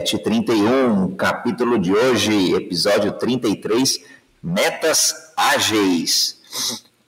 31, 0.00 1.16
capítulo 1.16 1.76
de 1.76 1.92
hoje, 1.92 2.54
episódio 2.54 3.10
33, 3.18 3.98
metas 4.40 5.32
ágeis. 5.36 6.40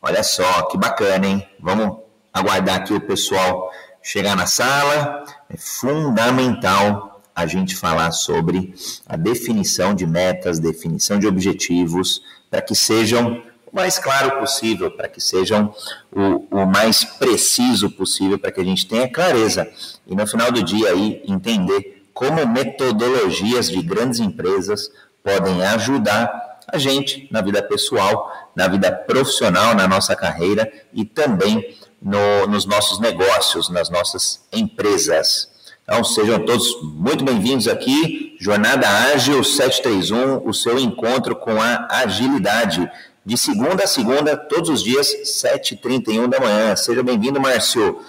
Olha 0.02 0.24
só, 0.24 0.62
que 0.62 0.76
bacana, 0.76 1.24
hein? 1.24 1.48
Vamos 1.60 1.98
aguardar 2.34 2.78
aqui 2.78 2.92
o 2.92 3.00
pessoal 3.00 3.70
chegar 4.02 4.34
na 4.34 4.46
sala. 4.46 5.24
É 5.48 5.56
fundamental 5.56 7.22
a 7.32 7.46
gente 7.46 7.76
falar 7.76 8.10
sobre 8.10 8.74
a 9.06 9.16
definição 9.16 9.94
de 9.94 10.04
metas, 10.04 10.58
definição 10.58 11.16
de 11.16 11.28
objetivos, 11.28 12.20
para 12.50 12.60
que 12.60 12.74
sejam 12.74 13.40
o 13.72 13.76
mais 13.76 14.00
claro 14.00 14.40
possível, 14.40 14.90
para 14.90 15.08
que 15.08 15.20
sejam 15.20 15.72
o, 16.10 16.44
o 16.62 16.66
mais 16.66 17.04
preciso 17.04 17.88
possível, 17.88 18.36
para 18.36 18.50
que 18.50 18.60
a 18.60 18.64
gente 18.64 18.88
tenha 18.88 19.08
clareza 19.08 19.70
e 20.04 20.16
no 20.16 20.26
final 20.26 20.50
do 20.50 20.60
dia 20.60 20.90
aí 20.90 21.22
entender 21.28 21.99
como 22.12 22.46
metodologias 22.46 23.68
de 23.68 23.82
grandes 23.82 24.20
empresas 24.20 24.90
podem 25.22 25.64
ajudar 25.66 26.58
a 26.66 26.78
gente 26.78 27.28
na 27.30 27.40
vida 27.40 27.62
pessoal, 27.62 28.30
na 28.54 28.68
vida 28.68 28.92
profissional, 28.92 29.74
na 29.74 29.88
nossa 29.88 30.14
carreira 30.14 30.70
e 30.92 31.04
também 31.04 31.76
no, 32.00 32.46
nos 32.46 32.64
nossos 32.64 33.00
negócios, 33.00 33.68
nas 33.68 33.90
nossas 33.90 34.46
empresas. 34.52 35.50
Então, 35.82 36.04
sejam 36.04 36.38
todos 36.44 36.80
muito 36.82 37.24
bem-vindos 37.24 37.66
aqui. 37.66 38.36
Jornada 38.40 38.88
Ágil 39.12 39.42
731, 39.42 40.48
o 40.48 40.54
seu 40.54 40.78
encontro 40.78 41.34
com 41.34 41.60
a 41.60 41.88
agilidade 41.90 42.88
de 43.24 43.36
segunda 43.36 43.84
a 43.84 43.86
segunda, 43.86 44.36
todos 44.36 44.70
os 44.70 44.82
dias, 44.82 45.12
7h31 45.24 46.28
da 46.28 46.40
manhã. 46.40 46.74
Seja 46.76 47.02
bem-vindo, 47.02 47.40
Márcio. 47.40 48.00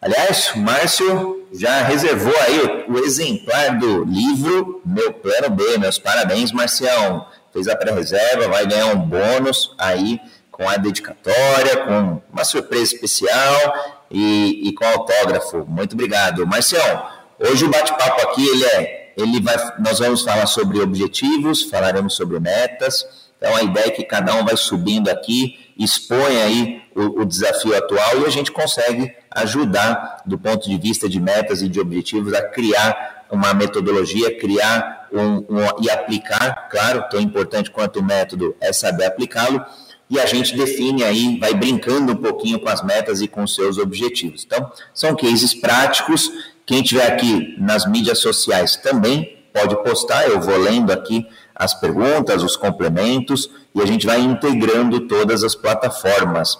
Aliás, 0.00 0.52
Márcio 0.56 1.46
já 1.52 1.82
reservou 1.82 2.34
aí 2.46 2.86
o, 2.88 2.92
o, 2.94 3.04
exemplar 3.04 3.78
do 3.78 4.04
livro 4.04 4.80
Meu 4.84 5.12
Plano 5.12 5.50
B. 5.50 5.76
Meus 5.76 5.98
parabéns, 5.98 6.52
Marcião. 6.52 7.26
Fez 7.52 7.68
a 7.68 7.76
pré-reserva, 7.76 8.48
vai 8.48 8.66
ganhar 8.66 8.94
um 8.94 8.98
bônus 8.98 9.74
aí 9.76 10.18
com 10.50 10.66
a 10.66 10.78
dedicatória, 10.78 11.84
com 11.84 12.22
uma 12.32 12.44
surpresa 12.44 12.94
especial 12.94 13.74
e, 14.10 14.68
e 14.68 14.72
com 14.72 14.86
autógrafo. 14.86 15.66
Muito 15.68 15.92
obrigado. 15.92 16.46
Marcião, 16.46 17.06
hoje 17.38 17.66
o 17.66 17.70
bate-papo 17.70 18.22
aqui, 18.22 18.46
ele 18.48 18.64
é, 18.64 19.12
ele 19.18 19.38
vai, 19.42 19.56
nós 19.80 19.98
vamos 19.98 20.22
falar 20.22 20.46
sobre 20.46 20.80
objetivos, 20.80 21.64
falaremos 21.64 22.14
sobre 22.14 22.40
metas, 22.40 23.04
então, 23.40 23.56
a 23.56 23.62
ideia 23.62 23.86
é 23.86 23.90
que 23.90 24.04
cada 24.04 24.34
um 24.34 24.44
vai 24.44 24.54
subindo 24.54 25.08
aqui, 25.08 25.69
expõe 25.82 26.42
aí 26.42 26.82
o, 26.94 27.22
o, 27.22 27.24
desafio 27.24 27.74
atual 27.74 28.20
e 28.20 28.26
a 28.26 28.30
gente 28.30 28.52
consegue 28.52 29.10
ajudar, 29.30 30.22
do 30.26 30.38
ponto 30.38 30.68
de 30.68 30.76
vista 30.76 31.08
de 31.08 31.18
metas 31.18 31.62
e 31.62 31.68
de 31.68 31.80
objetivos, 31.80 32.34
a 32.34 32.42
criar 32.42 33.24
uma 33.30 33.54
metodologia, 33.54 34.38
criar 34.38 35.08
um, 35.10 35.38
um 35.48 35.82
e 35.82 35.88
aplicar, 35.88 36.68
claro, 36.70 37.04
tão 37.10 37.18
importante 37.18 37.70
quanto 37.70 38.00
o 38.00 38.04
método 38.04 38.54
é 38.60 38.72
saber 38.72 39.06
aplicá-lo, 39.06 39.64
e 40.10 40.18
a 40.18 40.26
gente 40.26 40.54
define 40.56 41.04
aí, 41.04 41.38
vai 41.38 41.54
brincando 41.54 42.12
um 42.12 42.16
pouquinho 42.16 42.58
com 42.58 42.68
as 42.68 42.82
metas 42.82 43.22
e 43.22 43.28
com 43.28 43.46
seus 43.46 43.78
objetivos. 43.78 44.44
Então, 44.44 44.70
são 44.92 45.14
cases 45.14 45.54
práticos. 45.54 46.28
Quem 46.66 46.82
tiver 46.82 47.06
aqui 47.06 47.54
nas 47.58 47.86
mídias 47.86 48.18
sociais 48.18 48.76
também 48.76 49.38
pode 49.52 49.82
postar, 49.82 50.28
eu 50.28 50.40
vou 50.40 50.56
lendo 50.56 50.92
aqui 50.92 51.26
as 51.60 51.74
perguntas, 51.74 52.42
os 52.42 52.56
complementos 52.56 53.50
e 53.74 53.82
a 53.82 53.86
gente 53.86 54.06
vai 54.06 54.18
integrando 54.18 55.00
todas 55.00 55.44
as 55.44 55.54
plataformas. 55.54 56.56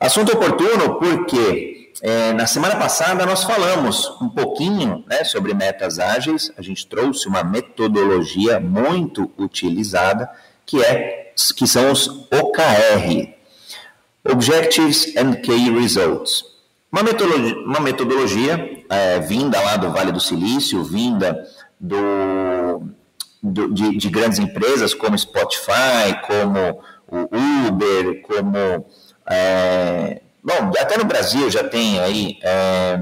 Assunto 0.00 0.32
oportuno 0.32 0.98
porque 0.98 1.92
é, 2.02 2.32
na 2.32 2.44
semana 2.44 2.74
passada 2.74 3.24
nós 3.24 3.44
falamos 3.44 4.10
um 4.20 4.28
pouquinho 4.28 5.04
né, 5.08 5.22
sobre 5.22 5.54
metas 5.54 6.00
ágeis, 6.00 6.50
a 6.58 6.60
gente 6.60 6.88
trouxe 6.88 7.28
uma 7.28 7.44
metodologia 7.44 8.58
muito 8.58 9.30
utilizada 9.38 10.28
que, 10.66 10.82
é, 10.82 11.32
que 11.56 11.66
são 11.68 11.92
os 11.92 12.08
OKR, 12.08 13.32
Objectives 14.28 15.16
and 15.16 15.34
Key 15.36 15.70
Results. 15.70 16.44
Uma 16.90 17.04
metodologia, 17.04 17.56
uma 17.58 17.80
metodologia 17.80 18.84
é, 18.90 19.20
vinda 19.20 19.60
lá 19.60 19.76
do 19.76 19.92
Vale 19.92 20.10
do 20.10 20.20
Silício, 20.20 20.82
vinda 20.82 21.46
do 21.78 21.96
do, 23.42 23.72
de, 23.72 23.96
de, 23.96 24.08
grandes 24.08 24.38
empresas 24.38 24.94
como 24.94 25.18
Spotify, 25.18 26.20
como 26.26 26.80
o 27.08 27.68
Uber, 27.68 28.22
como. 28.22 28.86
É, 29.28 30.20
bom, 30.42 30.72
até 30.78 30.96
no 30.96 31.04
Brasil 31.04 31.50
já 31.50 31.64
tem 31.64 31.98
aí 32.00 32.38
é, 32.42 32.98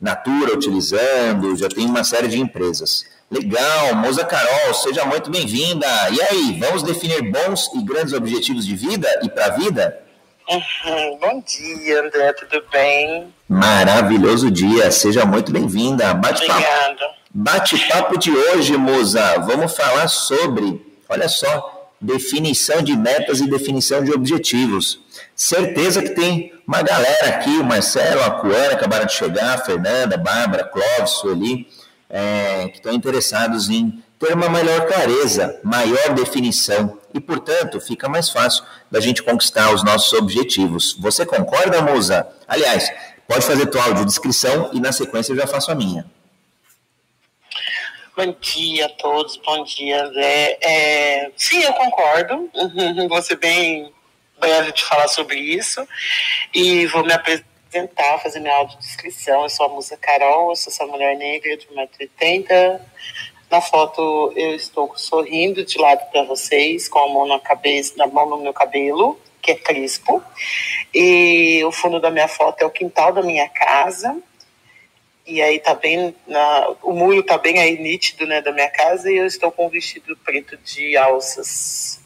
Natura 0.00 0.54
utilizando, 0.54 1.56
já 1.56 1.68
tem 1.68 1.86
uma 1.86 2.04
série 2.04 2.28
de 2.28 2.38
empresas. 2.38 3.04
Legal, 3.30 3.94
Moza 3.96 4.24
Carol, 4.24 4.72
seja 4.72 5.04
muito 5.04 5.30
bem-vinda. 5.30 5.86
E 6.10 6.22
aí, 6.22 6.58
vamos 6.58 6.82
definir 6.82 7.30
bons 7.30 7.70
e 7.74 7.82
grandes 7.82 8.14
objetivos 8.14 8.64
de 8.64 8.74
vida 8.74 9.06
e 9.22 9.28
para 9.28 9.46
a 9.46 9.50
vida? 9.50 10.00
Uhum. 10.50 11.18
Bom 11.20 11.42
dia, 11.46 12.00
André, 12.00 12.32
tudo 12.32 12.64
bem? 12.72 13.34
Maravilhoso 13.46 14.50
dia, 14.50 14.90
seja 14.90 15.26
muito 15.26 15.52
bem-vinda. 15.52 16.10
Obrigada. 16.12 17.17
Bate-papo 17.40 18.18
de 18.18 18.32
hoje, 18.32 18.76
Moza, 18.76 19.38
vamos 19.46 19.72
falar 19.72 20.08
sobre, 20.08 20.84
olha 21.08 21.28
só, 21.28 21.92
definição 22.00 22.82
de 22.82 22.96
metas 22.96 23.38
e 23.38 23.48
definição 23.48 24.02
de 24.02 24.10
objetivos. 24.10 24.98
Certeza 25.36 26.02
que 26.02 26.16
tem 26.16 26.52
uma 26.66 26.82
galera 26.82 27.28
aqui, 27.28 27.50
o 27.50 27.62
Marcelo, 27.62 28.24
a 28.24 28.32
Cuana 28.32 28.72
acabaram 28.72 29.06
de 29.06 29.12
chegar, 29.12 29.54
a 29.54 29.58
Fernanda, 29.58 30.16
a 30.16 30.18
Bárbara, 30.18 30.64
Clóvis, 30.64 31.10
Sueli, 31.10 31.68
é, 32.10 32.70
que 32.70 32.78
estão 32.78 32.92
interessados 32.92 33.70
em 33.70 34.02
ter 34.18 34.34
uma 34.34 34.48
maior 34.48 34.88
clareza, 34.88 35.60
maior 35.62 36.14
definição 36.14 36.98
e, 37.14 37.20
portanto, 37.20 37.80
fica 37.80 38.08
mais 38.08 38.28
fácil 38.28 38.64
da 38.90 38.98
gente 38.98 39.22
conquistar 39.22 39.72
os 39.72 39.84
nossos 39.84 40.12
objetivos. 40.12 40.96
Você 40.98 41.24
concorda, 41.24 41.80
Moza? 41.82 42.26
Aliás, 42.48 42.90
pode 43.28 43.46
fazer 43.46 43.66
tua 43.66 43.84
audiodescrição 43.84 44.70
e 44.72 44.80
na 44.80 44.90
sequência 44.90 45.30
eu 45.30 45.36
já 45.36 45.46
faço 45.46 45.70
a 45.70 45.74
minha. 45.76 46.17
Bom 48.18 48.34
dia 48.40 48.86
a 48.86 48.88
todos, 48.88 49.36
bom 49.36 49.62
dia, 49.62 50.02
André. 50.04 50.58
É, 50.60 51.30
sim, 51.36 51.62
eu 51.62 51.72
concordo. 51.72 52.50
Vou 53.08 53.22
ser 53.22 53.36
bem 53.36 53.92
breve 54.40 54.72
de 54.72 54.82
falar 54.82 55.06
sobre 55.06 55.38
isso. 55.38 55.86
E 56.52 56.84
vou 56.86 57.04
me 57.04 57.12
apresentar, 57.12 58.18
fazer 58.18 58.40
minha 58.40 58.56
audiodescrição. 58.56 59.44
Eu 59.44 59.48
sou 59.48 59.66
a 59.66 59.68
Musa 59.68 59.96
Carol, 59.96 60.50
eu 60.50 60.56
sou 60.56 60.72
essa 60.72 60.84
mulher 60.84 61.16
negra 61.16 61.56
de 61.56 61.68
1,80m. 61.68 62.80
Na 63.48 63.60
foto 63.60 64.32
eu 64.34 64.52
estou 64.56 64.92
sorrindo 64.96 65.64
de 65.64 65.78
lado 65.78 66.10
para 66.10 66.24
vocês, 66.24 66.88
com 66.88 66.98
a 66.98 67.08
mão 67.08 67.24
na 67.24 67.38
cabeça, 67.38 67.94
na 67.96 68.08
mão 68.08 68.28
no 68.28 68.38
meu 68.38 68.52
cabelo, 68.52 69.16
que 69.40 69.52
é 69.52 69.54
crispo. 69.54 70.20
E 70.92 71.62
o 71.64 71.70
fundo 71.70 72.00
da 72.00 72.10
minha 72.10 72.26
foto 72.26 72.62
é 72.62 72.66
o 72.66 72.70
quintal 72.70 73.12
da 73.12 73.22
minha 73.22 73.48
casa 73.48 74.20
e 75.28 75.42
aí 75.42 75.60
tá 75.60 75.74
bem 75.74 76.14
na, 76.26 76.74
o 76.82 76.92
muro 76.92 77.22
tá 77.22 77.36
bem 77.36 77.58
aí 77.58 77.78
nítido 77.78 78.26
né 78.26 78.40
da 78.40 78.50
minha 78.50 78.70
casa 78.70 79.10
e 79.10 79.16
eu 79.16 79.26
estou 79.26 79.52
com 79.52 79.66
um 79.66 79.68
vestido 79.68 80.16
preto 80.24 80.56
de 80.64 80.96
alças. 80.96 82.00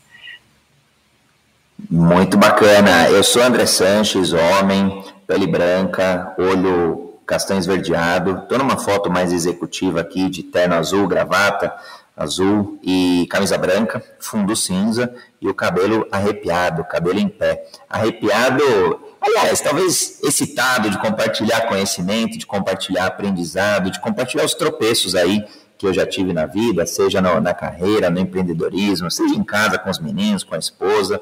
Muito 1.91 2.37
bacana. 2.37 3.09
Eu 3.11 3.23
sou 3.23 3.43
André 3.43 3.67
Sanches 3.67 4.33
homem 4.33 5.05
pele 5.27 5.47
branca 5.47 6.35
olho 6.39 7.19
castanho 7.27 7.61
esverdeado. 7.61 8.47
Tô 8.49 8.59
numa 8.59 8.77
foto 8.77 9.11
mais 9.11 9.33
executiva 9.33 10.01
aqui 10.01 10.29
de 10.29 10.43
terno 10.43 10.75
azul 10.75 11.07
gravata 11.07 11.73
azul 12.17 12.79
e 12.83 13.27
camisa 13.31 13.57
branca 13.57 14.03
fundo 14.21 14.55
cinza 14.55 15.15
e 15.41 15.49
o 15.49 15.55
cabelo 15.55 16.07
arrepiado 16.11 16.85
cabelo 16.85 17.19
em 17.19 17.29
pé. 17.29 17.67
Arrepiado 17.89 19.12
Aliás, 19.23 19.61
talvez 19.61 20.19
excitado 20.23 20.91
de 20.91 20.99
compartilhar 20.99 21.69
conhecimento, 21.69 22.37
de 22.37 22.45
compartilhar 22.45 23.07
aprendizado, 23.07 23.91
de 23.91 24.01
compartilhar 24.01 24.45
os 24.45 24.55
tropeços 24.55 25.15
aí 25.15 25.45
que 25.79 25.87
eu 25.87 25.95
já 25.95 26.07
tive 26.07 26.33
na 26.33 26.47
vida, 26.47 26.87
seja 26.87 27.21
no, 27.21 27.41
na 27.41 27.55
carreira, 27.55 28.11
no 28.11 28.21
empreendedorismo, 28.21 29.11
seja 29.11 29.35
em 29.35 29.43
casa 29.43 29.79
com 29.79 29.91
os 29.91 29.99
meninos, 29.99 30.45
com 30.45 30.55
a 30.55 30.59
esposa. 30.59 31.21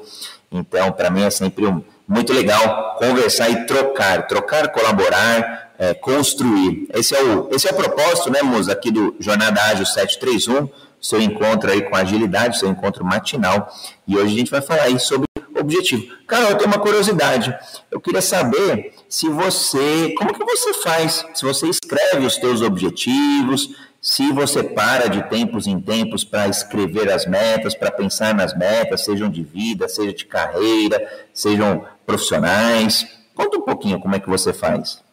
Então, 0.51 0.91
para 0.91 1.09
mim 1.09 1.23
é 1.23 1.29
sempre 1.29 1.65
um, 1.65 1.83
muito 2.07 2.33
legal 2.33 2.95
conversar 2.97 3.49
e 3.49 3.65
trocar, 3.65 4.27
trocar, 4.27 4.67
colaborar, 4.69 5.71
é, 5.79 5.93
construir. 5.93 6.87
Esse 6.93 7.15
é, 7.15 7.23
o, 7.23 7.49
esse 7.51 7.67
é 7.67 7.71
o 7.71 7.75
propósito, 7.75 8.29
né, 8.31 8.41
Musa, 8.41 8.71
aqui 8.71 8.91
do 8.91 9.15
Jornada 9.19 9.61
Ágil 9.63 9.85
731, 9.85 10.69
seu 10.99 11.19
encontro 11.19 11.71
aí 11.71 11.81
com 11.81 11.95
agilidade, 11.95 12.59
seu 12.59 12.69
encontro 12.69 13.03
matinal. 13.03 13.71
E 14.07 14.15
hoje 14.15 14.33
a 14.33 14.37
gente 14.37 14.51
vai 14.51 14.61
falar 14.61 14.83
aí 14.83 14.99
sobre 14.99 15.25
objetivo. 15.61 16.15
Cara, 16.27 16.49
eu 16.49 16.57
tenho 16.57 16.69
uma 16.69 16.79
curiosidade. 16.79 17.55
Eu 17.89 18.01
queria 18.01 18.21
saber 18.21 18.93
se 19.07 19.29
você, 19.29 20.13
como 20.17 20.33
que 20.33 20.43
você 20.43 20.73
faz? 20.75 21.25
Se 21.33 21.43
você 21.43 21.67
escreve 21.67 22.25
os 22.25 22.35
seus 22.35 22.61
objetivos, 22.61 23.69
se 24.01 24.31
você 24.31 24.63
para 24.63 25.07
de 25.07 25.21
tempos 25.29 25.67
em 25.67 25.79
tempos 25.79 26.23
para 26.23 26.47
escrever 26.47 27.11
as 27.11 27.25
metas, 27.25 27.75
para 27.75 27.91
pensar 27.91 28.33
nas 28.33 28.57
metas, 28.57 29.05
sejam 29.05 29.29
de 29.29 29.43
vida, 29.43 29.87
seja 29.87 30.11
de 30.11 30.25
carreira, 30.25 31.27
sejam 31.33 31.85
profissionais. 32.05 33.07
Conta 33.35 33.57
um 33.57 33.61
pouquinho 33.61 33.99
como 33.99 34.15
é 34.15 34.19
que 34.19 34.29
você 34.29 34.51
faz. 34.51 35.03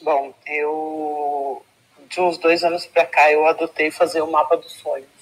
Bom, 0.00 0.32
eu 0.46 1.62
de 2.08 2.20
uns 2.20 2.38
dois 2.38 2.62
anos 2.64 2.86
para 2.86 3.04
cá, 3.04 3.30
eu 3.30 3.46
adotei 3.46 3.90
fazer 3.90 4.22
o 4.22 4.30
mapa 4.30 4.56
dos 4.56 4.72
sonhos. 4.72 5.15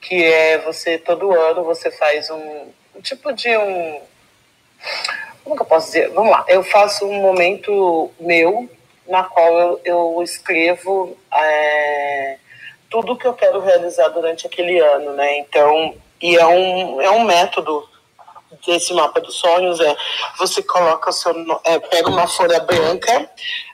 Que 0.00 0.24
é 0.24 0.58
você, 0.58 0.98
todo 0.98 1.32
ano, 1.32 1.64
você 1.64 1.90
faz 1.90 2.30
um, 2.30 2.68
um 2.94 3.00
tipo 3.02 3.32
de 3.32 3.56
um. 3.56 4.00
Como 5.44 5.56
que 5.56 5.62
eu 5.62 5.66
posso 5.66 5.86
dizer? 5.86 6.10
Vamos 6.10 6.30
lá, 6.30 6.44
eu 6.48 6.62
faço 6.62 7.06
um 7.06 7.20
momento 7.20 8.10
meu 8.18 8.68
na 9.06 9.24
qual 9.24 9.58
eu, 9.58 9.80
eu 9.84 10.22
escrevo 10.22 11.18
é, 11.32 12.36
tudo 12.88 13.16
que 13.16 13.26
eu 13.26 13.34
quero 13.34 13.60
realizar 13.60 14.08
durante 14.08 14.46
aquele 14.46 14.78
ano, 14.78 15.12
né? 15.12 15.38
Então, 15.38 15.94
e 16.20 16.36
é 16.36 16.46
um, 16.46 17.00
é 17.00 17.10
um 17.10 17.24
método 17.24 17.88
desse 18.66 18.92
mapa 18.92 19.20
dos 19.20 19.36
sonhos 19.36 19.80
é 19.80 19.96
você 20.38 20.62
coloca 20.62 21.12
seu 21.12 21.32
é, 21.64 21.78
pega 21.78 22.08
uma 22.08 22.26
folha 22.26 22.60
branca 22.60 23.30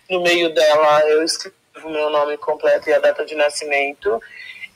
no 0.09 0.21
meio 0.21 0.53
dela 0.55 1.01
eu 1.09 1.25
escrevo 1.25 1.57
meu 1.87 2.11
nome 2.11 2.37
completo 2.37 2.89
e 2.89 2.93
a 2.93 2.99
data 2.99 3.25
de 3.25 3.35
nascimento 3.35 4.21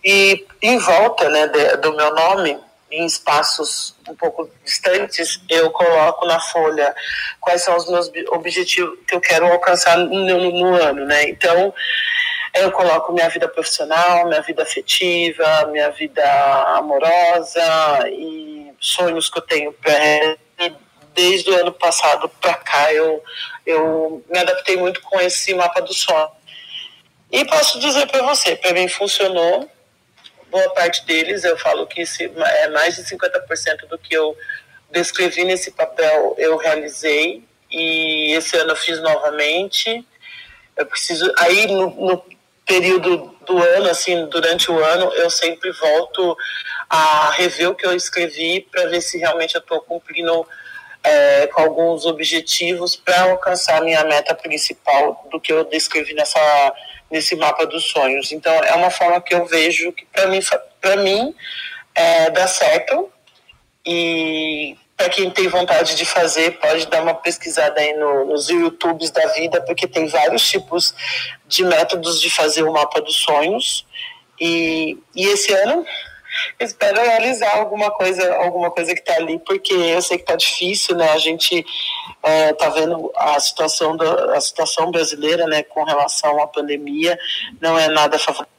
e 0.05 0.47
em 0.63 0.79
volta 0.79 1.29
né 1.29 1.47
de, 1.49 1.77
do 1.79 1.95
meu 1.95 2.15
nome 2.15 2.59
em 2.91 3.07
espaços 3.07 3.95
um 4.09 4.15
pouco 4.15 4.51
distantes 4.65 5.41
eu 5.49 5.71
coloco 5.71 6.27
na 6.27 6.41
folha 6.41 6.95
quais 7.41 7.63
são 7.63 7.77
os 7.77 7.89
meus 7.89 8.11
objetivos 8.31 8.99
que 9.07 9.15
eu 9.15 9.21
quero 9.21 9.47
alcançar 9.47 9.97
no, 9.97 10.09
no, 10.09 10.51
no 10.53 10.75
ano 10.75 11.07
né? 11.07 11.29
Então 11.29 11.73
eu 12.55 12.73
coloco 12.73 13.13
minha 13.13 13.29
vida 13.29 13.49
profissional 13.49 14.27
minha 14.27 14.43
vida 14.43 14.63
afetiva 14.63 15.67
minha 15.71 15.91
vida 15.91 16.25
amorosa 16.77 18.09
e 18.09 18.73
sonhos 18.81 19.29
que 19.31 19.39
eu 19.39 19.43
tenho 19.43 19.75
desde 21.15 21.51
o 21.51 21.61
ano 21.61 21.73
passado 21.73 22.29
para 22.41 22.55
cá 22.55 22.93
eu 22.93 23.23
eu 23.67 24.25
me 24.29 24.39
adaptei 24.39 24.77
muito 24.77 25.01
com 25.03 25.21
esse 25.21 25.55
mapa 25.55 25.81
do 25.81 25.93
sonho. 25.93 26.29
E 27.31 27.45
posso 27.45 27.79
dizer 27.79 28.07
para 28.07 28.23
você 28.23 28.57
para 28.57 28.73
mim 28.73 28.89
funcionou 28.89 29.71
boa 30.51 30.69
parte 30.75 31.05
deles 31.07 31.45
eu 31.45 31.57
falo 31.57 31.87
que 31.87 32.03
é 32.03 32.69
mais 32.69 32.97
de 32.97 33.05
50% 33.05 33.87
do 33.89 33.99
que 33.99 34.15
eu 34.15 34.37
descrevi 34.91 35.45
nesse 35.45 35.71
papel 35.71 36.35
eu 36.39 36.57
realizei. 36.57 37.45
E 37.71 38.33
esse 38.33 38.57
ano 38.57 38.73
eu 38.73 38.77
fiz 38.77 39.01
novamente. 39.01 40.05
Eu 40.77 40.87
preciso 40.87 41.33
aí 41.39 41.67
no, 41.69 41.91
no 41.91 42.25
período 42.67 43.35
do 43.47 43.59
ano 43.59 43.89
assim 43.89 44.27
durante 44.27 44.71
o 44.71 44.79
ano 44.85 45.13
eu 45.15 45.29
sempre 45.29 45.73
volto 45.73 46.37
a 46.89 47.31
rever 47.31 47.71
o 47.71 47.75
que 47.75 47.87
eu 47.87 47.95
escrevi 47.95 48.67
para 48.71 48.87
ver 48.87 49.01
se 49.01 49.19
realmente 49.19 49.55
eu 49.55 49.61
estou 49.61 49.81
cumprindo 49.81 50.47
é, 51.03 51.47
com 51.49 51.63
alguns 51.63 52.07
objetivos 52.07 52.95
para 52.95 53.23
alcançar 53.23 53.79
a 53.79 53.81
minha 53.81 54.05
meta 54.05 54.35
principal 54.35 55.27
do 55.31 55.41
que 55.41 55.53
eu 55.53 55.65
descrevi 55.65 56.15
nessa, 56.15 56.41
nesse 57.11 57.35
mapa 57.37 57.67
dos 57.67 57.85
sonhos. 57.85 58.33
Então, 58.33 58.53
é 58.53 58.75
uma 58.75 58.91
forma 58.91 59.21
que 59.21 59.35
eu 59.35 59.45
vejo 59.47 59.93
que, 59.93 60.07
para 60.07 60.27
mim, 60.29 60.41
pra 60.81 60.97
mim 60.97 61.35
é, 61.95 62.31
dá 62.31 62.47
certo. 62.47 63.11
E 63.85 64.77
para 64.97 65.09
quem 65.09 65.31
tem 65.31 65.49
vontade 65.49 65.97
de 65.97 66.05
fazer, 66.05 66.59
pode 66.59 66.87
dar 66.87 67.03
uma 67.03 67.15
pesquisada 67.15 67.81
aí 67.81 67.95
no, 67.95 68.27
nos 68.27 68.49
YouTubes 68.49 69.11
da 69.11 69.27
vida, 69.29 69.63
porque 69.63 69.87
tem 69.87 70.07
vários 70.07 70.49
tipos 70.49 70.95
de 71.47 71.65
métodos 71.65 72.21
de 72.21 72.29
fazer 72.29 72.63
o 72.63 72.73
mapa 72.73 73.01
dos 73.01 73.17
sonhos. 73.17 73.87
E, 74.39 74.99
e 75.15 75.27
esse 75.27 75.53
ano 75.53 75.87
espero 76.59 77.01
realizar 77.01 77.57
alguma 77.57 77.91
coisa, 77.91 78.35
alguma 78.37 78.71
coisa 78.71 78.95
que 78.95 79.01
está 79.01 79.15
ali, 79.15 79.39
porque 79.39 79.73
eu 79.73 80.03
sei 80.03 80.19
que 80.19 80.25
está 80.25 80.37
difícil, 80.37 80.97
né? 80.97 81.11
A 81.11 81.19
gente 81.19 81.55
está 81.57 82.29
é, 82.31 82.53
tá 82.53 82.69
vendo 82.69 83.11
a 83.17 83.39
situação, 83.41 83.97
da, 83.97 84.37
a 84.37 84.41
situação 84.41 84.91
brasileira, 84.91 85.47
né, 85.47 85.63
com 85.63 85.85
relação 85.85 86.43
à 86.43 86.47
pandemia, 86.47 87.19
não 87.61 87.79
é 87.79 87.89
nada 87.89 88.19
favorável 88.19 88.50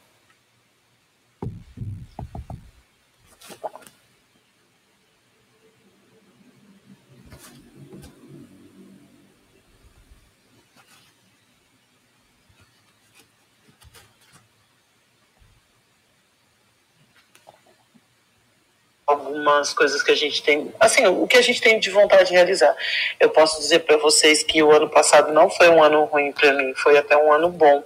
algumas 19.11 19.73
coisas 19.73 20.01
que 20.01 20.11
a 20.11 20.15
gente 20.15 20.41
tem, 20.43 20.73
assim, 20.79 21.05
o 21.07 21.27
que 21.27 21.37
a 21.37 21.41
gente 21.41 21.61
tem 21.61 21.79
de 21.79 21.89
vontade 21.89 22.29
de 22.29 22.33
realizar. 22.33 22.75
Eu 23.19 23.29
posso 23.29 23.59
dizer 23.59 23.79
para 23.79 23.97
vocês 23.97 24.43
que 24.43 24.61
o 24.61 24.71
ano 24.71 24.89
passado 24.89 25.31
não 25.31 25.49
foi 25.49 25.69
um 25.69 25.83
ano 25.83 26.05
ruim 26.05 26.31
para 26.31 26.53
mim, 26.53 26.73
foi 26.75 26.97
até 26.97 27.15
um 27.15 27.31
ano 27.31 27.49
bom. 27.49 27.83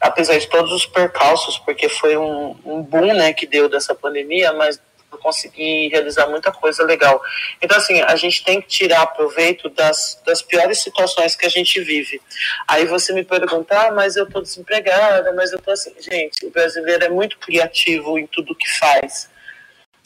Apesar 0.00 0.38
de 0.38 0.48
todos 0.48 0.72
os 0.72 0.86
percalços, 0.86 1.58
porque 1.58 1.88
foi 1.88 2.16
um, 2.16 2.56
um 2.64 2.82
boom, 2.82 3.12
né, 3.14 3.32
que 3.32 3.46
deu 3.46 3.68
dessa 3.68 3.94
pandemia, 3.94 4.52
mas 4.52 4.80
eu 5.12 5.18
consegui 5.18 5.88
realizar 5.88 6.26
muita 6.26 6.50
coisa 6.50 6.82
legal. 6.82 7.20
Então, 7.60 7.76
assim, 7.76 8.00
a 8.00 8.16
gente 8.16 8.42
tem 8.42 8.60
que 8.60 8.68
tirar 8.68 9.06
proveito 9.08 9.68
das, 9.68 10.20
das 10.24 10.40
piores 10.40 10.82
situações 10.82 11.36
que 11.36 11.46
a 11.46 11.50
gente 11.50 11.80
vive. 11.80 12.20
Aí 12.66 12.86
você 12.86 13.12
me 13.12 13.22
pergunta, 13.22 13.78
ah, 13.78 13.92
mas 13.92 14.16
eu 14.16 14.28
tô 14.28 14.40
desempregada, 14.40 15.32
mas 15.34 15.52
eu 15.52 15.60
tô 15.60 15.70
assim. 15.70 15.92
Gente, 16.00 16.46
o 16.46 16.50
brasileiro 16.50 17.04
é 17.04 17.08
muito 17.08 17.38
criativo 17.38 18.18
em 18.18 18.26
tudo 18.26 18.54
que 18.54 18.68
faz. 18.78 19.30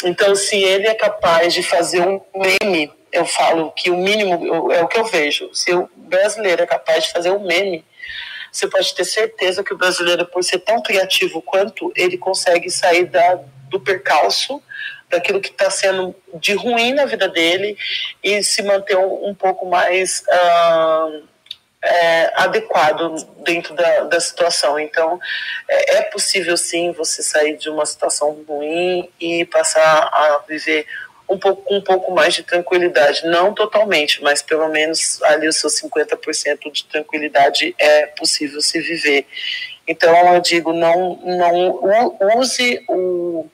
Então, 0.04 0.34
se 0.34 0.56
ele 0.56 0.86
é 0.86 0.94
capaz 0.94 1.54
de 1.54 1.62
fazer 1.62 2.02
um 2.02 2.20
meme, 2.34 2.92
eu 3.10 3.24
falo 3.24 3.72
que 3.72 3.90
o 3.90 3.96
mínimo 3.96 4.70
é 4.72 4.82
o 4.82 4.88
que 4.88 4.98
eu 4.98 5.04
vejo. 5.04 5.48
Se 5.54 5.72
o 5.72 5.88
brasileiro 5.96 6.62
é 6.62 6.66
capaz 6.66 7.04
de 7.04 7.12
fazer 7.12 7.30
um 7.30 7.40
meme, 7.40 7.84
você 8.52 8.68
pode 8.68 8.94
ter 8.94 9.04
certeza 9.04 9.64
que 9.64 9.72
o 9.72 9.76
brasileiro, 9.76 10.26
por 10.26 10.42
ser 10.42 10.58
tão 10.60 10.82
criativo 10.82 11.40
quanto, 11.42 11.92
ele 11.96 12.18
consegue 12.18 12.70
sair 12.70 13.06
da, 13.06 13.40
do 13.68 13.80
percalço, 13.80 14.62
daquilo 15.08 15.40
que 15.40 15.50
está 15.50 15.70
sendo 15.70 16.14
de 16.34 16.54
ruim 16.54 16.92
na 16.92 17.04
vida 17.04 17.28
dele 17.28 17.76
e 18.22 18.42
se 18.42 18.62
manter 18.62 18.96
um, 18.96 19.28
um 19.28 19.34
pouco 19.34 19.66
mais. 19.66 20.22
Uh, 20.28 21.35
é, 21.86 22.32
adequado 22.34 23.14
dentro 23.44 23.74
da, 23.74 24.00
da 24.00 24.20
situação. 24.20 24.78
Então, 24.78 25.20
é, 25.68 25.98
é, 25.98 26.02
possível 26.02 26.56
sim 26.56 26.92
você 26.92 27.22
sair 27.22 27.56
de 27.56 27.70
uma 27.70 27.86
situação 27.86 28.44
ruim 28.46 29.08
e 29.20 29.44
passar 29.44 30.08
a 30.12 30.42
viver 30.48 30.86
um 31.28 31.38
pouco, 31.38 31.74
um 31.74 31.80
pouco 31.80 32.12
mais 32.12 32.34
de 32.34 32.42
tranquilidade. 32.42 33.26
Não 33.26 33.54
totalmente, 33.54 34.22
mas 34.22 34.42
pelo 34.42 34.68
menos 34.68 35.22
ali 35.22 35.46
os 35.46 35.56
seus 35.56 35.80
50% 35.80 36.72
de 36.72 36.84
tranquilidade 36.84 37.74
é 37.78 38.06
possível 38.06 38.60
se 38.60 38.80
viver. 38.80 39.26
Então, 39.86 40.34
eu 40.34 40.40
digo, 40.40 40.72
não, 40.72 41.20
não 41.24 42.18
use 42.36 42.84
o, 42.88 43.46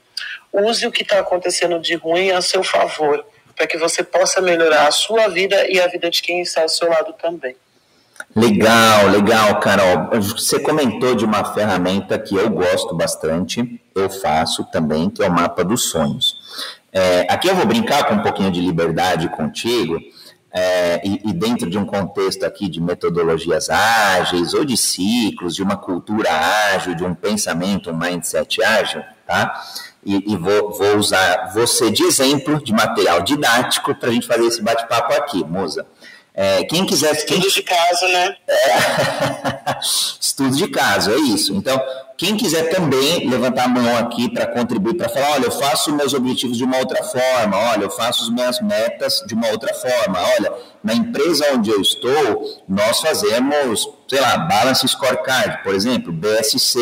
use 0.51 0.87
o 0.87 0.93
que 0.93 1.03
está 1.03 1.19
acontecendo 1.19 1.79
de 1.79 1.95
ruim 1.95 2.31
a 2.31 2.41
seu 2.41 2.65
favor, 2.65 3.25
para 3.55 3.67
que 3.67 3.77
você 3.77 4.03
possa 4.03 4.41
melhorar 4.41 4.87
a 4.87 4.91
sua 4.91 5.29
vida 5.29 5.71
e 5.71 5.79
a 5.79 5.87
vida 5.87 6.09
de 6.09 6.23
quem 6.23 6.41
está 6.41 6.63
ao 6.63 6.69
seu 6.71 6.89
lado 6.89 7.13
também. 7.13 7.55
Legal, 8.35 9.09
legal, 9.09 9.61
Carol. 9.61 10.21
Você 10.21 10.59
comentou 10.59 11.15
de 11.15 11.25
uma 11.25 11.45
ferramenta 11.53 12.19
que 12.19 12.35
eu 12.35 12.49
gosto 12.49 12.95
bastante, 12.95 13.81
eu 13.95 14.09
faço 14.09 14.65
também, 14.73 15.11
que 15.11 15.23
é 15.23 15.29
o 15.29 15.33
mapa 15.33 15.63
dos 15.63 15.91
sonhos. 15.91 16.37
É, 16.91 17.27
aqui 17.29 17.49
eu 17.49 17.55
vou 17.55 17.67
brincar 17.67 18.05
com 18.05 18.15
um 18.15 18.23
pouquinho 18.23 18.51
de 18.51 18.61
liberdade 18.61 19.29
contigo, 19.29 19.99
é, 20.55 21.01
e, 21.03 21.31
e, 21.31 21.33
dentro 21.33 21.69
de 21.69 21.79
um 21.79 21.87
contexto 21.87 22.45
aqui 22.45 22.69
de 22.69 22.79
metodologias 22.79 23.71
ágeis, 23.71 24.53
ou 24.53 24.67
de 24.67 24.77
ciclos, 24.77 25.55
de 25.55 25.63
uma 25.63 25.77
cultura 25.77 26.31
ágil, 26.75 26.95
de 26.95 27.05
um 27.05 27.15
pensamento, 27.15 27.91
um 27.91 27.97
mindset 27.97 28.63
ágil, 28.63 29.03
tá? 29.27 29.63
E, 30.05 30.33
e 30.33 30.37
vou, 30.37 30.73
vou, 30.77 30.97
usar 30.97 31.53
você 31.55 31.91
de 31.91 32.03
exemplo, 32.03 32.63
de 32.63 32.73
material 32.73 33.23
didático, 33.23 33.95
para 33.95 34.11
a 34.11 34.13
gente 34.13 34.27
fazer 34.27 34.45
esse 34.45 34.61
bate-papo 34.61 35.15
aqui, 35.15 35.43
Musa. 35.43 35.87
É, 36.35 36.65
quem 36.65 36.87
quiser. 36.87 37.13
Estudo 37.13 37.51
de 37.51 37.63
caso, 37.63 38.09
né? 38.09 38.37
É... 38.49 39.79
Estudo 40.21 40.57
de 40.57 40.69
caso, 40.69 41.11
é 41.11 41.17
isso. 41.17 41.55
Então, 41.55 41.81
quem 42.17 42.37
quiser 42.37 42.71
também 42.71 43.29
levantar 43.29 43.65
a 43.65 43.69
mão 43.69 43.97
aqui 43.99 44.31
para 44.33 44.47
contribuir, 44.47 44.95
para 44.95 45.09
falar: 45.09 45.33
olha, 45.33 45.47
eu 45.47 45.51
faço 45.51 45.93
meus 45.95 46.15
objetivos 46.15 46.57
de 46.57 46.65
uma 46.65 46.79
outra 46.79 47.03
forma, 47.05 47.57
olha, 47.57 47.85
eu 47.85 47.91
faço 47.91 48.23
as 48.23 48.31
minhas 48.31 48.61
metas 48.61 49.23
de 49.27 49.35
uma 49.35 49.49
outra 49.49 49.75
forma, 49.75 50.19
olha, 50.39 50.53
na 50.83 50.95
empresa 50.95 51.53
onde 51.53 51.71
eu 51.71 51.81
estou, 51.81 52.63
nós 52.67 53.01
fazemos, 53.01 53.87
sei 54.09 54.21
lá, 54.21 54.39
Balance 54.39 54.87
Scorecard, 54.89 55.63
por 55.63 55.75
exemplo, 55.75 56.13
BSC. 56.13 56.81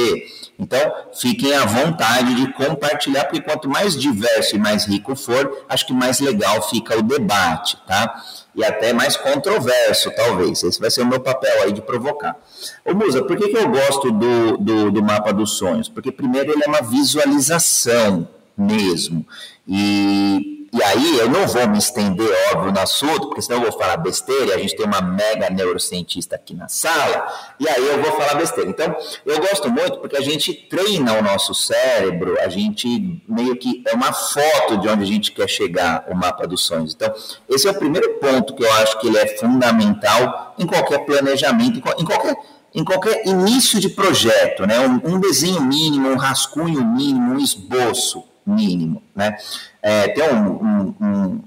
Então, 0.59 0.79
fiquem 1.15 1.55
à 1.55 1.65
vontade 1.65 2.35
de 2.35 2.53
compartilhar, 2.53 3.25
porque 3.25 3.41
quanto 3.41 3.67
mais 3.67 3.99
diverso 3.99 4.57
e 4.57 4.59
mais 4.59 4.85
rico 4.85 5.17
for, 5.17 5.65
acho 5.71 5.87
que 5.87 5.93
mais 5.95 6.21
legal 6.21 6.69
fica 6.69 6.99
o 6.99 7.03
debate, 7.03 7.79
tá? 7.87 8.23
E 8.55 8.65
até 8.65 8.93
mais 8.93 9.17
controverso, 9.17 10.11
talvez. 10.11 10.63
Esse 10.63 10.81
vai 10.81 10.91
ser 10.91 11.03
o 11.03 11.07
meu 11.07 11.21
papel 11.21 11.63
aí 11.63 11.73
de 11.73 11.81
provocar. 11.81 12.37
Ô 12.85 12.95
Musa, 12.95 13.23
por 13.23 13.37
que, 13.37 13.49
que 13.49 13.57
eu 13.57 13.69
gosto 13.69 14.11
do, 14.11 14.57
do, 14.59 14.91
do 14.91 15.03
mapa 15.03 15.33
dos 15.33 15.57
sonhos? 15.57 15.89
Porque, 15.89 16.11
primeiro, 16.11 16.53
ele 16.53 16.65
é 16.65 16.69
uma 16.69 16.83
visualização 16.83 18.29
mesmo. 18.57 19.25
E 19.67 20.60
e 20.73 20.81
aí 20.85 21.19
eu 21.19 21.29
não 21.29 21.49
vou 21.49 21.67
me 21.69 21.79
estender, 21.79 22.29
óbvio, 22.53 22.71
no 22.71 22.79
assunto, 22.79 23.27
porque 23.27 23.43
senão 23.43 23.59
eu 23.59 23.71
vou 23.71 23.79
falar 23.79 23.97
besteira, 23.97 24.53
e 24.53 24.53
a 24.53 24.59
gente 24.59 24.77
tem 24.77 24.87
uma 24.87 25.01
mega 25.01 25.51
neurocientista 25.51 26.37
aqui 26.37 26.55
na 26.55 26.69
sala, 26.69 27.27
e 27.59 27.69
aí 27.69 27.89
eu 27.89 28.01
vou 28.01 28.13
falar 28.13 28.35
besteira. 28.35 28.71
Então, 28.71 28.95
eu 29.27 29.41
gosto 29.41 29.69
muito 29.69 29.99
porque 29.99 30.17
a 30.17 30.21
gente 30.21 30.55
treina 30.55 31.15
o 31.15 31.23
nosso 31.23 31.53
cérebro, 31.55 32.39
a 32.41 32.49
gente 32.49 33.21
meio 33.29 33.57
que 33.57 33.83
é 33.85 33.95
uma 33.95 34.13
foto 34.13 34.79
de 34.79 34.89
onde 34.89 35.03
a 35.03 35.07
gente 35.07 35.33
quer 35.33 35.49
chegar, 35.49 36.07
o 36.09 36.15
mapa 36.15 36.47
dos 36.47 36.65
sonhos. 36.65 36.95
Então, 36.95 37.13
esse 37.49 37.67
é 37.67 37.71
o 37.73 37.75
primeiro 37.75 38.15
ponto 38.21 38.55
que 38.55 38.63
eu 38.63 38.73
acho 38.75 39.01
que 39.01 39.09
ele 39.09 39.19
é 39.19 39.27
fundamental 39.39 40.55
em 40.57 40.67
qualquer 40.67 41.05
planejamento, 41.05 41.79
em 41.99 42.05
qualquer 42.05 42.37
em 42.73 42.85
qualquer 42.85 43.27
início 43.27 43.81
de 43.81 43.89
projeto, 43.89 44.65
né? 44.65 44.79
Um, 44.79 45.15
um, 45.15 45.19
desenho 45.19 45.61
mínimo, 45.61 46.09
um 46.09 46.17
rascunho 46.17 46.85
mínimo, 46.85 47.35
um 47.35 47.39
esboço 47.41 48.30
mínimo. 48.47 49.03
Né? 49.15 49.37
É, 49.83 50.09
tem 50.09 50.33
um, 50.33 50.49
um, 50.49 50.95
um, 51.01 51.41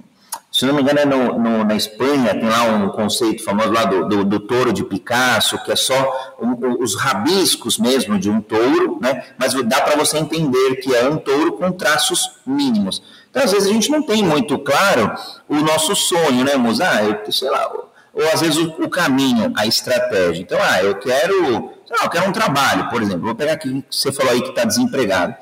se 0.51 0.65
não 0.65 0.73
me 0.73 0.81
engano, 0.81 0.99
é 0.99 1.05
no, 1.05 1.39
no, 1.39 1.63
na 1.63 1.75
Espanha, 1.75 2.33
tem 2.33 2.47
lá 2.47 2.63
um 2.63 2.89
conceito 2.89 3.43
famoso 3.43 3.71
lá 3.71 3.85
do, 3.85 4.07
do, 4.07 4.23
do 4.23 4.39
touro 4.39 4.71
de 4.71 4.83
Picasso, 4.83 5.57
que 5.63 5.71
é 5.71 5.75
só 5.75 6.35
os 6.79 6.95
rabiscos 6.95 7.77
mesmo 7.77 8.19
de 8.19 8.29
um 8.29 8.39
touro, 8.39 8.99
né? 9.01 9.23
mas 9.37 9.53
dá 9.63 9.81
para 9.81 9.95
você 9.95 10.17
entender 10.17 10.75
que 10.75 10.93
é 10.93 11.09
um 11.09 11.17
touro 11.17 11.53
com 11.53 11.71
traços 11.71 12.39
mínimos. 12.45 13.01
Então, 13.29 13.43
às 13.43 13.51
vezes, 13.51 13.67
a 13.67 13.73
gente 13.73 13.89
não 13.89 14.03
tem 14.03 14.23
muito 14.23 14.59
claro 14.59 15.11
o 15.49 15.55
nosso 15.55 15.95
sonho, 15.95 16.45
né, 16.45 16.55
Musa? 16.55 16.87
Ah, 16.87 17.03
eu, 17.03 17.31
sei 17.31 17.49
lá, 17.49 17.67
ou 18.13 18.29
às 18.31 18.41
vezes 18.41 18.57
o, 18.57 18.87
caminho, 18.87 19.51
a 19.57 19.65
estratégia. 19.65 20.43
Então, 20.43 20.59
ah, 20.61 20.83
eu 20.83 20.95
quero, 20.95 21.71
lá, 21.89 22.03
eu 22.03 22.09
quero 22.11 22.29
um 22.29 22.31
trabalho, 22.31 22.87
por 22.89 23.01
exemplo. 23.01 23.21
Vou 23.21 23.35
pegar 23.35 23.53
aqui, 23.53 23.83
você 23.89 24.11
falou 24.11 24.31
aí 24.31 24.41
que 24.41 24.49
está 24.49 24.63
desempregado. 24.63 25.35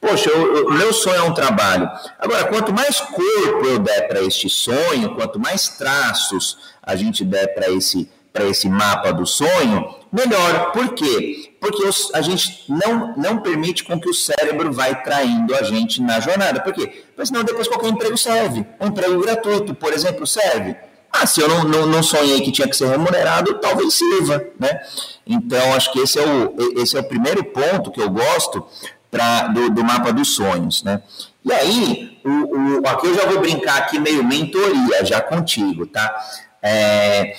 Poxa, 0.00 0.30
o 0.32 0.72
meu 0.72 0.92
sonho 0.92 1.16
é 1.16 1.22
um 1.22 1.34
trabalho. 1.34 1.90
Agora, 2.18 2.44
quanto 2.44 2.72
mais 2.72 3.00
corpo 3.00 3.66
eu 3.66 3.78
der 3.80 4.06
para 4.06 4.22
este 4.22 4.48
sonho, 4.48 5.14
quanto 5.16 5.40
mais 5.40 5.68
traços 5.70 6.56
a 6.82 6.94
gente 6.94 7.24
der 7.24 7.48
para 7.52 7.68
esse, 7.68 8.08
esse 8.48 8.68
mapa 8.68 9.12
do 9.12 9.26
sonho, 9.26 9.96
melhor. 10.12 10.70
Por 10.70 10.94
quê? 10.94 11.52
Porque 11.60 11.84
os, 11.84 12.14
a 12.14 12.22
gente 12.22 12.64
não, 12.68 13.16
não 13.16 13.38
permite 13.38 13.82
com 13.82 14.00
que 14.00 14.08
o 14.08 14.14
cérebro 14.14 14.72
vai 14.72 15.02
traindo 15.02 15.54
a 15.56 15.64
gente 15.64 16.00
na 16.00 16.20
jornada. 16.20 16.60
Por 16.60 16.72
quê? 16.72 17.04
Porque 17.14 17.26
senão 17.26 17.42
depois 17.42 17.66
qualquer 17.66 17.88
emprego 17.88 18.16
serve. 18.16 18.64
Um 18.80 18.86
emprego 18.86 19.20
gratuito, 19.20 19.74
por 19.74 19.92
exemplo, 19.92 20.26
serve. 20.28 20.76
Ah, 21.10 21.26
se 21.26 21.40
eu 21.40 21.48
não, 21.48 21.64
não, 21.64 21.86
não, 21.86 22.02
sonhei 22.02 22.40
que 22.42 22.52
tinha 22.52 22.68
que 22.68 22.76
ser 22.76 22.86
remunerado, 22.86 23.54
talvez 23.54 23.94
sirva, 23.94 24.44
né? 24.60 24.80
Então, 25.26 25.74
acho 25.74 25.90
que 25.90 26.00
esse 26.00 26.18
é 26.18 26.22
o, 26.22 26.80
esse 26.80 26.96
é 26.96 27.00
o 27.00 27.04
primeiro 27.04 27.42
ponto 27.44 27.90
que 27.90 28.00
eu 28.00 28.10
gosto 28.10 28.64
pra, 29.10 29.48
do, 29.48 29.70
do 29.70 29.84
mapa 29.84 30.12
dos 30.12 30.34
sonhos, 30.34 30.82
né? 30.82 31.02
E 31.44 31.52
aí, 31.52 32.18
o, 32.24 32.80
o, 32.80 32.88
aqui 32.88 33.06
eu 33.06 33.14
já 33.14 33.26
vou 33.26 33.40
brincar 33.40 33.78
aqui 33.78 33.98
meio 33.98 34.24
mentoria 34.24 35.04
já 35.04 35.20
contigo, 35.20 35.86
tá? 35.86 36.14
É, 36.62 37.34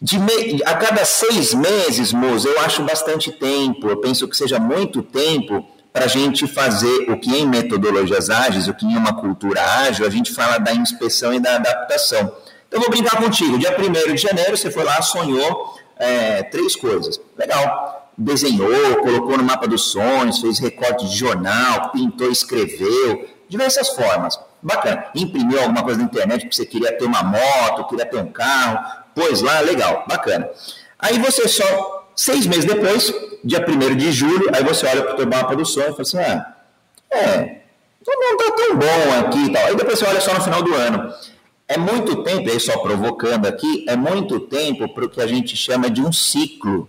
me, 0.00 0.62
a 0.64 0.74
cada 0.74 1.04
seis 1.04 1.54
meses, 1.54 2.12
Moza, 2.12 2.48
eu 2.48 2.60
acho 2.60 2.82
bastante 2.84 3.32
tempo, 3.32 3.88
eu 3.88 3.96
penso 3.96 4.28
que 4.28 4.36
seja 4.36 4.58
muito 4.58 5.02
tempo 5.02 5.66
para 5.92 6.04
a 6.04 6.08
gente 6.08 6.46
fazer 6.46 7.10
o 7.10 7.18
que 7.18 7.34
em 7.34 7.46
metodologias 7.46 8.30
ágeis, 8.30 8.68
o 8.68 8.74
que 8.74 8.86
em 8.86 8.96
uma 8.96 9.14
cultura 9.14 9.60
ágil, 9.60 10.06
a 10.06 10.10
gente 10.10 10.32
fala 10.32 10.58
da 10.58 10.72
inspeção 10.72 11.34
e 11.34 11.40
da 11.40 11.56
adaptação. 11.56 12.32
Então, 12.68 12.78
eu 12.78 12.80
vou 12.80 12.90
brincar 12.90 13.16
contigo. 13.16 13.58
Dia 13.58 13.74
1 13.76 14.14
de 14.14 14.20
janeiro, 14.20 14.56
você 14.56 14.70
foi 14.70 14.84
lá, 14.84 15.00
sonhou 15.02 15.74
é, 15.96 16.42
três 16.44 16.76
coisas. 16.76 17.18
Legal 17.36 17.97
desenhou, 18.18 18.96
colocou 18.96 19.38
no 19.38 19.44
mapa 19.44 19.68
dos 19.68 19.92
sonhos, 19.92 20.40
fez 20.40 20.58
recorte 20.58 21.08
de 21.08 21.16
jornal, 21.16 21.90
pintou, 21.90 22.30
escreveu, 22.30 23.28
diversas 23.48 23.90
formas. 23.90 24.38
Bacana. 24.60 25.06
Imprimiu 25.14 25.60
alguma 25.60 25.84
coisa 25.84 26.00
na 26.00 26.06
internet 26.06 26.40
porque 26.40 26.56
você 26.56 26.66
queria 26.66 26.92
ter 26.98 27.04
uma 27.04 27.22
moto, 27.22 27.86
queria 27.88 28.04
ter 28.04 28.18
um 28.18 28.26
carro, 28.26 28.84
pôs 29.14 29.40
lá, 29.40 29.60
legal, 29.60 30.04
bacana. 30.08 30.50
Aí 30.98 31.16
você 31.20 31.46
só, 31.46 32.10
seis 32.16 32.44
meses 32.44 32.64
depois, 32.64 33.14
dia 33.44 33.64
1 33.64 33.96
de 33.96 34.10
julho, 34.10 34.50
aí 34.52 34.64
você 34.64 34.84
olha 34.86 35.04
para 35.04 35.24
o 35.24 35.28
mapa 35.28 35.54
do 35.54 35.64
sonho 35.64 35.90
e 35.90 35.90
fala 35.90 36.02
assim, 36.02 36.18
ah, 36.18 36.56
é, 37.08 37.58
não 38.04 38.32
está 38.32 38.56
tão 38.56 38.76
bom 38.76 39.20
aqui 39.20 39.44
e 39.44 39.52
tal. 39.52 39.64
Aí 39.64 39.76
depois 39.76 39.96
você 39.96 40.06
olha 40.06 40.20
só 40.20 40.34
no 40.34 40.42
final 40.42 40.60
do 40.60 40.74
ano. 40.74 41.14
É 41.68 41.76
muito 41.76 42.24
tempo, 42.24 42.50
aí 42.50 42.58
só 42.58 42.78
provocando 42.78 43.46
aqui, 43.46 43.84
é 43.86 43.94
muito 43.94 44.40
tempo 44.40 44.92
para 44.92 45.04
o 45.04 45.08
que 45.08 45.20
a 45.20 45.26
gente 45.26 45.54
chama 45.56 45.88
de 45.88 46.00
um 46.00 46.10
ciclo 46.12 46.88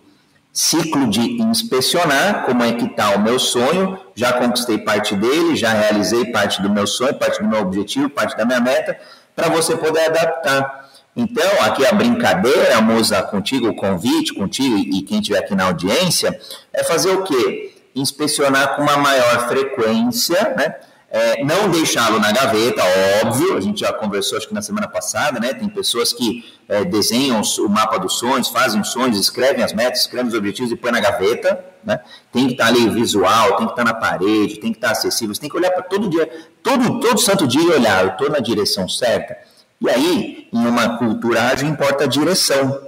ciclo 0.51 1.09
de 1.09 1.41
inspecionar 1.41 2.45
como 2.45 2.63
é 2.63 2.73
que 2.73 2.85
está 2.85 3.11
o 3.11 3.21
meu 3.21 3.39
sonho, 3.39 3.99
já 4.15 4.33
conquistei 4.33 4.77
parte 4.77 5.15
dele, 5.15 5.55
já 5.55 5.71
realizei 5.71 6.25
parte 6.31 6.61
do 6.61 6.69
meu 6.69 6.87
sonho, 6.87 7.13
parte 7.13 7.41
do 7.41 7.47
meu 7.47 7.61
objetivo, 7.61 8.09
parte 8.09 8.35
da 8.35 8.45
minha 8.45 8.59
meta, 8.59 8.99
para 9.35 9.49
você 9.49 9.77
poder 9.77 10.05
adaptar. 10.05 10.89
Então, 11.15 11.49
aqui 11.61 11.85
a 11.85 11.93
brincadeira, 11.93 12.77
a 12.77 12.81
Moza, 12.81 13.21
contigo, 13.23 13.69
o 13.69 13.75
convite 13.75 14.33
contigo 14.33 14.77
e 14.77 15.01
quem 15.01 15.19
estiver 15.19 15.39
aqui 15.39 15.55
na 15.55 15.65
audiência, 15.65 16.39
é 16.73 16.83
fazer 16.83 17.11
o 17.11 17.23
quê? 17.23 17.75
Inspecionar 17.95 18.75
com 18.75 18.83
uma 18.83 18.97
maior 18.97 19.47
frequência, 19.47 20.55
né? 20.57 20.75
É, 21.11 21.43
não 21.43 21.69
deixá-lo 21.71 22.19
na 22.19 22.31
gaveta, 22.31 22.83
óbvio, 23.23 23.57
a 23.57 23.61
gente 23.61 23.79
já 23.79 23.91
conversou 23.91 24.37
acho 24.37 24.47
que 24.47 24.53
na 24.53 24.61
semana 24.61 24.87
passada, 24.87 25.39
né? 25.39 25.55
Tem 25.55 25.67
pessoas 25.67 26.13
que 26.13 26.45
é, 26.67 26.85
desenham 26.85 27.41
o 27.41 27.67
mapa 27.67 27.97
dos 27.97 28.19
sonhos, 28.19 28.49
fazem 28.49 28.83
sonhos, 28.83 29.17
escrevem 29.19 29.63
as 29.63 29.73
metas, 29.73 30.01
escrevem 30.01 30.27
os 30.27 30.35
objetivos 30.35 30.71
e 30.71 30.75
põem 30.75 30.91
na 30.91 30.99
gaveta, 30.99 31.65
né? 31.83 31.99
Tem 32.31 32.45
que 32.45 32.51
estar 32.53 32.67
ali 32.67 32.87
visual, 32.89 33.57
tem 33.57 33.65
que 33.65 33.71
estar 33.71 33.83
na 33.83 33.93
parede, 33.93 34.59
tem 34.59 34.71
que 34.71 34.77
estar 34.77 34.91
acessível, 34.91 35.33
você 35.33 35.41
tem 35.41 35.49
que 35.49 35.57
olhar 35.57 35.71
para 35.71 35.81
todo 35.81 36.07
dia, 36.07 36.29
todo, 36.61 36.99
todo 36.99 37.19
santo 37.19 37.47
dia 37.47 37.63
e 37.63 37.69
olhar, 37.69 38.03
eu 38.03 38.11
estou 38.11 38.29
na 38.29 38.39
direção 38.39 38.87
certa. 38.87 39.35
E 39.81 39.89
aí, 39.89 40.47
em 40.53 40.65
uma 40.67 40.97
cultura 40.97 41.41
ágil, 41.49 41.67
importa 41.67 42.03
a 42.03 42.07
direção. 42.07 42.87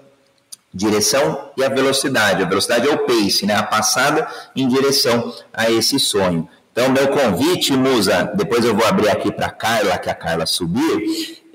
Direção 0.73 1.51
e 1.57 1.63
a 1.63 1.69
velocidade. 1.69 2.43
A 2.43 2.45
velocidade 2.45 2.87
é 2.87 2.93
o 2.93 3.05
pace, 3.05 3.45
né? 3.45 3.55
A 3.55 3.63
passada 3.63 4.27
em 4.55 4.67
direção 4.67 5.33
a 5.53 5.71
esse 5.71 5.99
sonho. 5.99 6.47
Então, 6.71 6.89
meu 6.89 7.09
convite, 7.09 7.73
Musa, 7.73 8.31
depois 8.33 8.63
eu 8.63 8.73
vou 8.73 8.85
abrir 8.85 9.09
aqui 9.09 9.31
para 9.31 9.47
a 9.47 9.51
Carla, 9.51 9.97
que 9.97 10.09
a 10.09 10.15
Carla 10.15 10.45
subiu. 10.45 11.01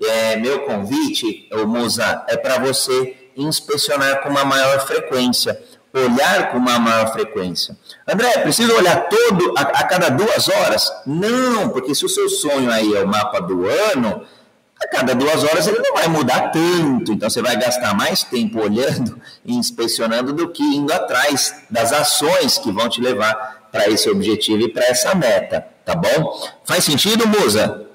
É, 0.05 0.37
meu 0.37 0.61
convite, 0.61 1.49
Musa, 1.67 2.25
é 2.29 2.37
para 2.37 2.59
você 2.59 3.17
inspecionar 3.35 4.23
com 4.23 4.29
uma 4.29 4.45
maior 4.45 4.87
frequência, 4.87 5.59
olhar 5.93 6.51
com 6.51 6.59
uma 6.59 6.79
maior 6.79 7.13
frequência. 7.13 7.77
André, 8.07 8.31
precisa 8.43 8.75
olhar 8.75 9.09
todo 9.09 9.55
a, 9.57 9.63
a 9.63 9.85
cada 9.85 10.11
duas 10.11 10.49
horas? 10.49 10.93
Não, 11.07 11.71
porque 11.71 11.95
se 11.95 12.05
o 12.05 12.09
seu 12.09 12.29
sonho 12.29 12.71
aí 12.71 12.95
é 12.95 13.03
o 13.03 13.09
mapa 13.09 13.41
do 13.41 13.67
ano, 13.67 14.23
a 14.79 14.87
cada 14.89 15.15
duas 15.15 15.43
horas 15.43 15.67
ele 15.67 15.79
não 15.79 15.95
vai 15.95 16.09
mudar 16.09 16.51
tanto, 16.51 17.13
então 17.13 17.31
você 17.31 17.41
vai 17.41 17.57
gastar 17.57 17.95
mais 17.95 18.23
tempo 18.23 18.61
olhando 18.61 19.19
e 19.45 19.55
inspecionando 19.55 20.35
do 20.35 20.49
que 20.49 20.63
indo 20.63 20.93
atrás 20.93 21.63
das 21.71 21.93
ações 21.93 22.59
que 22.59 22.71
vão 22.71 22.87
te 22.89 23.01
levar 23.01 23.56
para 23.71 23.89
esse 23.89 24.09
objetivo 24.09 24.63
e 24.63 24.73
para 24.73 24.85
essa 24.87 25.15
meta, 25.15 25.67
tá 25.85 25.95
bom? 25.95 26.49
Faz 26.65 26.85
sentido, 26.85 27.27
Musa? 27.27 27.87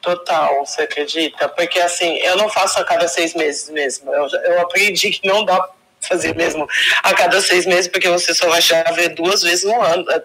Total, 0.00 0.66
você 0.66 0.82
acredita? 0.82 1.48
Porque 1.48 1.78
assim, 1.78 2.16
eu 2.18 2.36
não 2.36 2.48
faço 2.48 2.78
a 2.80 2.84
cada 2.84 3.06
seis 3.06 3.34
meses 3.34 3.70
mesmo. 3.70 4.12
Eu, 4.12 4.26
eu 4.28 4.60
aprendi 4.60 5.10
que 5.10 5.26
não 5.26 5.44
dá 5.44 5.68
fazer 6.02 6.34
mesmo 6.34 6.66
a 7.02 7.14
cada 7.14 7.40
seis 7.40 7.66
meses, 7.66 7.88
porque 7.88 8.08
você 8.08 8.34
só 8.34 8.48
vai 8.48 8.60
já 8.60 8.82
ver 8.92 9.10
duas 9.10 9.42
vezes 9.42 9.64
no 9.64 9.80
ano. 9.80 10.04
Eh, 10.10 10.22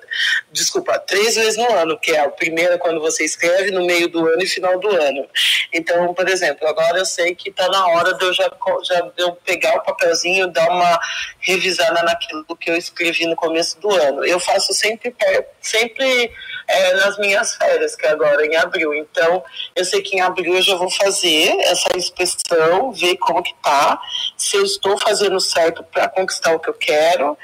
desculpa, 0.51 0.98
três 1.00 1.36
vezes 1.36 1.57
no 1.57 1.72
ano, 1.74 1.98
que 2.00 2.12
é 2.12 2.19
a 2.19 2.29
primeira 2.29 2.77
quando 2.77 3.00
você 3.00 3.24
escreve, 3.24 3.72
no 3.72 3.86
meio 3.86 4.07
do 4.07 4.19
ano 4.19 4.41
e 4.41 4.48
final 4.48 4.79
do 4.79 4.89
ano. 4.89 5.27
Então, 5.74 6.13
por 6.13 6.27
exemplo, 6.27 6.67
agora 6.67 6.98
eu 6.98 7.05
sei 7.05 7.36
que 7.36 7.50
está 7.50 7.67
na 7.69 7.88
hora 7.88 8.13
de 8.13 8.25
eu 8.25 8.34
já, 8.34 8.51
já 8.84 9.12
eu 9.17 9.34
pegar 9.34 9.75
o 9.75 9.84
papelzinho, 9.84 10.48
dar 10.48 10.69
uma 10.69 11.00
revisada 11.39 12.03
naquilo 12.03 12.46
que 12.60 12.69
eu 12.69 12.75
escrevi 12.75 13.25
no 13.25 13.36
começo 13.36 13.79
do 13.79 13.91
ano. 13.91 14.25
Eu 14.25 14.39
faço 14.39 14.74
sempre, 14.74 15.15
sempre 15.62 16.31
é, 16.67 16.93
nas 16.95 17.17
minhas 17.17 17.55
férias, 17.55 17.95
que 17.95 18.05
é 18.05 18.09
agora 18.09 18.45
em 18.45 18.55
abril. 18.55 18.93
Então, 18.93 19.43
eu 19.75 19.86
sei 19.86 20.01
que 20.01 20.17
em 20.17 20.21
abril 20.21 20.55
eu 20.55 20.62
já 20.62 20.75
vou 20.75 20.89
fazer 20.89 21.55
essa 21.62 21.95
inspeção, 21.95 22.91
ver 22.91 23.15
como 23.17 23.41
que 23.41 23.55
tá, 23.63 24.00
se 24.36 24.57
eu 24.57 24.63
estou 24.63 25.00
fazendo 25.00 25.39
certo 25.39 25.83
para 25.83 26.09
conquistar 26.09 26.53
o 26.53 26.59
que 26.59 26.69
eu 26.69 26.74
quero. 26.74 27.38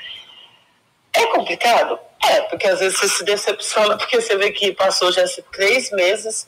É 1.13 1.25
complicado? 1.27 1.97
É, 2.25 2.41
porque 2.41 2.67
às 2.67 2.79
vezes 2.79 2.97
você 2.97 3.07
se 3.07 3.23
decepciona, 3.23 3.95
porque 3.97 4.19
você 4.19 4.35
vê 4.35 4.51
que 4.51 4.73
passou 4.73 5.11
já 5.11 5.23
três 5.51 5.91
meses 5.91 6.47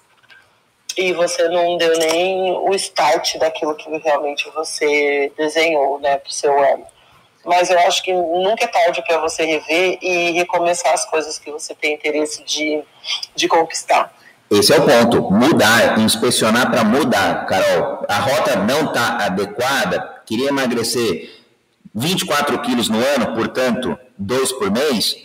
e 0.97 1.11
você 1.13 1.47
não 1.49 1.77
deu 1.77 1.97
nem 1.97 2.51
o 2.53 2.73
start 2.73 3.37
daquilo 3.37 3.75
que 3.75 3.89
realmente 3.97 4.49
você 4.51 5.31
desenhou, 5.37 5.99
né, 5.99 6.17
para 6.17 6.29
o 6.29 6.33
seu 6.33 6.57
ano 6.57 6.94
mas 7.45 7.69
eu 7.69 7.79
acho 7.79 8.03
que 8.03 8.13
nunca 8.13 8.65
é 8.65 8.67
tarde 8.67 9.01
para 9.05 9.19
você 9.19 9.45
rever 9.45 9.97
e 10.01 10.31
recomeçar 10.31 10.93
as 10.93 11.05
coisas 11.05 11.37
que 11.37 11.51
você 11.51 11.75
tem 11.75 11.93
interesse 11.93 12.43
de, 12.43 12.81
de 13.35 13.47
conquistar. 13.47 14.11
Esse 14.49 14.73
é 14.73 14.79
o 14.79 14.85
ponto, 14.85 15.31
mudar, 15.31 15.99
inspecionar 15.99 16.69
para 16.69 16.83
mudar. 16.83 17.45
Carol, 17.45 18.05
a 18.07 18.19
rota 18.19 18.55
não 18.57 18.85
está 18.85 19.25
adequada, 19.25 20.21
queria 20.25 20.49
emagrecer 20.49 21.31
24 21.93 22.61
quilos 22.61 22.89
no 22.89 22.97
ano, 22.97 23.33
portanto, 23.33 23.97
dois 24.17 24.51
por 24.51 24.69
mês, 24.69 25.15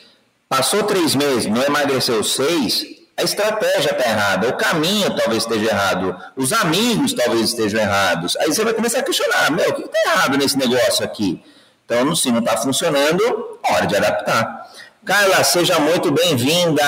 passou 0.49 0.85
três 0.85 1.15
meses, 1.15 1.47
não 1.47 1.62
emagreceu 1.62 2.23
seis, 2.25 2.85
a 3.17 3.23
estratégia 3.23 3.91
está 3.91 4.09
errada, 4.09 4.49
o 4.49 4.57
caminho 4.57 5.15
talvez 5.15 5.43
esteja 5.43 5.71
errado, 5.71 6.17
os 6.37 6.53
amigos 6.53 7.12
talvez 7.12 7.50
estejam 7.50 7.81
errados. 7.81 8.37
Aí 8.39 8.47
você 8.47 8.65
vai 8.65 8.73
começar 8.73 9.00
a 9.00 9.03
questionar, 9.03 9.50
meu, 9.50 9.69
o 9.69 9.75
que 9.75 9.83
está 9.83 10.12
errado 10.12 10.39
nesse 10.39 10.57
negócio 10.57 11.05
aqui? 11.05 11.43
Então, 11.90 12.14
se 12.14 12.30
não 12.30 12.38
está 12.38 12.56
funcionando, 12.56 13.59
hora 13.68 13.85
de 13.85 13.97
adaptar. 13.97 14.70
Carla, 15.04 15.42
seja 15.42 15.80
muito 15.80 16.12
bem-vinda. 16.12 16.85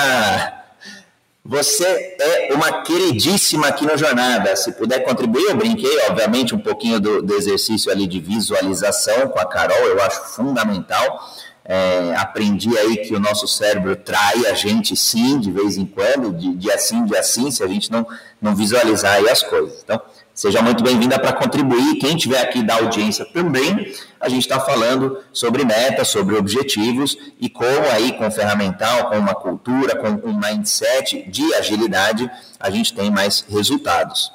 Você 1.43 2.15
é 2.17 2.53
uma 2.53 2.83
queridíssima 2.83 3.67
aqui 3.67 3.85
na 3.85 3.97
jornada. 3.97 4.55
Se 4.55 4.71
puder 4.71 5.03
contribuir, 5.03 5.43
eu 5.43 5.57
brinquei, 5.57 5.91
obviamente, 6.07 6.55
um 6.55 6.59
pouquinho 6.59 7.01
do, 7.01 7.21
do 7.21 7.33
exercício 7.33 7.91
ali 7.91 8.07
de 8.07 8.21
visualização 8.21 9.27
com 9.27 9.39
a 9.39 9.45
Carol, 9.45 9.77
eu 9.77 10.01
acho 10.01 10.21
fundamental. 10.35 11.35
É, 11.65 12.13
aprendi 12.15 12.77
aí 12.77 12.95
que 12.95 13.13
o 13.13 13.19
nosso 13.19 13.45
cérebro 13.45 13.97
trai 13.97 14.45
a 14.45 14.53
gente 14.53 14.95
sim, 14.95 15.37
de 15.37 15.51
vez 15.51 15.75
em 15.75 15.85
quando, 15.85 16.31
de, 16.31 16.55
de 16.55 16.71
assim, 16.71 17.03
de 17.03 17.17
assim, 17.17 17.51
se 17.51 17.61
a 17.61 17.67
gente 17.67 17.91
não, 17.91 18.07
não 18.41 18.55
visualizar 18.55 19.15
aí 19.15 19.29
as 19.29 19.43
coisas. 19.43 19.81
Então, 19.83 20.01
Seja 20.33 20.63
muito 20.63 20.83
bem-vinda 20.83 21.19
para 21.19 21.31
contribuir. 21.31 21.99
Quem 21.99 22.17
tiver 22.17 22.39
aqui 22.41 22.63
da 22.63 22.75
audiência 22.77 23.23
também, 23.23 23.93
a 24.19 24.27
gente 24.27 24.41
está 24.41 24.59
falando 24.59 25.23
sobre 25.31 25.63
metas, 25.63 26.07
sobre 26.07 26.35
objetivos 26.35 27.15
e 27.39 27.47
como 27.47 27.87
aí 27.91 28.13
com 28.13 28.31
ferramental, 28.31 29.09
com 29.09 29.19
uma 29.19 29.35
cultura, 29.35 29.95
com 29.95 30.07
um 30.27 30.33
mindset 30.33 31.21
de 31.29 31.53
agilidade, 31.53 32.29
a 32.59 32.71
gente 32.71 32.95
tem 32.95 33.11
mais 33.11 33.41
resultados. 33.47 34.31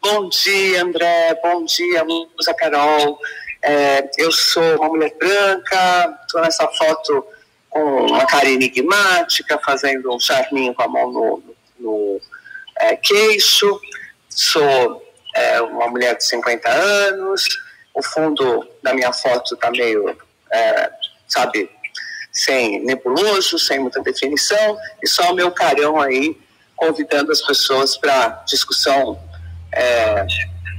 Bom 0.00 0.28
dia, 0.28 0.84
André. 0.84 1.40
Bom 1.42 1.64
dia, 1.64 2.04
Lusa 2.04 2.54
Carol. 2.54 3.18
É, 3.60 4.08
eu 4.18 4.30
sou 4.30 4.76
uma 4.76 4.88
mulher 4.88 5.16
branca, 5.18 6.16
estou 6.24 6.40
nessa 6.42 6.68
foto 6.68 7.26
com 7.68 8.06
uma 8.06 8.24
cara 8.24 8.48
enigmática, 8.48 9.58
fazendo 9.64 10.14
um 10.14 10.20
charminho 10.20 10.72
com 10.74 10.82
a 10.84 10.88
mão 10.88 11.10
no, 11.10 11.42
no 11.80 12.20
é, 12.78 12.94
queixo 12.94 13.80
sou 14.36 15.02
é, 15.34 15.60
uma 15.62 15.88
mulher 15.88 16.16
de 16.16 16.24
50 16.24 16.68
anos, 16.68 17.44
o 17.94 18.02
fundo 18.02 18.68
da 18.82 18.92
minha 18.92 19.12
foto 19.12 19.54
está 19.54 19.70
meio, 19.70 20.16
é, 20.52 20.90
sabe, 21.26 21.70
sem 22.30 22.84
nebuloso, 22.84 23.58
sem 23.58 23.78
muita 23.78 24.02
definição, 24.02 24.78
e 25.02 25.08
só 25.08 25.32
o 25.32 25.34
meu 25.34 25.50
carão 25.50 25.98
aí 26.00 26.38
convidando 26.76 27.32
as 27.32 27.40
pessoas 27.40 27.96
para 27.96 28.44
discussão, 28.46 29.18
é, 29.72 30.26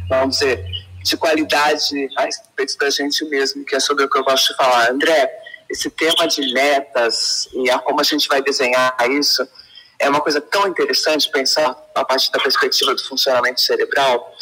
vamos 0.08 0.38
dizer, 0.38 0.64
de 1.04 1.18
qualidade 1.18 2.10
a 2.16 2.26
respeito 2.26 2.78
da 2.78 2.92
gente 2.92 3.26
mesmo, 3.26 3.66
que 3.66 3.76
é 3.76 3.80
sobre 3.80 4.06
o 4.06 4.10
que 4.10 4.20
eu 4.20 4.24
gosto 4.24 4.52
de 4.52 4.58
falar. 4.58 4.92
André, 4.92 5.32
esse 5.68 5.90
tema 5.90 6.28
de 6.28 6.54
metas 6.54 7.50
e 7.52 7.70
a, 7.72 7.80
como 7.80 8.00
a 8.00 8.04
gente 8.04 8.28
vai 8.28 8.42
desenhar 8.42 8.96
isso, 9.10 9.48
é 10.00 10.10
uma 10.10 10.22
coisa 10.22 10.40
tão 10.40 10.68
interessante 10.68 11.30
pensar 11.32 11.76
a 11.96 12.06
partir 12.06 12.32
da 12.32 12.40
perspectiva 12.40 12.94
do 12.94 13.04
funcionamento 13.04 13.62
cerebral, 13.62 14.34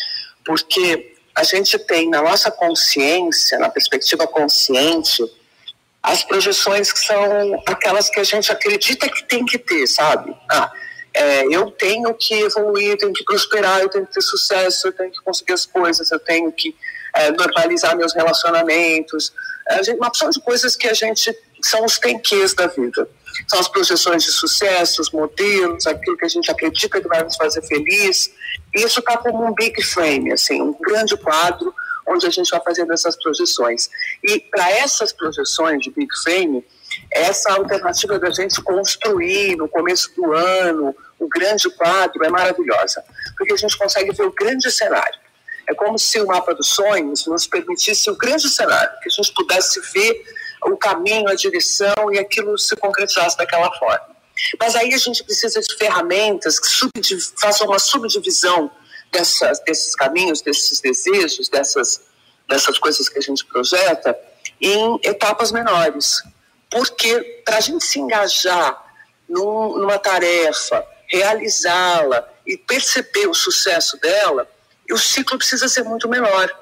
porque 0.43 1.15
a 1.33 1.43
gente 1.43 1.77
tem 1.79 2.09
na 2.09 2.21
nossa 2.21 2.51
consciência, 2.51 3.57
na 3.57 3.69
perspectiva 3.69 4.27
consciente, 4.27 5.23
as 6.01 6.23
projeções 6.23 6.91
que 6.91 6.99
são 6.99 7.63
aquelas 7.67 8.09
que 8.09 8.19
a 8.19 8.23
gente 8.23 8.51
acredita 8.51 9.09
que 9.09 9.23
tem 9.23 9.45
que 9.45 9.57
ter, 9.57 9.87
sabe? 9.87 10.35
Ah, 10.49 10.71
é, 11.13 11.45
eu 11.45 11.71
tenho 11.71 12.13
que 12.13 12.33
evoluir, 12.33 12.97
tenho 12.97 13.13
que 13.13 13.23
prosperar, 13.23 13.81
eu 13.81 13.89
tenho 13.89 14.05
que 14.05 14.13
ter 14.13 14.21
sucesso, 14.21 14.87
eu 14.87 14.93
tenho 14.93 15.11
que 15.11 15.21
conseguir 15.21 15.53
as 15.53 15.65
coisas, 15.65 16.11
eu 16.11 16.19
tenho 16.19 16.51
que 16.51 16.75
é, 17.15 17.31
normalizar 17.31 17.97
meus 17.97 18.13
relacionamentos, 18.13 19.33
é, 19.67 19.93
uma 19.93 20.07
opção 20.07 20.29
de 20.29 20.39
coisas 20.41 20.75
que 20.75 20.87
a 20.87 20.93
gente 20.93 21.35
são 21.63 21.85
os 21.85 21.97
tenques 21.97 22.53
da 22.53 22.67
vida 22.67 23.09
são 23.47 23.59
as 23.59 23.67
projeções 23.67 24.23
de 24.23 24.31
sucesso, 24.31 25.01
os 25.01 25.11
modelos, 25.11 25.85
aquilo 25.85 26.17
que 26.17 26.25
a 26.25 26.29
gente 26.29 26.49
acredita 26.49 27.01
que 27.01 27.07
vai 27.07 27.23
nos 27.23 27.35
fazer 27.35 27.61
feliz. 27.63 28.31
Isso 28.73 28.99
está 28.99 29.17
como 29.17 29.45
um 29.45 29.53
big 29.53 29.81
frame, 29.83 30.31
assim, 30.31 30.61
um 30.61 30.75
grande 30.79 31.15
quadro 31.17 31.73
onde 32.07 32.27
a 32.27 32.29
gente 32.29 32.49
vai 32.49 32.61
fazendo 32.61 32.93
essas 32.93 33.15
projeções. 33.15 33.89
E 34.23 34.39
para 34.39 34.69
essas 34.71 35.11
projeções 35.11 35.81
de 35.81 35.89
big 35.91 36.07
frame, 36.23 36.63
essa 37.11 37.53
alternativa 37.53 38.19
da 38.19 38.29
gente 38.29 38.61
construir 38.61 39.55
no 39.55 39.67
começo 39.67 40.13
do 40.15 40.31
ano 40.33 40.95
o 41.19 41.27
grande 41.27 41.69
quadro 41.71 42.23
é 42.23 42.29
maravilhosa, 42.29 43.03
porque 43.37 43.53
a 43.53 43.57
gente 43.57 43.77
consegue 43.77 44.11
ver 44.11 44.23
o 44.23 44.31
grande 44.31 44.69
cenário. 44.69 45.19
É 45.67 45.73
como 45.73 45.97
se 45.97 46.19
o 46.21 46.27
mapa 46.27 46.53
dos 46.53 46.67
sonhos 46.69 47.25
nos 47.25 47.47
permitisse 47.47 48.09
o 48.09 48.15
grande 48.15 48.47
cenário, 48.49 48.91
que 49.01 49.09
a 49.09 49.11
gente 49.11 49.33
pudesse 49.33 49.79
ver 49.93 50.23
o 50.63 50.77
caminho, 50.77 51.27
a 51.27 51.35
direção 51.35 52.11
e 52.11 52.19
aquilo 52.19 52.57
se 52.57 52.75
concretizasse 52.75 53.37
daquela 53.37 53.71
forma. 53.77 54.15
Mas 54.59 54.75
aí 54.75 54.93
a 54.93 54.97
gente 54.97 55.23
precisa 55.23 55.59
de 55.61 55.75
ferramentas 55.77 56.59
que 56.59 56.69
façam 57.39 57.67
uma 57.67 57.79
subdivisão 57.79 58.69
dessas, 59.11 59.59
desses 59.61 59.95
caminhos, 59.95 60.41
desses 60.41 60.81
desejos, 60.81 61.47
dessas, 61.49 62.01
dessas 62.47 62.77
coisas 62.77 63.07
que 63.07 63.17
a 63.17 63.21
gente 63.21 63.45
projeta 63.45 64.17
em 64.59 64.99
etapas 65.03 65.51
menores. 65.51 66.21
Porque 66.69 67.41
para 67.45 67.57
a 67.57 67.61
gente 67.61 67.85
se 67.85 67.99
engajar 67.99 68.83
num, 69.29 69.77
numa 69.77 69.97
tarefa, 69.97 70.85
realizá-la 71.07 72.27
e 72.45 72.57
perceber 72.57 73.27
o 73.27 73.33
sucesso 73.33 73.97
dela, 73.99 74.47
o 74.91 74.97
ciclo 74.97 75.37
precisa 75.37 75.67
ser 75.67 75.83
muito 75.83 76.07
menor. 76.07 76.53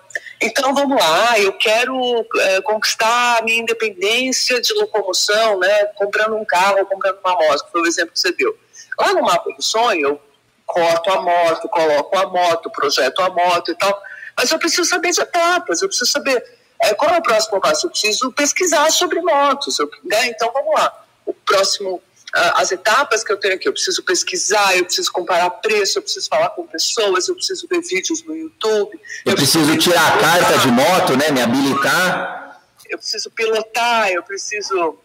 Então 0.45 0.73
vamos 0.73 1.01
lá, 1.01 1.39
eu 1.39 1.53
quero 1.53 1.95
é, 2.38 2.62
conquistar 2.62 3.38
a 3.39 3.41
minha 3.43 3.62
independência 3.62 4.60
de 4.60 4.73
locomoção, 4.73 5.58
né, 5.58 5.86
comprando 5.95 6.36
um 6.36 6.43
carro 6.43 6.86
comprando 6.86 7.17
uma 7.23 7.34
moto, 7.34 7.65
foi 7.71 7.82
o 7.82 7.88
exemplo 7.88 8.12
que 8.12 8.19
você 8.19 8.34
deu. 8.34 8.53
Lá 8.99 9.13
no 9.13 9.21
mapa 9.21 9.49
do 9.53 9.63
sonho, 9.63 10.06
eu 10.06 10.21
corto 10.65 11.10
a 11.12 11.21
moto, 11.21 11.69
coloco 11.69 12.17
a 12.17 12.27
moto, 12.27 12.69
projeto 12.71 13.21
a 13.21 13.29
moto 13.29 13.71
e 13.71 13.75
tal, 13.75 14.01
mas 14.36 14.51
eu 14.51 14.60
preciso 14.60 14.84
saber 14.84 15.12
de 15.12 15.21
etapas, 15.21 15.82
eu 15.82 15.88
preciso 15.88 16.12
saber 16.12 16.43
é, 16.82 16.93
qual 16.93 17.12
é 17.12 17.19
o 17.19 17.23
próximo 17.23 17.62
passo, 17.62 17.86
eu 17.88 17.91
preciso 17.91 18.29
pesquisar 18.34 18.91
sobre 18.91 19.21
motos, 19.21 19.79
eu, 19.79 19.89
né, 20.03 20.27
então 20.27 20.51
vamos 20.51 20.73
lá. 20.73 21.06
O 21.25 21.34
próximo 21.34 22.01
as 22.34 22.72
etapas 22.72 23.24
que 23.24 23.32
eu 23.32 23.38
tenho 23.38 23.56
aqui. 23.56 23.67
Eu 23.67 23.74
preciso 23.74 24.04
pesquisar, 24.04 24.76
eu 24.76 24.86
preciso 24.86 25.12
comparar 25.12 25.50
preço, 25.50 26.00
eu 26.00 26.02
preciso 26.02 26.28
falar 26.28 26.50
com 26.50 26.65
pessoas, 26.65 27.28
eu 27.28 27.36
preciso 27.36 27.67
ver 27.67 27.82
vídeos 27.82 28.24
no 28.24 28.36
YouTube. 28.36 29.00
Eu, 29.26 29.32
eu 29.32 29.36
preciso, 29.36 29.65
preciso 29.65 29.78
tirar 29.78 30.15
a 30.15 30.19
carta 30.19 30.58
de 30.58 30.67
moto, 30.67 31.15
né? 31.15 31.30
Me 31.32 31.41
habilitar. 31.41 32.62
Eu 32.89 32.98
preciso 32.98 33.30
pilotar, 33.32 34.10
eu 34.10 34.24
preciso 34.24 34.98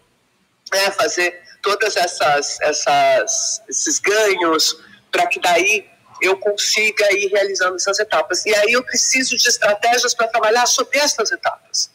né, 0.73 0.91
fazer 0.93 1.43
todas 1.63 1.97
essas, 1.97 2.61
essas 2.61 3.63
esses 3.69 3.99
ganhos 3.99 4.79
para 5.11 5.27
que 5.27 5.41
daí 5.41 5.87
eu 6.21 6.37
consiga 6.37 7.13
ir 7.13 7.29
realizando 7.29 7.77
essas 7.77 7.99
etapas. 7.99 8.45
E 8.47 8.55
aí 8.55 8.73
eu 8.73 8.83
preciso 8.83 9.37
de 9.37 9.49
estratégias 9.49 10.15
para 10.15 10.29
trabalhar 10.29 10.67
sobre 10.67 10.99
essas 10.99 11.31
etapas. 11.31 11.91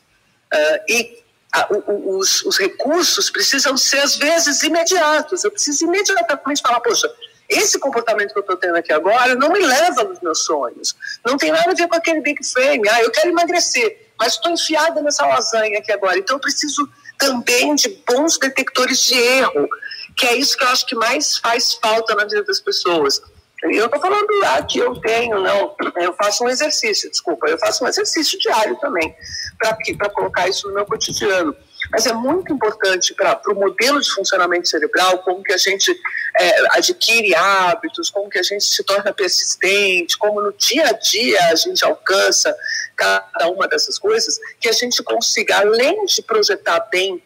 Uh, 0.53 0.79
e 0.87 1.22
a, 1.53 1.67
os, 1.87 2.43
os, 2.43 2.57
recursos 2.57 3.29
precisam 3.29 3.77
ser, 3.77 3.99
às 3.99 4.15
vezes, 4.15 4.63
imediatos. 4.63 5.43
Eu 5.43 5.51
preciso 5.51 5.85
imediatamente 5.85 6.61
falar, 6.61 6.79
poxa, 6.79 7.07
esse 7.47 7.77
comportamento 7.77 8.33
que 8.33 8.39
eu 8.39 8.41
estou 8.41 8.57
tendo 8.57 8.75
aqui 8.75 8.91
agora 8.91 9.35
não 9.35 9.49
me 9.49 9.59
leva 9.59 10.03
nos 10.03 10.19
meus 10.21 10.43
sonhos. 10.43 10.95
Não 11.23 11.37
tem 11.37 11.51
nada 11.51 11.71
a 11.71 11.75
ver 11.75 11.87
com 11.87 11.95
aquele 11.95 12.21
big 12.21 12.43
frame. 12.45 12.89
Ah, 12.89 13.01
eu 13.01 13.11
quero 13.11 13.29
emagrecer, 13.29 14.09
mas 14.19 14.33
estou 14.33 14.51
enfiada 14.51 15.01
nessa 15.01 15.25
lasanha 15.25 15.77
aqui 15.77 15.91
agora. 15.91 16.17
Então, 16.17 16.37
eu 16.37 16.41
preciso 16.41 16.89
também 17.19 17.75
de 17.75 17.89
bons 18.07 18.37
detectores 18.39 18.99
de 19.03 19.13
erro, 19.13 19.69
que 20.17 20.25
é 20.25 20.35
isso 20.35 20.57
que 20.57 20.63
eu 20.63 20.69
acho 20.69 20.85
que 20.87 20.95
mais 20.95 21.37
faz 21.37 21.73
falta 21.75 22.15
na 22.15 22.23
vida 22.23 22.43
das 22.43 22.59
pessoas. 22.59 23.21
Eu 23.71 23.85
estou 23.85 23.99
falando 23.99 24.27
lá 24.41 24.61
que 24.63 24.77
eu 24.79 24.93
tenho, 24.99 25.39
não. 25.39 25.75
Eu 25.95 26.13
faço 26.13 26.43
um 26.43 26.49
exercício, 26.49 27.09
desculpa, 27.09 27.47
eu 27.47 27.57
faço 27.57 27.83
um 27.83 27.87
exercício 27.87 28.37
diário 28.37 28.75
também, 28.77 29.15
para 29.57 30.09
colocar 30.09 30.49
isso 30.49 30.67
no 30.67 30.73
meu 30.73 30.85
cotidiano. 30.85 31.55
Mas 31.91 32.05
é 32.05 32.13
muito 32.13 32.51
importante 32.51 33.13
para 33.13 33.39
o 33.47 33.55
modelo 33.55 34.01
de 34.01 34.09
funcionamento 34.11 34.67
cerebral, 34.67 35.19
como 35.19 35.43
que 35.43 35.53
a 35.53 35.57
gente 35.57 35.97
é, 36.39 36.77
adquire 36.77 37.35
hábitos, 37.35 38.09
como 38.09 38.29
que 38.29 38.39
a 38.39 38.43
gente 38.43 38.63
se 38.63 38.83
torna 38.83 39.13
persistente, 39.13 40.17
como 40.17 40.41
no 40.41 40.53
dia 40.53 40.87
a 40.87 40.93
dia 40.93 41.39
a 41.49 41.55
gente 41.55 41.83
alcança 41.85 42.55
cada 42.95 43.47
uma 43.49 43.67
dessas 43.67 43.97
coisas, 43.97 44.39
que 44.59 44.67
a 44.67 44.73
gente 44.73 45.01
consiga, 45.03 45.59
além 45.59 46.05
de 46.05 46.21
projetar 46.21 46.79
bem 46.91 47.21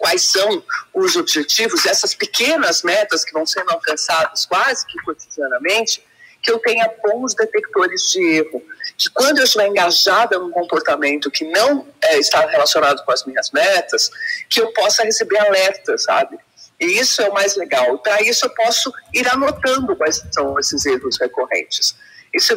quais 0.00 0.22
são 0.22 0.64
os 0.94 1.14
objetivos, 1.14 1.84
essas 1.84 2.14
pequenas 2.14 2.82
metas 2.82 3.22
que 3.22 3.34
vão 3.34 3.44
sendo 3.44 3.70
alcançadas 3.70 4.46
quase 4.46 4.86
que 4.86 4.98
cotidianamente, 5.02 6.02
que 6.42 6.50
eu 6.50 6.58
tenha 6.58 6.90
bons 7.04 7.34
detectores 7.34 8.10
de 8.10 8.22
erro. 8.36 8.62
De 8.96 9.10
quando 9.10 9.38
eu 9.38 9.44
estiver 9.44 9.66
engajada 9.66 10.38
num 10.38 10.50
comportamento 10.50 11.30
que 11.30 11.44
não 11.44 11.86
é, 12.00 12.18
está 12.18 12.40
relacionado 12.46 13.04
com 13.04 13.12
as 13.12 13.26
minhas 13.26 13.50
metas, 13.50 14.10
que 14.48 14.62
eu 14.62 14.72
possa 14.72 15.04
receber 15.04 15.38
alertas, 15.38 16.04
sabe? 16.04 16.38
E 16.80 16.98
isso 16.98 17.20
é 17.20 17.28
o 17.28 17.34
mais 17.34 17.54
legal. 17.56 17.98
Para 17.98 18.22
isso 18.22 18.46
eu 18.46 18.50
posso 18.54 18.90
ir 19.12 19.28
anotando 19.28 19.94
quais 19.96 20.24
são 20.32 20.58
esses 20.58 20.86
erros 20.86 21.18
recorrentes. 21.20 21.94
Isso 22.32 22.56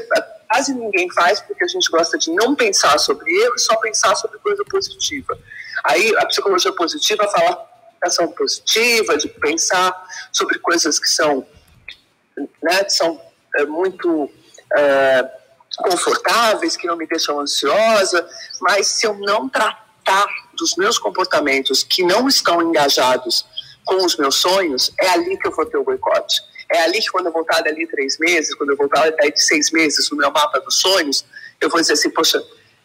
quase 0.50 0.74
ninguém 0.74 1.12
faz 1.12 1.42
porque 1.42 1.66
a 1.66 1.68
gente 1.68 1.90
gosta 1.90 2.18
de 2.18 2.32
não 2.32 2.56
pensar 2.56 2.98
sobre 3.00 3.30
erro 3.34 3.56
e 3.56 3.60
só 3.60 3.76
pensar 3.76 4.16
sobre 4.16 4.40
coisa 4.40 4.64
positiva. 4.64 5.38
Aí 5.84 6.16
a 6.18 6.26
psicologia 6.26 6.72
positiva 6.74 7.28
fala 7.28 7.74
ação 8.06 8.28
positiva, 8.32 9.18
de 9.18 9.28
pensar 9.28 9.94
sobre 10.32 10.60
coisas 10.60 11.00
que 11.00 11.08
são, 11.08 11.46
né, 12.62 12.84
que 12.84 12.92
são 12.92 13.20
é, 13.56 13.66
muito 13.66 14.30
é, 14.76 15.30
confortáveis, 15.78 16.76
que 16.76 16.88
não 16.88 16.98
me 16.98 17.08
deixam 17.08 17.40
ansiosa, 17.40 18.28
mas 18.62 18.88
se 18.88 19.06
eu 19.06 19.14
não 19.16 19.48
tratar 19.48 20.28
dos 20.58 20.76
meus 20.76 21.00
comportamentos 21.00 21.84
que 21.84 22.04
não 22.04 22.28
estão 22.28 22.62
engajados 22.62 23.46
com 23.86 24.06
os 24.06 24.16
meus 24.18 24.36
sonhos, 24.36 24.92
é 25.00 25.10
ali 25.10 25.38
que 25.38 25.48
eu 25.48 25.52
vou 25.52 25.66
ter 25.66 25.78
o 25.78 25.84
boicote. 25.84 26.42
É 26.72 26.82
ali 26.82 27.00
que 27.00 27.10
quando 27.10 27.28
eu 27.28 27.32
voltar 27.32 27.62
dali 27.62 27.86
três 27.88 28.18
meses, 28.18 28.56
quando 28.56 28.72
eu 28.72 28.78
voltar 28.78 29.12
dali 29.12 29.34
seis 29.36 29.72
meses 29.72 30.10
no 30.10 30.18
meu 30.18 30.32
mapa 30.32 30.60
dos 30.60 30.80
sonhos, 30.80 31.26
eu 31.60 31.70
vou 31.70 31.80
dizer 31.80 31.94
assim, 31.94 32.10
poxa, 32.10 32.42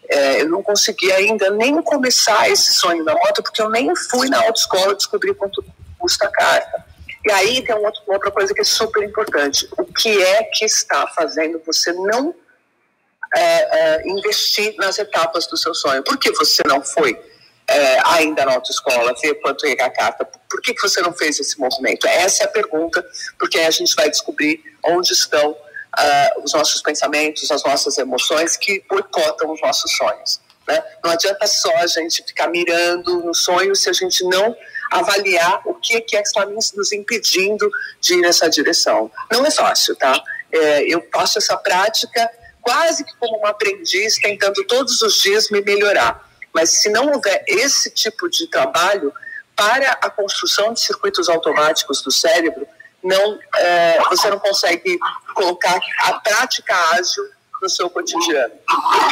é, 0.08 0.42
eu 0.42 0.48
não 0.48 0.62
consegui 0.62 1.12
ainda 1.12 1.50
nem 1.50 1.80
começar 1.82 2.48
esse 2.48 2.72
sonho 2.72 3.04
da 3.04 3.14
moto, 3.14 3.42
porque 3.42 3.60
eu 3.60 3.68
nem 3.68 3.94
fui 3.94 4.28
na 4.28 4.38
autoescola 4.38 4.94
descobrir 4.94 5.34
quanto 5.34 5.64
custa 5.98 6.26
a 6.26 6.30
carta. 6.30 6.84
E 7.26 7.30
aí 7.30 7.62
tem 7.62 7.74
uma 7.74 7.92
outra 8.06 8.30
coisa 8.30 8.54
que 8.54 8.60
é 8.60 8.64
super 8.64 9.02
importante. 9.02 9.68
O 9.76 9.84
que 9.84 10.22
é 10.22 10.44
que 10.44 10.64
está 10.64 11.06
fazendo 11.08 11.60
você 11.66 11.92
não 11.92 12.34
é, 13.36 13.40
é, 13.40 14.08
investir 14.08 14.74
nas 14.78 14.98
etapas 14.98 15.46
do 15.46 15.56
seu 15.56 15.74
sonho? 15.74 16.02
Por 16.02 16.16
que 16.16 16.30
você 16.32 16.62
não 16.64 16.82
foi 16.82 17.20
é, 17.68 17.98
ainda 18.06 18.46
na 18.46 18.54
autoescola 18.54 19.14
ver 19.20 19.34
quanto 19.34 19.66
é 19.66 19.72
a 19.72 19.90
carta? 19.90 20.24
Por 20.24 20.62
que, 20.62 20.72
que 20.72 20.80
você 20.80 21.02
não 21.02 21.12
fez 21.12 21.38
esse 21.38 21.58
movimento? 21.60 22.06
Essa 22.06 22.44
é 22.44 22.46
a 22.46 22.50
pergunta, 22.50 23.04
porque 23.38 23.58
aí 23.58 23.66
a 23.66 23.70
gente 23.70 23.94
vai 23.94 24.08
descobrir 24.08 24.62
onde 24.82 25.12
estão 25.12 25.54
uh, 25.96 26.42
os 26.42 26.52
nossos 26.52 26.82
pensamentos, 26.82 27.50
as 27.50 27.62
nossas 27.64 27.98
emoções 27.98 28.56
que 28.56 28.82
boicotam 28.88 29.52
os 29.52 29.60
nossos 29.60 29.96
sonhos. 29.96 30.40
Né? 30.66 30.82
Não 31.02 31.10
adianta 31.10 31.46
só 31.46 31.74
a 31.76 31.86
gente 31.86 32.22
ficar 32.22 32.48
mirando 32.48 33.22
no 33.22 33.34
sonho 33.34 33.74
se 33.74 33.88
a 33.88 33.92
gente 33.92 34.22
não 34.24 34.54
avaliar 34.90 35.62
o 35.66 35.74
que 35.74 35.96
é 35.96 36.00
que 36.00 36.16
está 36.16 36.44
nos 36.46 36.92
impedindo 36.92 37.70
de 38.00 38.14
ir 38.14 38.20
nessa 38.20 38.48
direção. 38.48 39.10
Não 39.30 39.44
é 39.44 39.50
fácil, 39.50 39.94
tá? 39.96 40.22
É, 40.50 40.82
eu 40.82 41.06
faço 41.12 41.38
essa 41.38 41.56
prática 41.56 42.30
quase 42.60 43.04
que 43.04 43.16
como 43.16 43.40
um 43.40 43.46
aprendiz, 43.46 44.16
tentando 44.16 44.64
todos 44.64 45.00
os 45.02 45.20
dias 45.20 45.50
me 45.50 45.62
melhorar. 45.62 46.28
Mas 46.54 46.70
se 46.70 46.90
não 46.90 47.06
houver 47.12 47.44
esse 47.46 47.90
tipo 47.90 48.28
de 48.28 48.46
trabalho 48.46 49.12
para 49.54 49.92
a 49.92 50.10
construção 50.10 50.72
de 50.72 50.80
circuitos 50.80 51.28
automáticos 51.28 52.02
do 52.02 52.10
cérebro, 52.10 52.66
não, 53.02 53.38
é, 53.56 53.98
você 54.10 54.28
não 54.30 54.38
consegue 54.38 54.98
colocar 55.34 55.78
a 56.04 56.14
prática 56.14 56.74
ágil 56.92 57.24
no 57.60 57.68
seu 57.68 57.90
cotidiano. 57.90 58.54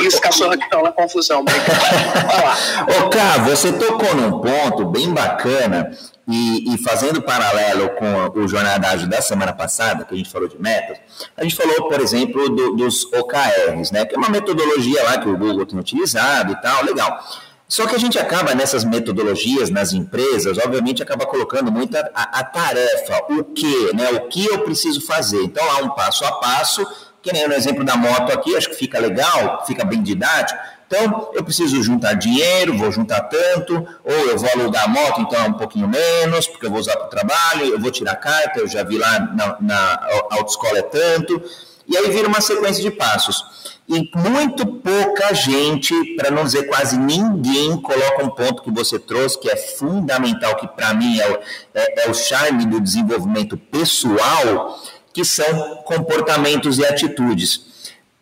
E 0.01 0.07
os 0.07 0.19
cachorros 0.21 0.57
que 0.57 0.65
estão 0.65 0.83
na 0.83 0.93
confusão. 0.93 1.41
Ô, 1.43 3.09
Cá, 3.11 3.39
você 3.39 3.73
tocou 3.73 4.15
num 4.15 4.41
ponto 4.41 4.85
bem 4.87 5.13
bacana 5.13 5.91
e, 6.29 6.75
e, 6.75 6.79
fazendo 6.83 7.23
paralelo 7.23 7.91
com 7.91 8.41
o 8.41 8.49
Jornada 8.49 8.89
Ágil 8.89 9.09
da 9.09 9.21
semana 9.21 9.53
passada, 9.53 10.05
que 10.05 10.15
a 10.15 10.17
gente 10.17 10.31
falou 10.31 10.49
de 10.49 10.61
metas, 10.61 10.99
a 11.37 11.43
gente 11.43 11.55
falou, 11.55 11.89
por 11.89 12.01
exemplo, 12.01 12.49
do, 12.49 12.77
dos 12.77 13.05
OKRs, 13.13 13.93
né? 13.93 14.05
Que 14.05 14.17
é 14.17 14.19
uma 14.19 14.29
metodologia 14.29 15.03
lá 15.05 15.19
que 15.19 15.29
o 15.29 15.37
Google 15.37 15.67
tem 15.67 15.79
utilizado 15.79 16.53
e 16.53 16.61
tal, 16.61 16.85
legal. 16.85 17.21
Só 17.69 17.87
que 17.87 17.97
a 17.97 17.99
gente 17.99 18.19
acaba 18.19 18.55
nessas 18.55 18.85
metodologias, 18.85 19.71
nas 19.71 19.93
empresas, 19.93 20.57
obviamente 20.59 21.03
acaba 21.03 21.27
colocando 21.27 21.71
muito 21.73 21.97
a, 21.97 22.05
a, 22.15 22.45
tarefa, 22.45 23.25
o 23.29 23.43
que, 23.43 23.93
né? 23.93 24.11
O 24.13 24.29
que 24.29 24.47
eu 24.47 24.61
preciso 24.61 25.01
fazer. 25.01 25.43
Então, 25.43 25.65
lá 25.67 25.83
um 25.83 25.91
passo 25.91 26.25
a 26.25 26.33
passo, 26.33 26.87
que 27.21 27.33
nem 27.33 27.49
no 27.49 27.55
exemplo 27.55 27.85
da 27.85 27.97
moto 27.97 28.33
aqui, 28.33 28.57
acho 28.57 28.71
que 28.71 28.77
fica 28.77 29.01
legal, 29.01 29.65
fica 29.67 29.85
bem 29.85 30.01
didático. 30.01 30.61
Então, 30.87 31.33
eu 31.35 31.43
preciso 31.43 31.83
juntar 31.83 32.15
dinheiro, 32.15 32.79
vou 32.79 32.93
juntar 32.93 33.23
tanto, 33.23 33.75
ou 34.05 34.15
eu 34.15 34.39
vou 34.39 34.49
alugar 34.55 34.85
a 34.85 34.89
moto, 34.89 35.21
então 35.21 35.45
é 35.45 35.49
um 35.49 35.55
pouquinho 35.55 35.89
menos, 35.89 36.47
porque 36.47 36.67
eu 36.67 36.71
vou 36.71 36.79
usar 36.79 36.97
para 36.97 37.07
o 37.07 37.11
trabalho, 37.11 37.65
eu 37.65 37.81
vou 37.81 37.91
tirar 37.91 38.15
carta, 38.15 38.61
eu 38.61 38.69
já 38.69 38.85
vi 38.85 38.97
lá 38.97 39.19
na, 39.19 39.57
na 39.61 40.09
autoescola 40.31 40.79
é 40.79 40.83
tanto. 40.83 41.43
E 41.89 41.97
aí 41.97 42.11
vira 42.11 42.29
uma 42.29 42.41
sequência 42.41 42.83
de 42.83 42.91
passos. 42.91 43.45
E 43.89 44.11
muito 44.17 44.67
pouca 44.67 45.33
gente, 45.33 45.95
para 46.17 46.31
não 46.31 46.43
dizer 46.43 46.65
quase 46.65 46.99
ninguém, 46.99 47.81
coloca 47.81 48.25
um 48.25 48.31
ponto 48.31 48.63
que 48.63 48.71
você 48.71 48.99
trouxe, 48.99 49.39
que 49.39 49.49
é 49.49 49.57
fundamental, 49.57 50.57
que 50.57 50.67
para 50.67 50.93
mim 50.93 51.19
é 51.21 51.31
o, 51.31 51.39
é, 51.73 52.07
é 52.07 52.11
o 52.11 52.15
charme 52.15 52.67
do 52.67 52.81
desenvolvimento 52.81 53.57
pessoal, 53.57 54.83
que 55.13 55.25
são 55.25 55.77
comportamentos 55.85 56.79
e 56.79 56.85
atitudes. 56.85 57.65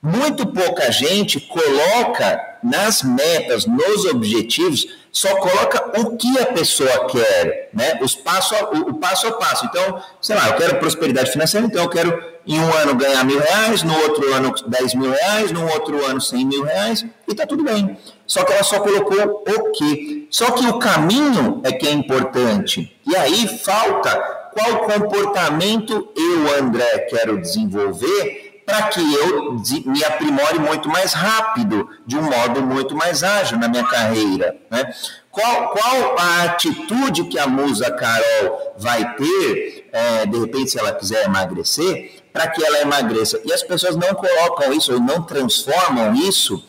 Muito 0.02 0.46
pouca 0.46 0.92
gente 0.92 1.40
coloca 1.40 2.58
nas 2.62 3.02
metas, 3.02 3.64
nos 3.64 4.04
objetivos, 4.04 4.86
só 5.14 5.36
coloca 5.36 6.00
o 6.00 6.16
que 6.16 6.38
a 6.40 6.46
pessoa 6.46 7.06
quer, 7.06 7.70
né? 7.72 8.00
Os 8.02 8.16
passo 8.16 8.52
a, 8.56 8.70
o, 8.70 8.90
o 8.90 8.94
passo 8.94 9.28
a 9.28 9.32
passo. 9.32 9.64
Então, 9.66 10.02
sei 10.20 10.34
lá, 10.34 10.48
eu 10.48 10.56
quero 10.56 10.80
prosperidade 10.80 11.30
financeira, 11.30 11.64
então 11.64 11.84
eu 11.84 11.88
quero 11.88 12.34
em 12.44 12.58
um 12.58 12.74
ano 12.74 12.96
ganhar 12.96 13.24
mil 13.24 13.38
reais, 13.38 13.84
no 13.84 13.96
outro 13.96 14.34
ano 14.34 14.52
dez 14.66 14.92
mil 14.92 15.12
reais, 15.12 15.52
no 15.52 15.66
outro 15.70 16.04
ano 16.04 16.20
cem 16.20 16.44
mil 16.44 16.64
reais, 16.64 17.06
e 17.28 17.34
tá 17.34 17.46
tudo 17.46 17.62
bem. 17.62 17.96
Só 18.26 18.42
que 18.42 18.52
ela 18.52 18.64
só 18.64 18.80
colocou 18.80 19.44
o 19.48 19.70
quê? 19.70 20.26
Só 20.30 20.50
que 20.50 20.66
o 20.66 20.80
caminho 20.80 21.60
é 21.62 21.70
que 21.70 21.86
é 21.86 21.92
importante. 21.92 22.94
E 23.06 23.14
aí 23.14 23.46
falta 23.64 24.10
qual 24.52 24.80
comportamento 24.80 26.12
eu, 26.16 26.58
André, 26.58 27.06
quero 27.08 27.40
desenvolver 27.40 28.43
para 28.66 28.84
que 28.84 29.00
eu 29.00 29.60
me 29.86 30.04
aprimore 30.04 30.58
muito 30.58 30.88
mais 30.88 31.12
rápido, 31.12 31.88
de 32.06 32.16
um 32.16 32.22
modo 32.22 32.62
muito 32.62 32.96
mais 32.96 33.22
ágil 33.22 33.58
na 33.58 33.68
minha 33.68 33.84
carreira. 33.84 34.56
Né? 34.70 34.92
Qual, 35.30 35.68
qual 35.68 36.16
a 36.18 36.44
atitude 36.44 37.24
que 37.24 37.38
a 37.38 37.46
musa 37.46 37.90
Carol 37.90 38.74
vai 38.78 39.16
ter, 39.16 39.88
é, 39.92 40.26
de 40.26 40.38
repente, 40.38 40.70
se 40.70 40.78
ela 40.78 40.92
quiser 40.92 41.24
emagrecer, 41.24 42.22
para 42.32 42.48
que 42.48 42.64
ela 42.64 42.80
emagreça. 42.80 43.40
E 43.44 43.52
as 43.52 43.62
pessoas 43.62 43.94
não 43.94 44.14
colocam 44.14 44.72
isso, 44.72 44.92
ou 44.92 45.00
não 45.00 45.22
transformam 45.22 46.14
isso 46.14 46.62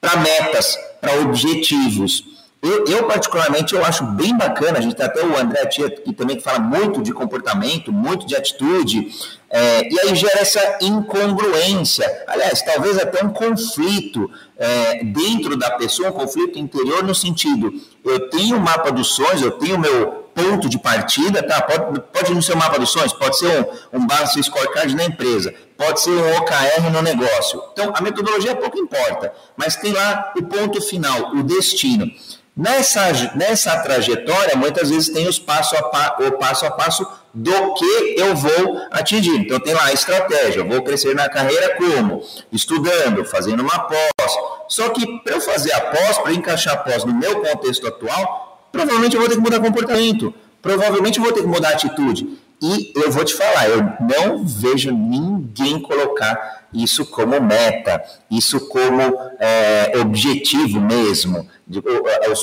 para 0.00 0.16
metas, 0.16 0.78
para 1.00 1.20
objetivos. 1.20 2.24
Eu, 2.60 2.86
eu, 2.86 3.06
particularmente, 3.06 3.72
eu 3.72 3.84
acho 3.84 4.04
bem 4.04 4.36
bacana, 4.36 4.78
a 4.78 4.80
gente 4.80 4.96
tem 4.96 5.06
até 5.06 5.24
o 5.24 5.38
André 5.38 5.64
Tia, 5.66 5.88
que 5.88 6.12
também 6.12 6.40
fala 6.40 6.58
muito 6.58 7.00
de 7.00 7.12
comportamento, 7.12 7.92
muito 7.92 8.26
de 8.26 8.34
atitude, 8.34 9.14
é, 9.48 9.88
e 9.88 10.00
aí 10.00 10.14
gera 10.16 10.40
essa 10.40 10.78
incongruência, 10.82 12.04
aliás, 12.26 12.60
talvez 12.62 12.98
até 12.98 13.24
um 13.24 13.30
conflito 13.30 14.28
é, 14.56 15.04
dentro 15.04 15.56
da 15.56 15.70
pessoa, 15.70 16.08
um 16.08 16.12
conflito 16.12 16.58
interior 16.58 17.04
no 17.04 17.14
sentido, 17.14 17.72
eu 18.04 18.28
tenho 18.28 18.56
o 18.56 18.60
mapa 18.60 18.90
dos 18.90 19.14
sonhos, 19.14 19.40
eu 19.40 19.52
tenho 19.52 19.76
o 19.76 19.78
meu 19.78 20.28
ponto 20.34 20.68
de 20.68 20.78
partida, 20.78 21.42
tá? 21.42 21.60
Pode, 21.62 22.00
pode 22.12 22.34
não 22.34 22.40
ser 22.42 22.54
o 22.54 22.56
mapa 22.56 22.78
dos 22.78 22.90
sonhos, 22.90 23.12
pode 23.12 23.38
ser 23.38 23.68
um, 23.92 24.00
um 24.00 24.06
base 24.06 24.42
scorecard 24.42 24.94
na 24.94 25.04
empresa, 25.04 25.52
pode 25.76 26.00
ser 26.00 26.10
um 26.10 26.36
OKR 26.36 26.90
no 26.92 27.02
negócio. 27.02 27.62
Então, 27.72 27.92
a 27.94 28.00
metodologia 28.00 28.54
pouco 28.54 28.78
importa, 28.78 29.32
mas 29.56 29.76
tem 29.76 29.92
lá 29.92 30.32
o 30.36 30.42
ponto 30.44 30.80
final, 30.80 31.34
o 31.34 31.42
destino. 31.42 32.10
Nessa, 32.58 33.12
nessa 33.36 33.78
trajetória, 33.78 34.56
muitas 34.56 34.90
vezes 34.90 35.10
tem 35.10 35.28
os 35.28 35.38
passo 35.38 35.76
a 35.76 35.82
pa, 35.84 36.16
o 36.18 36.32
passo 36.32 36.66
a 36.66 36.70
passo 36.72 37.06
do 37.32 37.74
que 37.74 38.16
eu 38.18 38.34
vou 38.34 38.80
atingir. 38.90 39.36
Então, 39.36 39.60
tem 39.60 39.74
lá 39.74 39.84
a 39.84 39.92
estratégia, 39.92 40.62
eu 40.62 40.68
vou 40.68 40.82
crescer 40.82 41.14
na 41.14 41.28
carreira 41.28 41.76
como? 41.76 42.20
Estudando, 42.50 43.24
fazendo 43.24 43.62
uma 43.62 43.78
pós. 43.78 44.32
Só 44.66 44.88
que 44.88 45.06
para 45.20 45.36
eu 45.36 45.40
fazer 45.40 45.72
a 45.72 45.82
pós, 45.82 46.18
para 46.18 46.32
encaixar 46.32 46.74
a 46.74 46.78
pós 46.78 47.04
no 47.04 47.14
meu 47.14 47.40
contexto 47.40 47.86
atual, 47.86 48.68
provavelmente 48.72 49.14
eu 49.14 49.20
vou 49.20 49.30
ter 49.30 49.36
que 49.36 49.40
mudar 49.40 49.60
comportamento, 49.60 50.34
provavelmente 50.60 51.18
eu 51.20 51.24
vou 51.24 51.32
ter 51.32 51.42
que 51.42 51.46
mudar 51.46 51.68
atitude. 51.68 52.40
E 52.60 52.92
eu 52.96 53.12
vou 53.12 53.24
te 53.24 53.34
falar, 53.34 53.68
eu 53.68 53.84
não 54.00 54.44
vejo 54.44 54.90
ninguém 54.90 55.80
colocar 55.80 56.57
isso 56.72 57.06
como 57.06 57.40
meta, 57.40 58.02
isso 58.30 58.68
como 58.68 59.02
é, 59.38 59.92
objetivo 60.00 60.80
mesmo, 60.80 61.48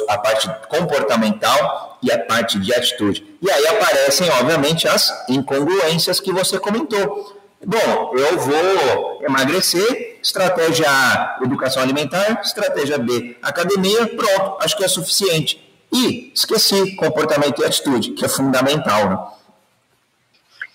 a, 0.09 0.17
parte 0.17 0.49
comportamental 0.67 1.97
e 2.01 2.11
a 2.11 2.19
parte 2.19 2.59
de 2.59 2.73
atitude. 2.73 3.37
E 3.41 3.49
aí 3.49 3.67
aparecem, 3.67 4.29
obviamente, 4.31 4.87
as 4.87 5.29
incongruências 5.29 6.19
que 6.19 6.31
você 6.31 6.59
comentou. 6.59 7.35
Bom, 7.63 8.13
eu 8.15 8.37
vou 8.37 9.23
emagrecer, 9.23 10.19
estratégia 10.21 10.87
A, 10.87 11.39
educação 11.43 11.81
alimentar, 11.81 12.41
estratégia 12.43 12.97
B, 12.97 13.37
academia, 13.41 14.07
pronto, 14.07 14.57
acho 14.61 14.77
que 14.77 14.83
é 14.83 14.87
suficiente. 14.87 15.61
E 15.91 16.31
esqueci 16.35 16.95
comportamento 16.95 17.61
e 17.61 17.65
atitude, 17.65 18.11
que 18.11 18.25
é 18.25 18.27
fundamental. 18.27 19.09
Né? 19.09 19.17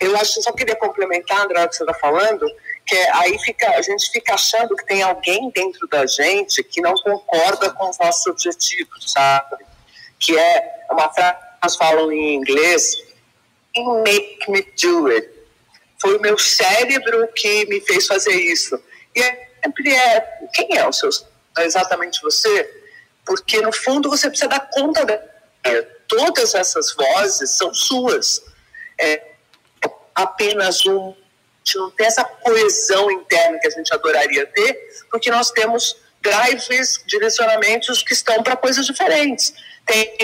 Eu 0.01 0.17
acho 0.17 0.43
só 0.43 0.51
queria 0.53 0.75
complementar, 0.77 1.43
André, 1.43 1.65
o 1.65 1.69
que 1.69 1.77
você 1.77 1.83
está 1.83 1.95
falando, 1.95 2.47
que 2.91 2.97
é, 2.97 3.17
aí 3.19 3.39
fica, 3.39 3.71
a 3.71 3.83
gente 3.83 4.11
fica 4.11 4.35
achando 4.35 4.75
que 4.75 4.85
tem 4.85 5.01
alguém 5.01 5.49
dentro 5.51 5.87
da 5.87 6.05
gente 6.07 6.61
que 6.65 6.81
não 6.81 6.93
concorda 6.95 7.71
com 7.71 7.89
os 7.89 7.97
nossos 8.01 8.27
objetivos, 8.27 9.13
sabe? 9.13 9.65
Que 10.19 10.37
é 10.37 10.87
uma 10.91 11.09
frase 11.13 11.39
que 11.39 11.45
nós 11.63 11.77
falam 11.77 12.11
em 12.11 12.35
inglês, 12.35 13.01
make 14.03 14.51
me 14.51 14.63
do 14.83 15.07
it. 15.07 15.31
Foi 16.01 16.17
o 16.17 16.21
meu 16.21 16.37
cérebro 16.37 17.29
que 17.29 17.65
me 17.67 17.81
fez 17.81 18.09
fazer 18.09 18.35
isso. 18.35 18.83
E 19.15 19.23
é, 19.23 19.51
sempre 19.63 19.95
é, 19.95 20.21
quem 20.53 20.77
é 20.77 20.85
o 20.85 20.93
seu? 20.93 21.11
É 21.59 21.65
exatamente 21.65 22.21
você? 22.23 22.83
Porque, 23.25 23.61
no 23.61 23.73
fundo, 23.73 24.11
você 24.11 24.29
precisa 24.29 24.49
dar 24.49 24.69
conta 24.69 25.05
dele. 25.05 25.87
todas 26.09 26.57
essas 26.57 26.93
vozes 26.93 27.51
são 27.53 27.73
suas. 27.73 28.43
É 28.99 29.31
apenas 30.13 30.85
um. 30.87 31.15
Gente 31.65 31.79
não 31.79 31.91
tem 31.91 32.07
essa 32.07 32.25
coesão 32.25 33.11
interna 33.11 33.59
que 33.59 33.67
a 33.67 33.71
gente 33.71 33.93
adoraria 33.93 34.47
ter, 34.47 35.05
porque 35.11 35.31
nós 35.31 35.51
temos 35.51 35.97
drives, 36.21 37.03
direcionamentos 37.07 38.03
que 38.03 38.13
estão 38.13 38.43
para 38.43 38.57
coisas 38.57 38.87
diferentes. 38.87 39.55
Tem, 39.87 40.17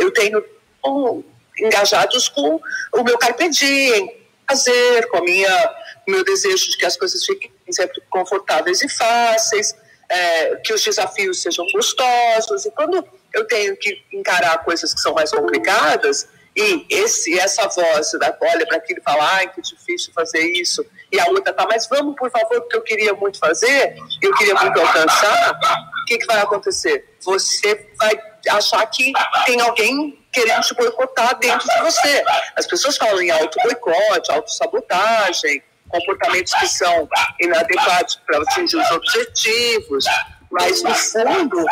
eu 0.00 0.10
tenho 0.12 0.44
um, 0.84 1.22
engajados 1.58 2.28
com 2.28 2.60
o 2.92 3.02
meu 3.02 3.18
carpe 3.18 3.48
diem, 3.48 4.20
fazer, 4.48 5.06
com 5.08 5.18
a 5.18 5.22
minha, 5.22 5.74
meu 6.08 6.24
desejo 6.24 6.70
de 6.70 6.76
que 6.76 6.86
as 6.86 6.96
coisas 6.96 7.24
fiquem 7.24 7.52
sempre 7.70 8.02
confortáveis 8.10 8.82
e 8.82 8.88
fáceis, 8.88 9.74
é, 10.08 10.56
que 10.56 10.72
os 10.72 10.82
desafios 10.82 11.40
sejam 11.40 11.64
gostosos. 11.72 12.66
E 12.66 12.70
quando 12.72 13.06
eu 13.32 13.46
tenho 13.46 13.76
que 13.76 14.02
encarar 14.12 14.58
coisas 14.64 14.92
que 14.92 15.00
são 15.00 15.14
mais 15.14 15.30
complicadas, 15.30 16.26
e 16.56 16.86
esse, 16.90 17.38
essa 17.38 17.68
voz 17.68 18.10
da 18.18 18.36
olha 18.40 18.66
para 18.66 18.76
aquilo 18.76 19.00
e 19.00 19.02
fala, 19.02 19.46
que 19.46 19.62
difícil 19.62 20.12
fazer 20.12 20.44
isso, 20.52 20.84
e 21.12 21.20
a 21.20 21.26
outra 21.26 21.52
tá, 21.52 21.66
mas 21.66 21.88
vamos, 21.88 22.16
por 22.16 22.30
favor, 22.30 22.60
porque 22.60 22.76
eu 22.76 22.82
queria 22.82 23.14
muito 23.14 23.38
fazer, 23.38 23.96
eu 24.20 24.34
queria 24.34 24.54
muito 24.54 24.80
alcançar, 24.80 25.58
o 26.02 26.04
que, 26.06 26.18
que 26.18 26.26
vai 26.26 26.40
acontecer? 26.40 27.16
Você 27.20 27.90
vai 27.98 28.20
achar 28.48 28.84
que 28.86 29.12
tem 29.46 29.60
alguém 29.60 30.18
querendo 30.32 30.62
te 30.62 30.74
boicotar 30.74 31.38
dentro 31.38 31.68
de 31.68 31.80
você. 31.82 32.24
As 32.56 32.66
pessoas 32.66 32.96
falam 32.96 33.20
em 33.20 33.30
auto-boicote, 33.30 34.30
auto-sabotagem, 34.30 35.62
comportamentos 35.88 36.54
que 36.54 36.66
são 36.68 37.08
inadequados 37.40 38.20
para 38.26 38.38
atingir 38.42 38.76
os 38.76 38.90
objetivos, 38.92 40.04
mas 40.50 40.82
no 40.82 40.94
fundo 40.94 41.64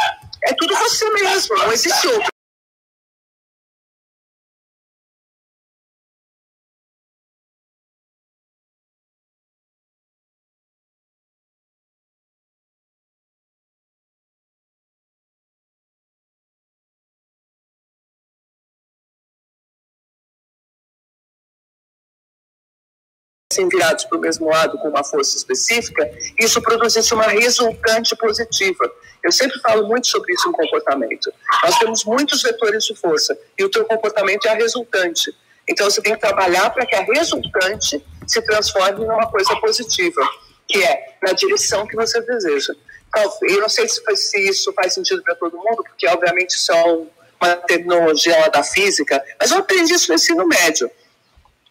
é 0.44 0.52
tudo 0.54 0.74
você 0.74 1.08
mesmo, 1.10 1.56
não 1.56 1.72
existe 1.72 2.06
outro. 2.08 2.38
Virados 23.56 24.04
para 24.04 24.18
o 24.18 24.20
mesmo 24.20 24.46
lado 24.46 24.76
com 24.78 24.88
uma 24.88 25.02
força 25.02 25.37
específica, 25.37 26.11
isso 26.38 26.61
produzisse 26.61 27.14
uma 27.14 27.28
resultante 27.28 28.14
positiva. 28.16 28.92
Eu 29.24 29.32
sempre 29.32 29.58
falo 29.61 29.88
muito 29.88 30.06
sobre 30.06 30.34
isso 30.34 30.48
em 30.48 30.52
comportamento. 30.52 31.32
Nós 31.64 31.78
temos 31.78 32.04
muitos 32.04 32.42
vetores 32.42 32.84
de 32.84 32.94
força 32.94 33.38
e 33.58 33.64
o 33.64 33.70
teu 33.70 33.87
comportamento 33.87 34.46
é 34.46 34.50
a 34.50 34.54
resultante. 34.54 35.34
Então 35.66 35.88
você 35.88 36.02
tem 36.02 36.12
que 36.12 36.20
trabalhar 36.20 36.68
para 36.70 36.84
que 36.84 36.94
a 36.94 37.02
resultante 37.02 38.04
se 38.26 38.42
transforme 38.42 39.04
em 39.04 39.08
uma 39.08 39.30
coisa 39.30 39.56
positiva, 39.56 40.20
que 40.68 40.84
é 40.84 41.16
na 41.22 41.32
direção 41.32 41.87
que 41.87 41.96
você 41.96 42.20
deseja. 42.20 42.74
Então, 43.08 43.32
eu 43.48 43.62
não 43.62 43.68
sei 43.70 43.88
se, 43.88 44.02
se 44.16 44.48
isso 44.48 44.70
faz 44.74 44.92
sentido 44.92 45.22
para 45.22 45.34
todo 45.34 45.56
mundo, 45.56 45.82
porque 45.82 46.06
obviamente 46.06 46.50
isso 46.50 46.70
é 46.70 46.84
uma 47.40 47.56
terminologia 47.66 48.50
da 48.50 48.62
física, 48.62 49.24
mas 49.40 49.50
eu 49.50 49.58
aprendi 49.58 49.94
isso 49.94 50.11
no 50.11 50.16
ensino 50.16 50.46
médio. 50.46 50.90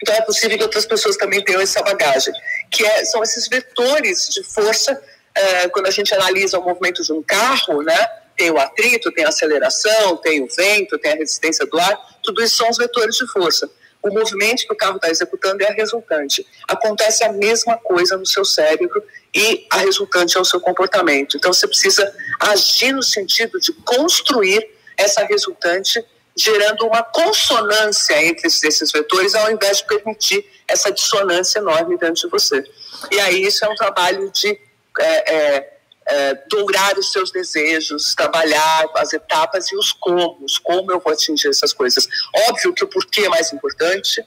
Então 0.02 0.16
é 0.16 0.22
possível 0.22 0.58
que 0.58 0.64
outras 0.64 0.86
pessoas 0.86 1.18
também 1.18 1.44
tenham 1.44 1.62
essa 1.62 1.82
bagagem, 1.82 2.34
que 2.72 2.86
é, 2.86 3.06
são 3.06 3.24
esses 3.24 3.48
vetores 3.48 4.30
de 4.30 4.44
força. 4.44 5.02
É, 5.36 5.70
quando 5.70 5.88
a 5.88 5.92
gente 5.92 6.14
analisa 6.14 6.60
o 6.60 6.64
movimento 6.64 7.04
de 7.04 7.14
um 7.14 7.22
carro, 7.22 7.82
né, 7.84 8.08
tem 8.36 8.52
o 8.52 8.58
atrito, 8.58 9.12
tem 9.12 9.26
a 9.26 9.30
aceleração, 9.30 10.18
tem 10.18 10.44
o 10.44 10.48
vento, 10.48 10.98
tem 11.00 11.12
a 11.12 11.16
resistência 11.16 11.66
do 11.66 11.80
ar, 11.80 12.20
tudo 12.24 12.42
isso 12.42 12.58
são 12.58 12.70
os 12.70 12.78
vetores 12.78 13.16
de 13.16 13.28
força. 13.32 13.70
O 14.02 14.14
movimento 14.14 14.66
que 14.66 14.72
o 14.74 14.78
carro 14.78 14.98
está 14.98 15.10
executando 15.10 15.64
é 15.64 15.70
a 15.70 15.74
resultante. 15.74 16.46
Acontece 16.68 17.24
a 17.24 17.34
mesma 17.34 17.78
coisa 17.78 18.16
no 18.16 18.26
seu 18.26 18.46
cérebro 18.46 19.04
e 19.34 19.66
a 19.70 19.78
resultante 19.78 20.38
é 20.38 20.40
o 20.40 20.46
seu 20.46 20.62
comportamento. 20.62 21.36
Então 21.36 21.52
você 21.52 21.68
precisa 21.68 22.14
agir 22.40 22.94
no 22.94 23.04
sentido 23.04 23.60
de 23.60 23.74
construir 23.74 24.70
essa 24.96 25.24
resultante 25.26 26.04
gerando 26.38 26.86
uma 26.86 27.02
consonância 27.02 28.24
entre 28.24 28.48
esses 28.48 28.92
vetores, 28.92 29.34
ao 29.34 29.52
invés 29.52 29.80
de 29.80 29.86
permitir 29.86 30.46
essa 30.68 30.92
dissonância 30.92 31.60
enorme 31.60 31.98
dentro 31.98 32.22
de 32.22 32.30
você. 32.30 32.64
E 33.12 33.20
aí 33.20 33.44
isso 33.44 33.66
é 33.66 33.70
um 33.70 33.76
trabalho 33.76 34.32
de 34.32 34.60
é, 35.00 35.34
é, 35.34 35.78
é, 36.06 36.34
dourar 36.48 36.98
os 36.98 37.12
seus 37.12 37.32
desejos, 37.32 38.14
trabalhar 38.14 38.86
as 38.96 39.14
etapas 39.14 39.72
e 39.72 39.76
os 39.76 39.92
comos, 39.92 40.60
como 40.60 40.92
eu 40.92 41.00
vou 41.00 41.12
atingir 41.12 41.50
essas 41.50 41.74
coisas. 41.74 42.08
Óbvio 42.50 42.74
que 42.74 42.84
o 42.84 42.88
porquê 42.88 43.22
é 43.22 43.30
mais 43.30 43.52
importante, 43.52 44.24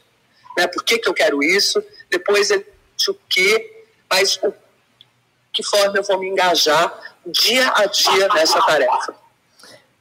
né? 0.56 0.66
por 0.66 0.82
que, 0.82 0.98
que 0.98 1.08
eu 1.08 1.14
quero 1.14 1.42
isso, 1.42 1.82
depois 2.10 2.50
é 2.50 2.56
o 3.08 3.14
que, 3.28 3.84
mas 4.10 4.38
o, 4.42 4.52
que 5.52 5.62
forma 5.62 5.96
eu 5.96 6.02
vou 6.02 6.18
me 6.18 6.28
engajar 6.28 6.92
dia 7.26 7.72
a 7.74 7.86
dia 7.86 8.28
nessa 8.28 8.60
tarefa. 8.62 9.14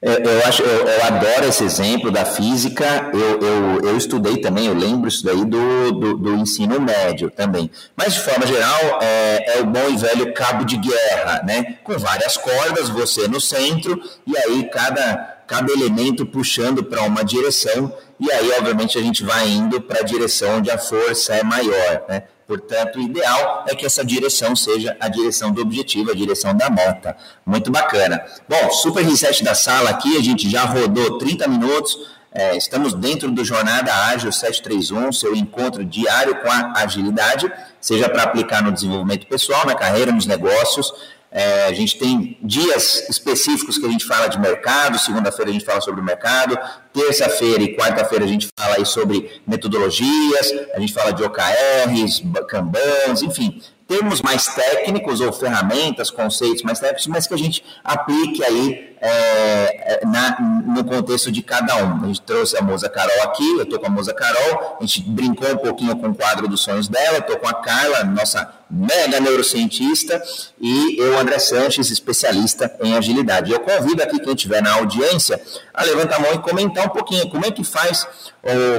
Eu, 0.02 0.14
eu, 0.14 0.46
acho, 0.46 0.64
eu, 0.64 0.88
eu, 0.88 1.04
adoro 1.04 1.46
esse 1.46 1.64
exemplo 1.64 2.10
da 2.10 2.24
física. 2.24 3.12
Eu, 3.14 3.40
eu, 3.42 3.82
eu 3.90 3.98
estudei 3.98 4.38
também, 4.38 4.68
eu 4.68 4.74
lembro 4.74 5.10
isso 5.10 5.26
daí 5.26 5.44
do, 5.44 5.92
do, 5.92 6.18
do 6.18 6.36
ensino 6.36 6.80
médio 6.80 7.30
também. 7.30 7.70
Mas, 7.98 8.14
de 8.14 8.22
forma 8.22 8.48
geral, 8.48 9.00
é, 9.02 9.58
é, 9.58 9.62
o 9.62 9.66
bom 9.66 9.90
e 9.90 9.98
velho 9.98 10.34
cabo 10.34 10.64
de 10.64 10.78
guerra, 10.78 11.44
né? 11.44 11.76
Com 11.84 11.98
várias 11.98 12.38
cordas, 12.38 12.88
você 12.88 13.28
no 13.28 13.42
centro, 13.42 14.02
e 14.26 14.38
aí 14.38 14.70
cada, 14.70 15.42
cada 15.46 15.70
elemento 15.72 16.26
puxando 16.26 16.82
para 16.82 17.02
uma 17.02 17.24
direção, 17.24 17.94
e 18.18 18.32
aí, 18.32 18.52
obviamente, 18.58 18.98
a 18.98 19.02
gente 19.02 19.24
vai 19.24 19.50
indo 19.50 19.82
para 19.82 20.00
a 20.00 20.04
direção 20.04 20.60
onde 20.60 20.72
a 20.72 20.78
força 20.78 21.36
é 21.36 21.44
maior, 21.44 22.04
né? 22.08 22.24
Portanto, 22.50 22.98
o 22.98 23.02
ideal 23.04 23.64
é 23.68 23.76
que 23.76 23.86
essa 23.86 24.04
direção 24.04 24.56
seja 24.56 24.98
a 25.00 25.08
direção 25.08 25.52
do 25.52 25.62
objetivo, 25.62 26.10
a 26.10 26.16
direção 26.16 26.52
da 26.58 26.68
meta. 26.68 27.16
Muito 27.46 27.70
bacana. 27.70 28.26
Bom, 28.50 28.72
super 28.72 29.06
reset 29.06 29.44
da 29.44 29.54
sala 29.54 29.92
aqui, 29.92 30.18
a 30.18 30.24
gente 30.24 30.50
já 30.50 30.64
rodou 30.64 31.20
30 31.20 31.48
minutos. 31.48 31.96
É, 32.34 32.58
estamos 32.58 32.96
dentro 32.96 33.30
do 33.30 33.46
Jornada 33.46 33.94
Ágil 33.94 34.32
731, 34.32 35.12
seu 35.14 35.36
encontro 35.36 35.86
diário 35.86 36.42
com 36.42 36.50
a 36.50 36.74
agilidade, 36.78 37.52
seja 37.80 38.10
para 38.10 38.24
aplicar 38.24 38.64
no 38.64 38.72
desenvolvimento 38.72 39.28
pessoal, 39.28 39.68
na 39.68 39.76
carreira, 39.76 40.12
nos 40.12 40.26
negócios. 40.26 40.92
É, 41.32 41.66
a 41.68 41.74
gente 41.74 41.98
tem 41.98 42.38
dias 42.42 43.08
específicos 43.08 43.78
que 43.78 43.86
a 43.86 43.90
gente 43.90 44.06
fala 44.06 44.28
de 44.28 44.40
mercado, 44.40 44.98
segunda-feira 44.98 45.52
a 45.52 45.54
gente 45.54 45.66
fala 45.66 45.80
sobre 45.80 46.02
o 46.02 46.04
mercado, 46.04 46.58
terça-feira 46.92 47.62
e 47.62 47.76
quarta-feira 47.76 48.26
a 48.26 48.28
gente 48.28 48.48
fala 48.58 48.76
aí 48.78 48.86
sobre 48.86 49.42
metodologias, 49.46 50.52
a 50.74 50.80
gente 50.80 50.92
fala 50.92 51.12
de 51.12 51.24
OKRs, 51.24 52.24
Kanbans, 52.48 53.22
enfim, 53.22 53.62
termos 53.88 54.22
mais 54.22 54.48
técnicos 54.48 55.22
ou 55.22 55.32
ferramentas, 55.32 56.10
conceitos 56.10 56.64
mais 56.64 56.80
técnicos, 56.80 57.08
mas 57.08 57.28
que 57.28 57.34
a 57.34 57.38
gente 57.38 57.64
aplique 57.84 58.44
aí 58.44 58.89
é, 59.02 60.04
é 60.04 60.06
na, 60.06 60.38
no 60.40 60.84
contexto 60.84 61.32
de 61.32 61.42
cada 61.42 61.76
um. 61.84 62.04
A 62.04 62.08
gente 62.08 62.22
trouxe 62.22 62.58
a 62.58 62.62
Moza 62.62 62.90
Carol 62.90 63.24
aqui, 63.24 63.48
eu 63.58 63.64
estou 63.64 63.80
com 63.80 63.88
a 63.88 63.90
Moza 63.90 64.14
Carol, 64.14 64.78
a 64.80 64.86
gente 64.86 65.02
brincou 65.02 65.50
um 65.52 65.58
pouquinho 65.58 65.96
com 65.98 66.10
o 66.10 66.16
quadro 66.16 66.48
dos 66.48 66.62
sonhos 66.62 66.88
dela, 66.88 67.20
estou 67.20 67.38
com 67.38 67.48
a 67.48 67.54
Carla, 67.54 68.04
nossa 68.04 68.60
mega 68.70 69.20
neurocientista, 69.20 70.22
e 70.62 71.00
eu, 71.00 71.18
André 71.18 71.40
Sanches, 71.40 71.90
especialista 71.90 72.72
em 72.84 72.96
agilidade. 72.96 73.52
Eu 73.52 73.60
convido 73.62 74.04
aqui 74.04 74.20
quem 74.20 74.34
estiver 74.34 74.62
na 74.62 74.74
audiência 74.74 75.42
a 75.74 75.84
levantar 75.84 76.18
a 76.18 76.20
mão 76.20 76.34
e 76.34 76.40
comentar 76.40 76.86
um 76.86 76.90
pouquinho 76.90 77.28
como 77.30 77.46
é 77.46 77.52
que 77.52 77.64
faz, 77.64 78.06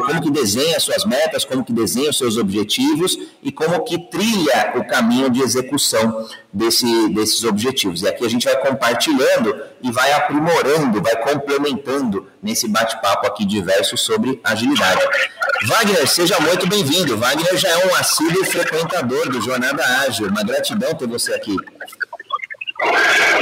como 0.07 0.23
que 0.23 0.31
desenha 0.31 0.79
suas 0.79 1.05
metas, 1.05 1.45
como 1.45 1.65
que 1.65 1.73
desenha 1.73 2.11
os 2.11 2.19
seus 2.19 2.37
objetivos 2.37 3.19
e 3.43 3.51
como 3.51 3.83
que 3.85 3.99
trilha 4.11 4.75
o 4.77 4.85
caminho 4.87 5.29
de 5.29 5.41
execução 5.43 6.29
desse, 6.53 7.09
desses 7.11 7.45
objetivos. 7.45 8.03
E 8.03 8.09
aqui 8.09 8.25
a 8.25 8.29
gente 8.29 8.45
vai 8.45 8.57
compartilhando 8.57 9.63
e 9.83 9.91
vai 9.91 10.13
aprimorando, 10.13 11.03
vai 11.03 11.17
complementando 11.17 12.31
nesse 12.43 12.69
bate-papo 12.69 13.27
aqui 13.27 13.45
diverso 13.45 13.97
sobre 13.97 14.41
agilidade. 14.43 15.03
Wagner, 15.67 16.07
seja 16.09 16.39
muito 16.41 16.67
bem-vindo. 16.67 17.17
Wagner 17.17 17.57
já 17.57 17.69
é 17.69 17.87
um 17.87 17.95
assíduo 17.95 18.45
frequentador 18.45 19.29
do 19.29 19.41
Jornada 19.41 19.85
Ágil. 20.01 20.29
Uma 20.29 20.43
gratidão 20.43 20.95
ter 20.95 21.07
você 21.07 21.35
aqui. 21.35 21.57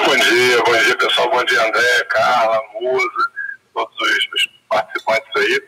Bom 0.05 0.17
dia, 0.17 0.63
bom 0.65 0.77
dia 0.77 0.99
pessoal, 0.99 1.31
bom 1.31 1.45
dia 1.45 1.63
André, 1.65 2.05
Carla, 2.11 2.61
Musa, 2.81 3.09
todos 3.73 3.97
os 4.01 4.49
participantes 4.69 5.31
aí. 5.37 5.63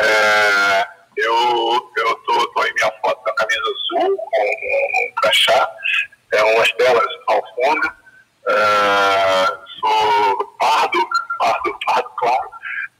É, 0.00 0.86
eu 1.16 1.90
eu 1.96 2.14
tô, 2.26 2.46
tô 2.48 2.64
em 2.64 2.74
minha 2.74 2.92
foto 3.00 3.22
com 3.22 3.30
a 3.30 3.34
camisa 3.34 3.60
azul, 3.60 4.16
com 4.16 4.42
um, 4.42 5.10
um 5.10 5.14
crachá, 5.14 5.70
é, 6.32 6.42
umas 6.42 6.70
telas 6.72 7.06
ao 7.28 7.42
fundo. 7.54 7.92
É, 8.48 9.46
sou 9.80 10.56
pardo, 10.58 10.98
pardo, 11.38 11.78
pardo, 11.86 12.10
claro, 12.16 12.50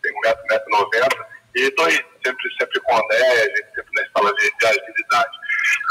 tenho 0.03 0.15
1,90m 0.15 1.27
e 1.57 1.63
estou 1.63 1.91
sempre, 1.91 2.55
sempre 2.59 2.81
com 2.81 2.93
a 2.93 3.01
André, 3.01 3.55
sempre 3.75 3.91
na 3.95 4.03
escola 4.03 4.35
de, 4.35 4.53
de 4.59 4.67
agilidade. 4.67 5.39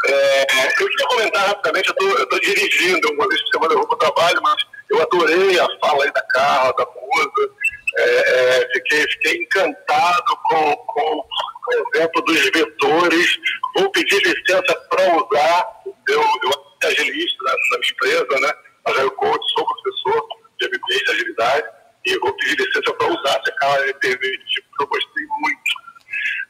É, 0.07 0.81
eu 0.81 0.87
queria 0.87 1.07
comentar 1.07 1.47
rapidamente, 1.47 1.93
eu 1.99 2.23
estou 2.23 2.39
dirigindo, 2.39 3.11
uma 3.13 3.27
vez 3.27 3.41
por 3.41 3.49
semana 3.49 3.73
eu 3.73 3.77
vou 3.79 3.87
para 3.87 3.95
o 3.95 3.99
trabalho, 3.99 4.41
mas 4.41 4.63
eu 4.89 5.01
adorei 5.01 5.59
a 5.59 5.67
fala 5.79 6.03
aí 6.03 6.11
da 6.13 6.21
Carla, 6.21 6.73
da 6.77 6.85
Musa, 6.85 7.53
é, 7.97 8.61
é, 8.61 8.69
fiquei 8.73 9.01
fiquei, 9.09 9.37
encantado 9.41 10.37
com, 10.43 10.75
com, 10.75 11.23
com 11.23 11.71
o 11.71 11.95
exemplo 11.95 12.21
dos 12.23 12.43
vetores. 12.51 13.37
Vou 13.75 13.91
pedir 13.91 14.17
licença 14.17 14.75
para 14.89 15.15
usar. 15.15 15.67
Eu, 16.07 16.21
eu 16.21 16.66
agilista 16.83 17.43
na, 17.43 17.51
na 17.51 17.79
minha 17.79 17.91
empresa, 17.91 18.39
né? 18.39 18.53
Agile 18.85 19.11
Coach, 19.11 19.45
sou 19.53 19.65
professor 19.65 20.27
de 20.59 20.67
MBA 20.67 21.03
de 21.05 21.11
agilidade 21.11 21.67
e 22.05 22.19
vou 22.19 22.33
pedir 22.35 22.55
licença 22.57 22.93
para 22.93 23.07
usar, 23.07 23.41
se 23.43 23.51
a 23.51 23.93
permite, 23.99 24.61
porque 24.69 24.83
eu 24.83 24.87
gostei 24.87 25.25
muito. 25.41 25.87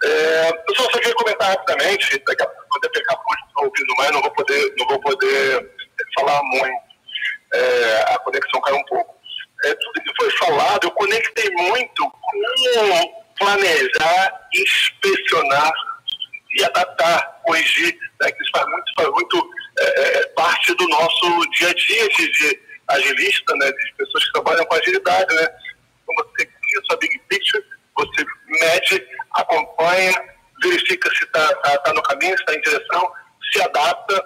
É, 0.03 0.63
eu 0.69 0.75
só 0.75 0.87
queria 0.89 1.13
comentar 1.15 1.49
rapidamente, 1.49 2.23
daqui 2.25 2.43
a 2.43 2.47
pouco, 2.47 2.79
eu 2.83 2.91
pegar 2.91 3.15
muito 3.15 3.65
ouvindo 3.65 3.95
mais, 3.97 4.11
não 4.11 4.21
vou 4.21 4.31
poder, 4.31 4.75
não 4.77 4.87
vou 4.87 4.99
poder 5.01 5.71
falar 6.15 6.41
muito. 6.43 6.87
É, 7.53 8.13
a 8.13 8.19
conexão 8.19 8.61
caiu 8.61 8.77
um 8.77 8.85
pouco. 8.85 9.17
É, 9.65 9.73
tudo 9.73 10.03
que 10.03 10.15
foi 10.17 10.31
falado, 10.37 10.83
eu 10.83 10.91
conectei 10.91 11.49
muito 11.51 12.11
com 12.11 13.27
planejar, 13.39 14.47
inspecionar 14.53 15.71
e 16.55 16.63
adaptar, 16.63 17.39
corrigir, 17.43 17.97
né, 18.21 18.31
que 18.31 18.43
isso 18.43 18.51
faz 18.55 18.65
muito, 18.67 18.93
faz 18.95 19.09
muito 19.09 19.49
é, 19.79 20.19
é 20.19 20.27
parte 20.29 20.73
do 20.75 20.87
nosso 20.87 21.49
dia 21.51 21.69
a 21.69 21.73
dia 21.73 22.07
de, 22.09 22.31
de 22.31 22.59
agilista, 22.87 23.55
né, 23.55 23.71
de 23.71 23.93
pessoas 23.97 24.25
que 24.25 24.31
trabalham 24.33 24.65
com 24.65 24.75
agilidade. 24.75 25.35
Né? 25.35 25.47
Então 26.03 26.15
você 26.25 26.45
cria 26.45 26.81
sua 26.85 26.97
big 26.97 27.19
picture, 27.27 27.63
você 27.95 28.25
mede, 28.47 29.07
acompanha, 29.33 30.13
verifica 30.61 31.09
se 31.15 31.23
está 31.23 31.53
tá, 31.55 31.77
tá 31.79 31.93
no 31.93 32.01
caminho, 32.03 32.35
se 32.37 32.43
está 32.43 32.55
em 32.55 32.61
direção, 32.61 33.11
se 33.51 33.61
adapta 33.61 34.25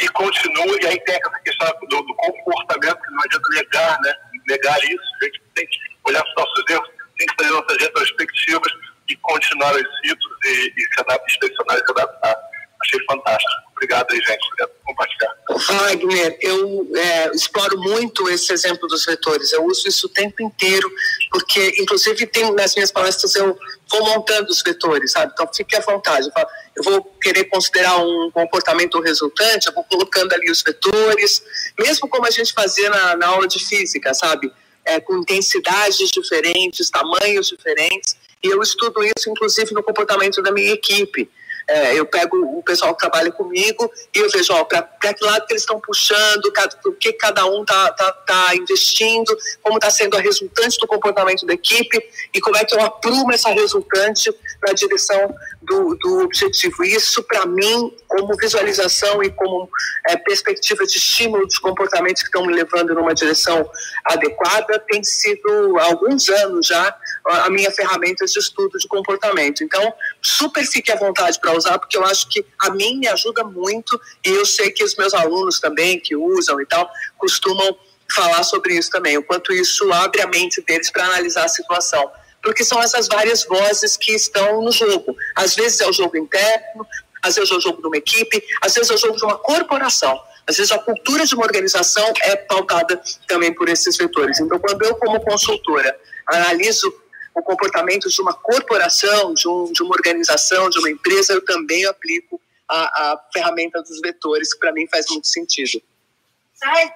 e 0.00 0.08
continua. 0.08 0.78
E 0.82 0.86
aí 0.86 1.00
tem 1.04 1.14
essa 1.14 1.40
questão 1.40 1.72
do, 1.88 2.02
do 2.02 2.14
comportamento, 2.14 3.00
que 3.00 3.10
não 3.10 3.22
adianta 3.22 3.48
negar, 3.54 4.00
né? 4.00 4.14
negar 4.48 4.78
isso. 4.84 5.04
A 5.22 5.24
gente 5.24 5.42
tem 5.54 5.66
que 5.66 5.78
olhar 6.04 6.22
para 6.22 6.30
os 6.30 6.36
nossos 6.36 6.70
erros, 6.70 6.88
tem 7.18 7.26
que 7.26 7.34
fazer 7.38 7.50
nossas 7.50 7.76
retrospectivas 7.78 8.72
e 9.08 9.16
continuar 9.16 9.74
os 9.74 10.00
ciclos 10.00 10.36
e, 10.44 10.72
e 10.76 10.80
se 10.80 11.00
adaptar, 11.00 11.26
inspecionar 11.26 11.76
e 11.76 11.84
se 11.84 11.90
adaptar. 11.90 12.36
Achei 12.82 13.00
fantástico. 13.06 13.73
Obrigado 13.84 14.06
aí, 14.10 14.18
gente. 14.18 14.46
Obrigado 14.46 14.70
por 14.70 14.86
compartilhar. 14.86 15.34
Wagner, 15.68 16.38
eu 16.40 16.90
é, 16.96 17.30
exploro 17.34 17.78
muito 17.78 18.28
esse 18.30 18.50
exemplo 18.52 18.88
dos 18.88 19.04
vetores. 19.04 19.52
Eu 19.52 19.64
uso 19.66 19.86
isso 19.86 20.06
o 20.06 20.08
tempo 20.08 20.42
inteiro, 20.42 20.90
porque, 21.30 21.74
inclusive, 21.78 22.26
tem, 22.26 22.50
nas 22.54 22.74
minhas 22.74 22.90
palestras 22.90 23.34
eu 23.34 23.56
vou 23.90 24.04
montando 24.06 24.50
os 24.50 24.62
vetores, 24.62 25.12
sabe? 25.12 25.32
Então, 25.34 25.48
fique 25.54 25.76
à 25.76 25.80
vontade. 25.80 26.30
Eu, 26.74 26.82
vou 26.82 27.04
querer 27.20 27.44
considerar 27.44 27.98
um 27.98 28.30
comportamento 28.32 28.98
resultante, 29.00 29.66
eu 29.66 29.74
vou 29.74 29.84
colocando 29.84 30.32
ali 30.32 30.50
os 30.50 30.62
vetores, 30.62 31.42
mesmo 31.78 32.08
como 32.08 32.26
a 32.26 32.30
gente 32.30 32.52
fazia 32.54 32.88
na, 32.88 33.16
na 33.16 33.26
aula 33.26 33.46
de 33.46 33.64
física, 33.64 34.14
sabe? 34.14 34.50
É, 34.84 34.98
com 34.98 35.18
intensidades 35.18 36.08
diferentes, 36.10 36.88
tamanhos 36.88 37.48
diferentes. 37.48 38.16
E 38.42 38.48
eu 38.48 38.60
estudo 38.62 39.02
isso, 39.04 39.28
inclusive, 39.28 39.72
no 39.74 39.82
comportamento 39.82 40.42
da 40.42 40.50
minha 40.50 40.72
equipe. 40.72 41.30
É, 41.66 41.98
eu 41.98 42.04
pego 42.04 42.36
o 42.58 42.62
pessoal 42.62 42.94
que 42.94 43.00
trabalha 43.00 43.32
comigo 43.32 43.90
e 44.14 44.18
eu 44.18 44.30
vejo 44.30 44.52
para 44.66 44.82
que 45.14 45.24
lado 45.24 45.46
que 45.46 45.52
eles 45.52 45.62
estão 45.62 45.80
puxando, 45.80 46.52
o 46.86 46.92
que 46.92 47.12
cada 47.14 47.46
um 47.46 47.62
está 47.62 47.90
tá, 47.92 48.12
tá 48.12 48.56
investindo, 48.56 49.36
como 49.62 49.76
está 49.76 49.90
sendo 49.90 50.16
a 50.16 50.20
resultante 50.20 50.78
do 50.78 50.86
comportamento 50.86 51.46
da 51.46 51.54
equipe 51.54 52.02
e 52.32 52.40
como 52.40 52.56
é 52.56 52.64
que 52.64 52.74
eu 52.74 52.80
aprumo 52.80 53.32
essa 53.32 53.50
resultante 53.50 54.34
na 54.62 54.72
direção 54.72 55.34
do, 55.62 55.94
do 55.96 56.24
objetivo. 56.24 56.84
Isso, 56.84 57.22
para 57.22 57.46
mim, 57.46 57.94
como 58.06 58.36
visualização 58.36 59.22
e 59.22 59.30
como 59.30 59.68
é, 60.08 60.16
perspectiva 60.16 60.84
de 60.84 60.98
estímulo 60.98 61.46
dos 61.46 61.58
comportamentos 61.58 62.22
que 62.22 62.28
estão 62.28 62.46
me 62.46 62.54
levando 62.54 62.94
numa 62.94 63.14
direção 63.14 63.68
adequada, 64.04 64.78
tem 64.90 65.02
sido 65.02 65.78
há 65.78 65.84
alguns 65.84 66.28
anos 66.28 66.66
já 66.66 66.96
a 67.26 67.50
minha 67.50 67.70
ferramenta 67.70 68.24
de 68.24 68.38
estudo 68.38 68.78
de 68.78 68.86
comportamento. 68.86 69.64
Então, 69.64 69.92
super 70.20 70.64
fique 70.64 70.92
à 70.92 70.96
vontade 70.96 71.38
para 71.40 71.56
usar, 71.56 71.78
porque 71.78 71.96
eu 71.96 72.04
acho 72.04 72.28
que 72.28 72.44
a 72.60 72.70
mim 72.70 72.98
me 72.98 73.08
ajuda 73.08 73.44
muito 73.44 73.98
e 74.24 74.28
eu 74.30 74.44
sei 74.44 74.70
que 74.70 74.84
os 74.84 74.94
meus 74.96 75.14
alunos 75.14 75.58
também, 75.58 75.98
que 75.98 76.14
usam 76.14 76.60
e 76.60 76.66
tal, 76.66 76.88
costumam 77.16 77.76
falar 78.14 78.42
sobre 78.42 78.74
isso 78.74 78.90
também, 78.90 79.16
o 79.16 79.22
quanto 79.22 79.52
isso 79.52 79.90
abre 79.92 80.20
a 80.20 80.26
mente 80.26 80.62
deles 80.62 80.90
para 80.90 81.04
analisar 81.06 81.44
a 81.44 81.48
situação 81.48 82.10
porque 82.44 82.62
são 82.62 82.80
essas 82.80 83.08
várias 83.08 83.42
vozes 83.44 83.96
que 83.96 84.12
estão 84.12 84.60
no 84.60 84.70
jogo. 84.70 85.16
Às 85.34 85.56
vezes 85.56 85.80
é 85.80 85.88
o 85.88 85.92
jogo 85.94 86.18
interno, 86.18 86.86
às 87.22 87.34
vezes 87.34 87.50
é 87.50 87.54
o 87.54 87.60
jogo 87.60 87.80
de 87.80 87.88
uma 87.88 87.96
equipe, 87.96 88.44
às 88.60 88.74
vezes 88.74 88.90
é 88.90 88.94
o 88.94 88.98
jogo 88.98 89.16
de 89.16 89.24
uma 89.24 89.38
corporação. 89.38 90.20
Às 90.46 90.58
vezes 90.58 90.70
a 90.70 90.78
cultura 90.78 91.24
de 91.24 91.34
uma 91.34 91.44
organização 91.44 92.04
é 92.22 92.36
pautada 92.36 93.02
também 93.26 93.52
por 93.54 93.68
esses 93.70 93.96
vetores. 93.96 94.38
Então, 94.40 94.58
quando 94.58 94.84
eu, 94.84 94.94
como 94.96 95.18
consultora, 95.20 95.98
analiso 96.26 96.92
o 97.34 97.42
comportamento 97.42 98.08
de 98.08 98.22
uma 98.22 98.32
corporação, 98.32 99.34
de, 99.34 99.48
um, 99.48 99.72
de 99.72 99.82
uma 99.82 99.94
organização, 99.94 100.70
de 100.70 100.78
uma 100.78 100.90
empresa, 100.90 101.32
eu 101.32 101.44
também 101.44 101.84
aplico 101.84 102.40
a, 102.68 102.76
a 102.76 103.20
ferramenta 103.32 103.82
dos 103.82 104.00
vetores, 104.00 104.52
que 104.52 104.60
para 104.60 104.72
mim 104.72 104.86
faz 104.88 105.06
muito 105.10 105.26
sentido. 105.26 105.82
Sai! 106.54 106.92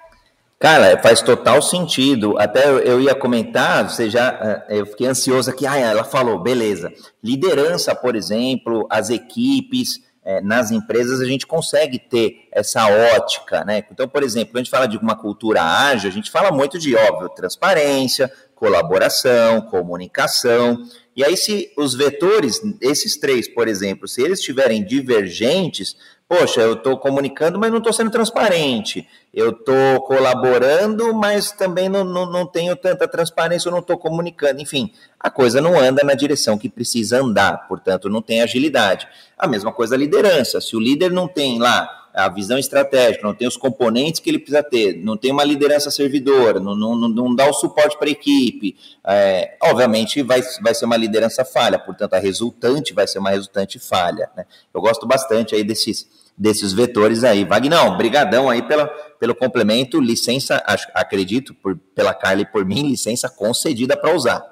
Cara, 0.58 1.00
faz 1.00 1.20
total 1.22 1.62
sentido. 1.62 2.36
Até 2.36 2.68
eu 2.68 3.00
ia 3.00 3.14
comentar, 3.14 3.88
você 3.88 4.10
já, 4.10 4.66
eh, 4.68 4.78
eu 4.80 4.86
fiquei 4.86 5.06
ansioso 5.06 5.48
aqui. 5.50 5.64
Ah, 5.64 5.76
ela 5.76 6.02
falou, 6.02 6.40
beleza. 6.40 6.92
Liderança, 7.22 7.94
por 7.94 8.16
exemplo, 8.16 8.84
as 8.90 9.08
equipes 9.08 10.00
é, 10.28 10.42
nas 10.42 10.70
empresas, 10.70 11.22
a 11.22 11.24
gente 11.24 11.46
consegue 11.46 11.98
ter 11.98 12.48
essa 12.52 12.84
ótica, 13.16 13.64
né? 13.64 13.82
Então, 13.90 14.06
por 14.06 14.22
exemplo, 14.22 14.48
quando 14.52 14.56
a 14.56 14.62
gente 14.64 14.70
fala 14.70 14.86
de 14.86 14.98
uma 14.98 15.16
cultura 15.16 15.62
ágil, 15.62 16.10
a 16.10 16.12
gente 16.12 16.30
fala 16.30 16.52
muito 16.52 16.78
de, 16.78 16.94
óbvio, 16.94 17.30
transparência, 17.30 18.30
colaboração, 18.58 19.62
comunicação. 19.62 20.84
E 21.16 21.24
aí, 21.24 21.36
se 21.36 21.72
os 21.76 21.94
vetores, 21.94 22.60
esses 22.80 23.16
três, 23.16 23.48
por 23.48 23.68
exemplo, 23.68 24.08
se 24.08 24.20
eles 24.20 24.40
estiverem 24.40 24.84
divergentes, 24.84 25.96
poxa, 26.28 26.60
eu 26.60 26.74
estou 26.74 26.98
comunicando, 26.98 27.58
mas 27.58 27.70
não 27.70 27.78
estou 27.78 27.92
sendo 27.92 28.10
transparente. 28.10 29.06
Eu 29.32 29.50
estou 29.50 30.00
colaborando, 30.02 31.14
mas 31.14 31.52
também 31.52 31.88
não, 31.88 32.02
não, 32.02 32.30
não 32.30 32.46
tenho 32.46 32.74
tanta 32.74 33.06
transparência, 33.06 33.68
eu 33.68 33.72
não 33.72 33.78
estou 33.78 33.96
comunicando. 33.96 34.60
Enfim, 34.60 34.92
a 35.18 35.30
coisa 35.30 35.60
não 35.60 35.78
anda 35.78 36.02
na 36.02 36.14
direção 36.14 36.58
que 36.58 36.68
precisa 36.68 37.20
andar, 37.20 37.68
portanto, 37.68 38.10
não 38.10 38.20
tem 38.20 38.42
agilidade. 38.42 39.06
A 39.38 39.46
mesma 39.46 39.72
coisa 39.72 39.94
a 39.94 39.98
liderança. 39.98 40.60
Se 40.60 40.76
o 40.76 40.80
líder 40.80 41.12
não 41.12 41.28
tem 41.28 41.58
lá 41.58 42.07
a 42.18 42.28
visão 42.28 42.58
estratégica, 42.58 43.24
não 43.24 43.32
tem 43.32 43.46
os 43.46 43.56
componentes 43.56 44.20
que 44.20 44.28
ele 44.28 44.40
precisa 44.40 44.60
ter, 44.60 44.96
não 44.96 45.16
tem 45.16 45.30
uma 45.30 45.44
liderança 45.44 45.88
servidora, 45.88 46.58
não, 46.58 46.74
não, 46.74 46.96
não 46.96 47.32
dá 47.32 47.48
o 47.48 47.52
suporte 47.52 47.96
para 47.96 48.08
a 48.08 48.10
equipe, 48.10 48.76
é, 49.06 49.56
obviamente 49.62 50.20
vai, 50.22 50.42
vai 50.60 50.74
ser 50.74 50.84
uma 50.84 50.96
liderança 50.96 51.44
falha, 51.44 51.78
portanto 51.78 52.14
a 52.14 52.18
resultante 52.18 52.92
vai 52.92 53.06
ser 53.06 53.20
uma 53.20 53.30
resultante 53.30 53.78
falha. 53.78 54.28
Né? 54.36 54.44
Eu 54.74 54.80
gosto 54.80 55.06
bastante 55.06 55.54
aí 55.54 55.62
desses, 55.62 56.08
desses 56.36 56.72
vetores 56.72 57.22
aí. 57.22 57.44
Vagnão, 57.44 57.96
brigadão 57.96 58.50
aí 58.50 58.62
pela, 58.62 58.88
pelo 59.20 59.34
complemento, 59.34 60.00
licença, 60.00 60.56
acredito, 60.94 61.54
por, 61.54 61.76
pela 61.94 62.12
Carla 62.12 62.42
e 62.42 62.46
por 62.46 62.64
mim, 62.64 62.88
licença 62.88 63.28
concedida 63.28 63.96
para 63.96 64.12
usar. 64.12 64.42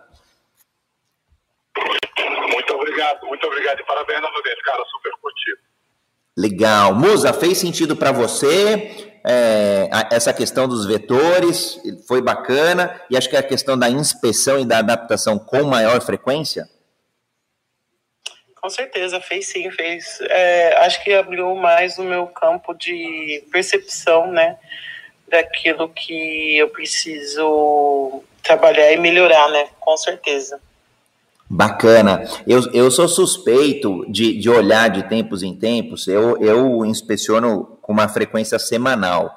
Muito 1.77 2.75
obrigado, 2.75 3.27
muito 3.27 3.45
obrigado 3.45 3.81
e 3.81 3.85
parabéns 3.85 4.21
novamente, 4.21 4.63
cara, 4.63 4.85
super 4.85 5.13
curtido. 5.21 5.59
Legal. 6.37 6.95
Musa, 6.95 7.33
fez 7.33 7.57
sentido 7.57 7.97
para 7.97 8.13
você 8.13 9.11
é, 9.25 9.89
essa 10.13 10.33
questão 10.33 10.69
dos 10.69 10.85
vetores? 10.85 11.81
Foi 12.07 12.21
bacana. 12.21 13.01
E 13.11 13.17
acho 13.17 13.31
que 13.31 13.37
a 13.37 13.43
questão 13.43 13.79
da 13.79 13.89
inspeção 13.89 14.59
e 14.59 14.65
da 14.65 14.79
adaptação 14.79 15.39
com 15.39 15.65
maior 15.65 16.01
frequência? 16.03 16.69
Com 18.61 18.69
certeza, 18.69 19.21
fez 19.21 19.49
sim, 19.49 19.71
fez. 19.71 20.19
É, 20.23 20.77
acho 20.79 21.03
que 21.03 21.15
abriu 21.15 21.55
mais 21.55 21.99
o 21.99 22.03
meu 22.03 22.27
campo 22.27 22.75
de 22.75 23.45
percepção, 23.51 24.31
né? 24.31 24.59
Daquilo 25.29 25.89
que 25.89 26.57
eu 26.57 26.69
preciso 26.69 28.23
trabalhar 28.43 28.93
e 28.93 28.97
melhorar, 28.97 29.49
né? 29.51 29.69
Com 29.81 29.97
certeza. 29.97 30.61
Bacana. 31.49 32.25
Eu, 32.47 32.61
eu 32.73 32.91
sou 32.91 33.09
suspeito 33.09 34.05
de, 34.11 34.37
de 34.39 34.51
olhar 34.51 34.89
de 34.91 35.09
tempos 35.09 35.43
em 35.43 35.55
tempos, 35.55 36.09
eu, 36.09 36.37
eu 36.39 36.85
inspeciono 36.85 37.79
com 37.81 37.93
uma 37.93 38.09
frequência 38.09 38.59
semanal. 38.59 39.37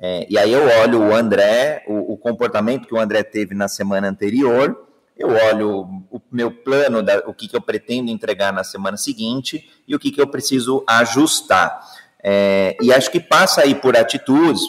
É, 0.00 0.26
e 0.30 0.38
aí 0.38 0.50
eu 0.50 0.62
olho 0.82 1.02
o 1.02 1.14
André, 1.14 1.84
o, 1.86 2.14
o, 2.14 2.16
comportamento 2.16 2.88
que 2.88 2.94
o 2.94 2.98
André 2.98 3.22
teve 3.22 3.54
na 3.54 3.68
semana 3.68 4.08
anterior, 4.08 4.86
eu 5.14 5.28
olho 5.28 5.80
o 6.10 6.18
meu 6.32 6.50
plano, 6.50 7.02
da, 7.02 7.18
o 7.26 7.34
que, 7.34 7.46
que 7.46 7.54
eu 7.54 7.60
pretendo 7.60 8.10
entregar 8.10 8.50
na 8.50 8.64
semana 8.64 8.96
seguinte 8.96 9.68
e 9.86 9.94
o 9.94 9.98
que, 9.98 10.10
que 10.10 10.20
eu 10.20 10.26
preciso 10.26 10.82
ajustar. 10.88 11.78
É, 12.22 12.74
e 12.80 12.90
acho 12.90 13.10
que 13.10 13.20
passa 13.20 13.60
aí 13.60 13.74
por 13.74 13.94
atitudes, 13.94 14.62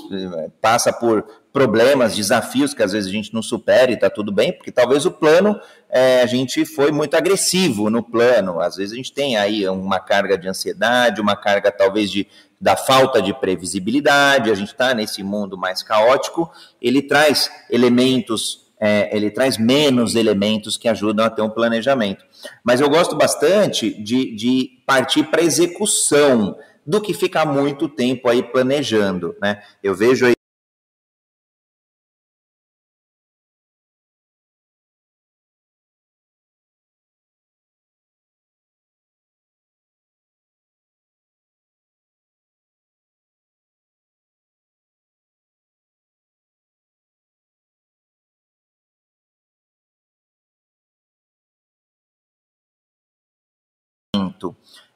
passa 0.59 0.91
por 0.91 1.26
problemas, 1.52 2.16
desafios 2.16 2.74
que 2.74 2.82
às 2.82 2.93
vezes 2.93 3.10
a 3.10 3.12
gente 3.12 3.34
não 3.34 3.41
supera 3.41 3.91
e 3.91 3.95
está 3.95 4.10
tudo 4.10 4.32
bem, 4.32 4.54
porque 4.54 4.72
talvez 4.72 5.06
o 5.06 5.12
plano, 5.12 5.60
é, 5.89 6.22
a 6.22 6.26
gente 6.26 6.66
foi 6.66 6.91
muito 6.91 7.16
agressivo 7.16 7.89
no 7.89 8.02
plano, 8.02 8.60
às 8.62 8.78
vezes 8.78 8.93
a 8.93 8.95
gente 8.95 9.12
tem 9.12 9.38
aí 9.38 9.68
uma 9.68 9.99
carga 9.99 10.38
de 10.38 10.47
ansiedade, 10.47 11.20
uma 11.20 11.36
carga 11.36 11.72
talvez 11.72 12.10
de, 12.10 12.26
da 12.60 12.78
falta 12.78 13.22
de 13.22 13.34
previsibilidade, 13.34 14.49
a 14.49 14.56
gente 14.56 14.72
está 14.72 14.93
nesse 14.93 15.24
mundo 15.24 15.58
mais 15.58 15.84
caótico, 15.84 16.49
ele 16.82 17.02
traz 17.02 17.52
elementos 17.70 18.62
é, 18.84 19.16
ele 19.16 19.30
traz 19.30 19.60
menos 19.60 20.16
elementos 20.16 20.76
que 20.76 20.88
ajudam 20.88 21.24
a 21.24 21.30
ter 21.30 21.43
um 21.43 21.49
planejamento. 21.52 22.26
Mas 22.64 22.82
eu 22.82 22.89
gosto 22.89 23.16
bastante 23.16 23.93
de, 24.02 24.36
de 24.36 24.82
partir 24.88 25.26
para 25.26 25.43
execução 25.43 26.58
do 26.84 26.99
que 26.99 27.14
ficar 27.14 27.45
muito 27.45 27.88
tempo 27.88 28.28
aí 28.28 28.41
planejando, 28.41 29.36
né? 29.39 29.62
Eu 29.84 29.93
vejo 29.93 30.26
aí 30.26 30.34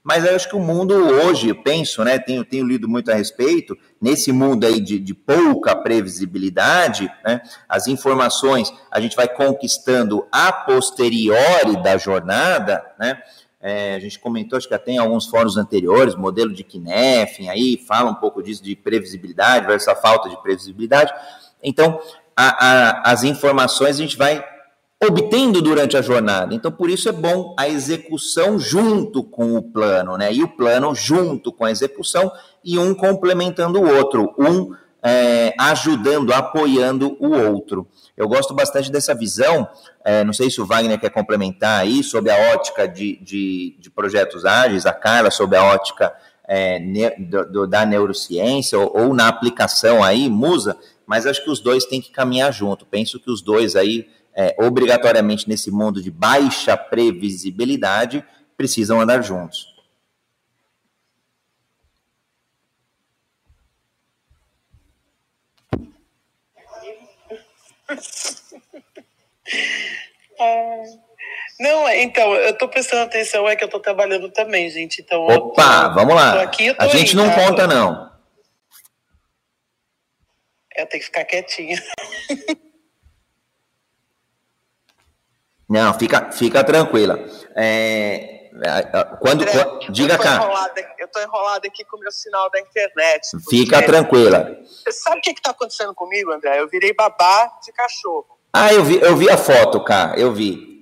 Mas 0.06 0.24
eu 0.24 0.36
acho 0.36 0.48
que 0.48 0.56
o 0.56 0.60
mundo 0.60 0.94
hoje, 0.94 1.50
eu 1.50 1.56
penso, 1.56 2.04
né, 2.04 2.20
tenho, 2.20 2.46
tenho 2.46 2.64
lido 2.64 2.88
muito 2.88 3.12
a 3.12 3.16
respeito, 3.16 3.76
nesse 4.00 4.32
mundo 4.32 4.64
aí 4.64 4.80
de, 4.80 5.00
de 5.00 5.16
pouca 5.16 5.76
previsibilidade, 5.76 7.12
né, 7.26 7.42
as 7.68 7.88
informações 7.88 8.72
a 8.92 9.02
gente 9.02 9.16
vai 9.16 9.28
conquistando 9.28 10.28
a 10.32 10.52
posteriori 10.52 11.82
da 11.82 11.98
jornada, 11.98 12.86
né, 13.00 13.20
é, 13.60 13.96
a 13.96 14.00
gente 14.00 14.20
comentou, 14.20 14.58
acho 14.58 14.68
que 14.68 14.76
até 14.76 14.92
em 14.92 15.00
alguns 15.00 15.26
fóruns 15.26 15.58
anteriores, 15.58 16.14
modelo 16.14 16.54
de 16.54 16.64
Knef, 16.64 17.50
aí 17.50 17.84
fala 17.88 18.12
um 18.12 18.16
pouco 18.16 18.44
disso 18.44 18.64
de 18.64 18.76
previsibilidade 18.76 19.66
versus 19.66 19.88
a 19.88 19.96
falta 19.96 20.30
de 20.30 20.40
previsibilidade. 20.40 21.12
Então, 21.64 22.00
a, 22.38 22.68
a, 22.68 23.12
as 23.12 23.24
informações 23.24 23.96
a 23.96 24.04
gente 24.04 24.18
vai 24.18 24.46
obtendo 25.04 25.62
durante 25.62 25.98
a 25.98 26.02
jornada. 26.02 26.54
Então, 26.54 26.72
por 26.72 26.90
isso 26.90 27.10
é 27.10 27.12
bom 27.12 27.54
a 27.58 27.68
execução 27.68 28.58
junto 28.58 29.24
com 29.24 29.56
o 29.56 29.62
plano, 29.62 30.18
né? 30.18 30.34
E 30.34 30.42
o 30.44 30.48
plano 30.48 30.96
junto 30.96 31.52
com 31.52 31.66
a 31.66 31.72
execução 31.72 32.32
e 32.64 32.80
um 32.80 32.94
complementando 32.94 33.80
o 33.80 33.96
outro, 33.96 34.34
um 34.38 34.74
é, 35.04 35.54
ajudando, 35.60 36.34
apoiando 36.34 37.16
o 37.20 37.30
outro. 37.32 37.88
Eu 38.18 38.28
gosto 38.28 38.56
bastante 38.56 38.92
dessa 38.92 39.14
visão. 39.14 39.68
É, 40.04 40.24
não 40.24 40.34
sei 40.34 40.50
se 40.50 40.60
o 40.60 40.66
Wagner 40.66 41.00
quer 41.00 41.12
complementar 41.12 41.82
aí 41.82 42.02
sobre 42.02 42.32
a 42.32 42.54
ótica 42.54 42.88
de, 42.88 43.18
de, 43.18 43.76
de 43.80 43.90
projetos 43.92 44.46
ágeis, 44.46 44.86
a 44.86 44.94
Carla 44.94 45.30
sobre 45.30 45.58
a 45.58 45.64
ótica 45.64 46.12
é, 46.48 46.80
ne, 46.80 47.12
do, 47.18 47.68
da 47.68 47.86
neurociência 47.86 48.80
ou, 48.80 48.98
ou 49.00 49.14
na 49.14 49.28
aplicação 49.28 50.04
aí, 50.04 50.30
Musa, 50.30 50.76
mas 51.06 51.28
acho 51.28 51.44
que 51.44 51.52
os 51.52 51.60
dois 51.60 51.86
têm 51.86 52.02
que 52.02 52.12
caminhar 52.12 52.52
junto. 52.52 52.86
Penso 52.86 53.20
que 53.20 53.30
os 53.30 53.42
dois 53.42 53.76
aí 53.76 54.08
é, 54.36 54.54
obrigatoriamente 54.60 55.48
nesse 55.48 55.72
mundo 55.72 56.02
de 56.02 56.12
baixa 56.12 56.76
previsibilidade, 56.76 58.24
precisam 58.58 59.00
andar 59.00 59.22
juntos. 59.22 59.74
Ah, 70.40 70.84
não, 71.60 71.90
então, 71.90 72.36
eu 72.36 72.52
estou 72.52 72.68
prestando 72.68 73.04
atenção, 73.04 73.48
é 73.48 73.56
que 73.56 73.64
eu 73.64 73.68
estou 73.68 73.80
trabalhando 73.80 74.30
também, 74.30 74.70
gente. 74.70 75.02
Então, 75.02 75.26
Opa, 75.28 75.90
tô, 75.90 75.96
vamos 75.96 76.14
lá. 76.16 76.42
Aqui, 76.42 76.76
a 76.78 76.88
gente 76.88 77.16
não 77.16 77.30
tá? 77.30 77.36
conta, 77.36 77.68
não. 77.68 78.14
Eu 80.76 80.86
tenho 80.88 81.00
que 81.00 81.06
ficar 81.06 81.24
quietinha. 81.24 81.82
Não, 85.68 85.94
fica, 85.94 86.32
fica 86.32 86.64
tranquila. 86.64 87.20
É, 87.56 88.50
quando, 89.20 89.42
André, 89.42 89.64
quando 89.64 89.92
diga 89.92 90.18
cá. 90.18 90.40
eu 90.98 91.06
estou 91.06 91.22
enrolado 91.22 91.68
aqui 91.68 91.84
com 91.84 91.98
o 91.98 92.00
meu 92.00 92.12
sinal 92.12 92.50
da 92.50 92.60
internet. 92.60 93.32
Fica 93.50 93.82
tranquila. 93.84 94.58
Você 94.64 94.92
sabe 94.92 95.18
o 95.18 95.22
que 95.22 95.32
está 95.32 95.52
acontecendo 95.52 95.94
comigo, 95.94 96.32
André? 96.32 96.60
Eu 96.60 96.70
virei 96.70 96.94
babá 96.94 97.52
de 97.64 97.72
cachorro. 97.74 98.38
Ah, 98.54 98.74
eu 98.74 98.84
vi, 98.84 99.02
eu 99.02 99.18
vi 99.18 99.30
a 99.30 99.38
foto, 99.38 99.84
cá, 99.84 100.14
eu 100.18 100.32
vi. 100.32 100.76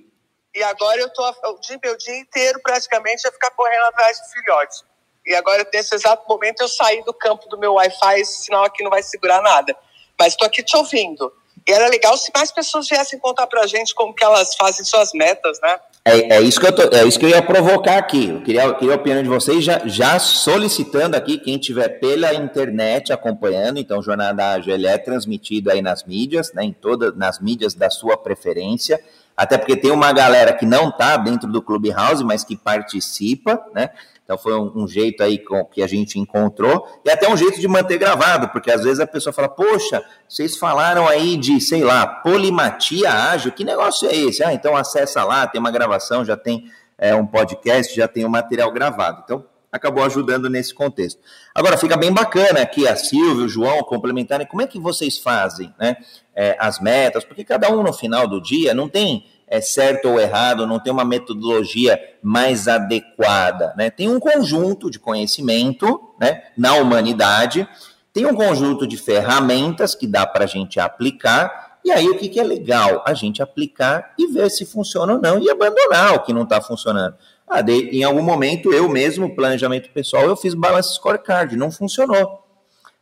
E 0.54 0.62
agora 0.62 1.00
eu 1.00 1.12
tô 1.12 1.28
o 1.28 1.58
dia, 1.58 1.78
o 1.92 1.96
dia 1.96 2.16
inteiro 2.16 2.60
praticamente 2.62 3.26
a 3.26 3.32
ficar 3.32 3.50
correndo 3.50 3.86
atrás 3.86 4.18
de 4.18 4.32
filhote. 4.32 4.84
E 5.26 5.34
agora, 5.34 5.66
nesse 5.72 5.94
exato 5.94 6.28
momento, 6.28 6.60
eu 6.60 6.68
saí 6.68 7.02
do 7.02 7.12
campo 7.12 7.48
do 7.48 7.58
meu 7.58 7.74
Wi-Fi, 7.74 8.20
esse 8.20 8.44
sinal 8.44 8.64
aqui 8.64 8.84
não 8.84 8.90
vai 8.90 9.02
segurar 9.02 9.42
nada. 9.42 9.74
Mas 10.18 10.34
estou 10.34 10.46
aqui 10.46 10.62
te 10.62 10.76
ouvindo. 10.76 11.32
E 11.66 11.72
era 11.72 11.88
legal 11.88 12.16
se 12.16 12.30
mais 12.34 12.52
pessoas 12.52 12.86
viessem 12.88 13.18
contar 13.18 13.46
pra 13.46 13.66
gente 13.66 13.94
como 13.94 14.14
que 14.14 14.22
elas 14.22 14.54
fazem 14.54 14.84
suas 14.84 15.12
metas, 15.14 15.58
né? 15.62 15.76
É, 16.06 16.36
é, 16.36 16.40
isso, 16.42 16.60
que 16.60 16.66
eu 16.66 16.72
tô, 16.72 16.94
é 16.94 17.02
isso 17.06 17.18
que 17.18 17.24
eu 17.24 17.30
ia 17.30 17.40
provocar 17.40 17.96
aqui. 17.96 18.28
Eu 18.28 18.42
queria, 18.42 18.64
eu 18.64 18.74
queria 18.74 18.92
a 18.92 18.96
opinião 18.96 19.22
de 19.22 19.28
vocês, 19.28 19.64
já, 19.64 19.80
já 19.86 20.18
solicitando 20.18 21.16
aqui, 21.16 21.38
quem 21.38 21.56
tiver 21.56 21.88
pela 21.88 22.34
internet 22.34 23.10
acompanhando, 23.10 23.78
então 23.78 24.00
o 24.00 24.02
Jornada 24.02 24.52
Ágil 24.52 24.74
é 24.86 24.98
transmitido 24.98 25.70
aí 25.70 25.80
nas 25.80 26.04
mídias, 26.04 26.52
né, 26.52 26.62
em 26.62 26.72
todas 26.74 27.16
nas 27.16 27.40
mídias 27.40 27.72
da 27.72 27.88
sua 27.88 28.18
preferência, 28.18 29.00
até 29.34 29.56
porque 29.56 29.76
tem 29.76 29.90
uma 29.90 30.12
galera 30.12 30.52
que 30.52 30.66
não 30.66 30.90
está 30.90 31.16
dentro 31.16 31.50
do 31.50 31.62
Clubhouse, 31.62 32.22
mas 32.22 32.44
que 32.44 32.54
participa, 32.54 33.64
né? 33.74 33.88
Então 34.24 34.38
foi 34.38 34.54
um, 34.54 34.72
um, 34.74 34.88
jeito 34.88 35.22
aí 35.22 35.38
com, 35.38 35.64
que 35.66 35.82
a 35.82 35.86
gente 35.86 36.18
encontrou 36.18 36.88
e 37.04 37.10
até 37.10 37.28
um 37.28 37.36
jeito 37.36 37.60
de 37.60 37.68
manter 37.68 37.98
gravado, 37.98 38.48
porque 38.48 38.70
às 38.70 38.82
vezes 38.82 38.98
a 38.98 39.06
pessoa 39.06 39.32
fala: 39.32 39.48
Poxa, 39.48 40.02
vocês 40.26 40.56
falaram 40.56 41.06
aí 41.06 41.36
de, 41.36 41.60
sei 41.60 41.84
lá, 41.84 42.06
polimatia 42.06 43.10
ágil, 43.10 43.52
que 43.52 43.64
negócio 43.64 44.08
é 44.08 44.16
esse? 44.16 44.42
Ah, 44.42 44.54
então 44.54 44.74
acessa 44.74 45.22
lá, 45.24 45.46
tem 45.46 45.60
uma 45.60 45.70
gravação, 45.70 46.24
já 46.24 46.36
tem 46.36 46.64
é, 46.96 47.14
um 47.14 47.26
podcast, 47.26 47.94
já 47.94 48.08
tem 48.08 48.24
o 48.24 48.28
um 48.28 48.30
material 48.30 48.72
gravado. 48.72 49.22
Então 49.24 49.44
acabou 49.70 50.04
ajudando 50.04 50.48
nesse 50.48 50.72
contexto. 50.72 51.20
Agora, 51.52 51.76
fica 51.76 51.96
bem 51.96 52.12
bacana 52.12 52.60
aqui 52.60 52.86
a 52.86 52.94
Silvia, 52.94 53.44
o 53.44 53.48
João 53.48 53.82
complementarem 53.82 54.46
como 54.46 54.62
é 54.62 54.66
que 54.68 54.78
vocês 54.78 55.18
fazem 55.18 55.74
né, 55.78 55.96
é, 56.34 56.56
as 56.60 56.78
metas, 56.78 57.24
porque 57.24 57.44
cada 57.44 57.68
um 57.70 57.82
no 57.82 57.92
final 57.92 58.28
do 58.28 58.40
dia 58.40 58.72
não 58.72 58.88
tem 58.88 59.26
é 59.46 59.60
certo 59.60 60.08
ou 60.08 60.20
errado, 60.20 60.66
não 60.66 60.78
tem 60.78 60.92
uma 60.92 61.04
metodologia 61.04 61.98
mais 62.22 62.66
adequada. 62.68 63.74
Né? 63.76 63.90
Tem 63.90 64.08
um 64.08 64.18
conjunto 64.18 64.90
de 64.90 64.98
conhecimento 64.98 66.00
né, 66.20 66.42
na 66.56 66.74
humanidade, 66.74 67.68
tem 68.12 68.26
um 68.26 68.34
conjunto 68.34 68.86
de 68.86 68.96
ferramentas 68.96 69.94
que 69.94 70.06
dá 70.06 70.26
para 70.26 70.44
a 70.44 70.48
gente 70.48 70.78
aplicar, 70.78 71.78
e 71.84 71.90
aí 71.90 72.08
o 72.08 72.16
que, 72.16 72.28
que 72.28 72.40
é 72.40 72.44
legal? 72.44 73.02
A 73.06 73.12
gente 73.12 73.42
aplicar 73.42 74.14
e 74.18 74.26
ver 74.28 74.50
se 74.50 74.64
funciona 74.64 75.14
ou 75.14 75.20
não, 75.20 75.38
e 75.38 75.50
abandonar 75.50 76.14
o 76.14 76.20
que 76.20 76.32
não 76.32 76.44
está 76.44 76.60
funcionando. 76.60 77.14
Ah, 77.46 77.60
de, 77.60 77.90
em 77.90 78.02
algum 78.02 78.22
momento, 78.22 78.72
eu 78.72 78.88
mesmo, 78.88 79.34
planejamento 79.34 79.90
pessoal, 79.90 80.24
eu 80.24 80.36
fiz 80.36 80.54
balance 80.54 80.94
scorecard, 80.94 81.54
não 81.56 81.70
funcionou. 81.70 82.43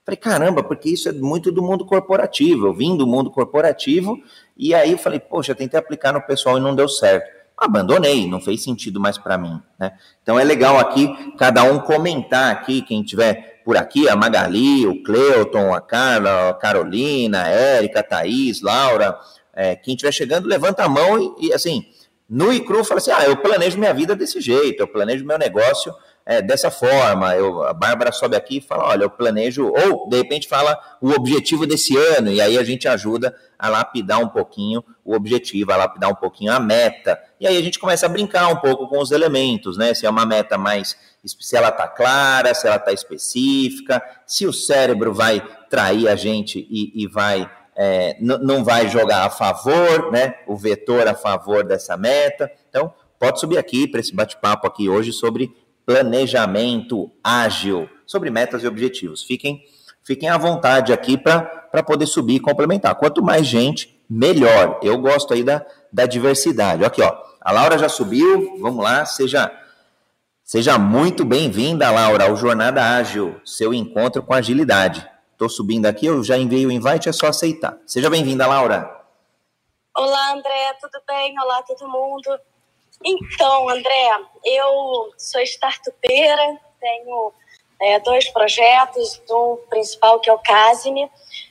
Falei, 0.04 0.16
caramba, 0.16 0.64
porque 0.64 0.88
isso 0.88 1.08
é 1.08 1.12
muito 1.12 1.52
do 1.52 1.62
mundo 1.62 1.84
corporativo. 1.84 2.66
Eu 2.66 2.74
vim 2.74 2.96
do 2.96 3.06
mundo 3.06 3.30
corporativo 3.30 4.18
e 4.56 4.74
aí 4.74 4.92
eu 4.92 4.98
falei, 4.98 5.20
poxa, 5.20 5.54
tentei 5.54 5.78
aplicar 5.78 6.12
no 6.12 6.20
pessoal 6.20 6.58
e 6.58 6.60
não 6.60 6.74
deu 6.74 6.88
certo. 6.88 7.30
Abandonei, 7.56 8.28
não 8.28 8.40
fez 8.40 8.64
sentido 8.64 8.98
mais 8.98 9.16
para 9.16 9.38
mim. 9.38 9.60
Né? 9.78 9.92
Então 10.22 10.38
é 10.38 10.42
legal 10.42 10.78
aqui 10.78 11.08
cada 11.38 11.62
um 11.62 11.78
comentar 11.78 12.50
aqui, 12.50 12.82
quem 12.82 13.02
tiver 13.04 13.62
por 13.64 13.76
aqui, 13.76 14.08
a 14.08 14.16
Magali, 14.16 14.86
o 14.88 15.04
Cleuton, 15.04 15.72
a 15.72 15.80
Carla, 15.80 16.48
a 16.48 16.54
Carolina, 16.54 17.44
a 17.44 17.48
Érica, 17.48 18.00
a 18.00 18.02
Thaís, 18.02 18.60
Laura, 18.60 19.16
é, 19.54 19.76
quem 19.76 19.94
estiver 19.94 20.10
chegando, 20.10 20.48
levanta 20.48 20.82
a 20.82 20.88
mão 20.88 21.36
e, 21.38 21.46
e 21.46 21.52
assim, 21.52 21.86
nu 22.28 22.52
e 22.52 22.58
cru, 22.58 22.82
fala 22.84 22.98
assim, 22.98 23.12
ah, 23.12 23.24
eu 23.24 23.36
planejo 23.36 23.78
minha 23.78 23.94
vida 23.94 24.16
desse 24.16 24.40
jeito, 24.40 24.80
eu 24.80 24.88
planejo 24.88 25.24
meu 25.24 25.38
negócio 25.38 25.94
é, 26.24 26.40
dessa 26.40 26.70
forma. 26.70 27.34
Eu, 27.34 27.62
a 27.64 27.72
Bárbara 27.72 28.12
sobe 28.12 28.36
aqui 28.36 28.58
e 28.58 28.60
fala: 28.60 28.84
olha, 28.84 29.04
eu 29.04 29.10
planejo, 29.10 29.66
ou 29.66 30.08
de 30.08 30.16
repente 30.16 30.48
fala 30.48 30.78
o 31.00 31.10
objetivo 31.10 31.66
desse 31.66 31.96
ano, 31.96 32.30
e 32.30 32.40
aí 32.40 32.58
a 32.58 32.64
gente 32.64 32.88
ajuda 32.88 33.34
a 33.58 33.68
lapidar 33.68 34.20
um 34.20 34.28
pouquinho 34.28 34.84
o 35.04 35.14
objetivo, 35.14 35.72
a 35.72 35.76
lapidar 35.76 36.10
um 36.10 36.14
pouquinho 36.14 36.52
a 36.52 36.60
meta. 36.60 37.18
E 37.40 37.46
aí 37.46 37.56
a 37.56 37.62
gente 37.62 37.78
começa 37.78 38.06
a 38.06 38.08
brincar 38.08 38.48
um 38.48 38.56
pouco 38.56 38.88
com 38.88 38.98
os 38.98 39.10
elementos, 39.10 39.76
né? 39.76 39.94
Se 39.94 40.06
é 40.06 40.10
uma 40.10 40.26
meta 40.26 40.56
mais. 40.56 40.96
Se 41.24 41.56
ela 41.56 41.68
está 41.68 41.86
clara, 41.86 42.54
se 42.54 42.66
ela 42.66 42.76
está 42.76 42.92
específica, 42.92 44.02
se 44.26 44.46
o 44.46 44.52
cérebro 44.52 45.12
vai 45.14 45.40
trair 45.70 46.08
a 46.08 46.16
gente 46.16 46.66
e, 46.70 47.02
e 47.02 47.06
vai. 47.06 47.50
É, 47.74 48.18
não 48.20 48.62
vai 48.62 48.86
jogar 48.86 49.24
a 49.24 49.30
favor, 49.30 50.12
né? 50.12 50.34
O 50.46 50.54
vetor 50.54 51.08
a 51.08 51.14
favor 51.14 51.64
dessa 51.64 51.96
meta. 51.96 52.50
Então, 52.68 52.92
pode 53.18 53.40
subir 53.40 53.56
aqui 53.56 53.88
para 53.88 53.98
esse 53.98 54.14
bate-papo 54.14 54.66
aqui 54.66 54.90
hoje 54.90 55.10
sobre 55.10 55.50
planejamento 55.84 57.10
ágil, 57.22 57.88
sobre 58.06 58.30
metas 58.30 58.62
e 58.62 58.66
objetivos. 58.66 59.22
Fiquem, 59.22 59.62
fiquem 60.02 60.28
à 60.28 60.38
vontade 60.38 60.92
aqui 60.92 61.16
para 61.18 61.82
poder 61.82 62.06
subir 62.06 62.36
e 62.36 62.40
complementar. 62.40 62.94
Quanto 62.94 63.22
mais 63.22 63.46
gente, 63.46 64.00
melhor. 64.08 64.78
Eu 64.82 64.98
gosto 64.98 65.32
aí 65.32 65.42
da, 65.42 65.64
da 65.92 66.06
diversidade. 66.06 66.84
Aqui, 66.84 67.02
ó. 67.02 67.16
A 67.40 67.50
Laura 67.50 67.78
já 67.78 67.88
subiu. 67.88 68.58
Vamos 68.60 68.82
lá, 68.82 69.04
seja 69.04 69.50
seja 70.44 70.78
muito 70.78 71.24
bem-vinda, 71.24 71.90
Laura, 71.90 72.24
ao 72.24 72.36
Jornada 72.36 72.96
Ágil, 72.96 73.40
seu 73.44 73.72
encontro 73.72 74.22
com 74.22 74.34
agilidade. 74.34 75.08
Estou 75.32 75.48
subindo 75.48 75.86
aqui, 75.86 76.06
eu 76.06 76.22
já 76.22 76.36
enviei 76.36 76.66
o 76.66 76.70
invite, 76.70 77.08
é 77.08 77.12
só 77.12 77.28
aceitar. 77.28 77.78
Seja 77.86 78.10
bem-vinda, 78.10 78.46
Laura. 78.46 79.02
Olá, 79.96 80.32
André, 80.32 80.74
tudo 80.80 81.02
bem? 81.06 81.34
Olá, 81.40 81.62
todo 81.62 81.88
mundo. 81.88 82.38
Então, 83.04 83.68
André, 83.68 84.20
eu 84.44 85.12
sou 85.18 85.40
startupeira, 85.42 86.60
tenho 86.80 87.32
é, 87.80 87.98
dois 87.98 88.28
projetos, 88.28 89.20
um 89.28 89.56
principal 89.68 90.20
que 90.20 90.30
é 90.30 90.32
o 90.32 90.38
Casime, 90.38 91.10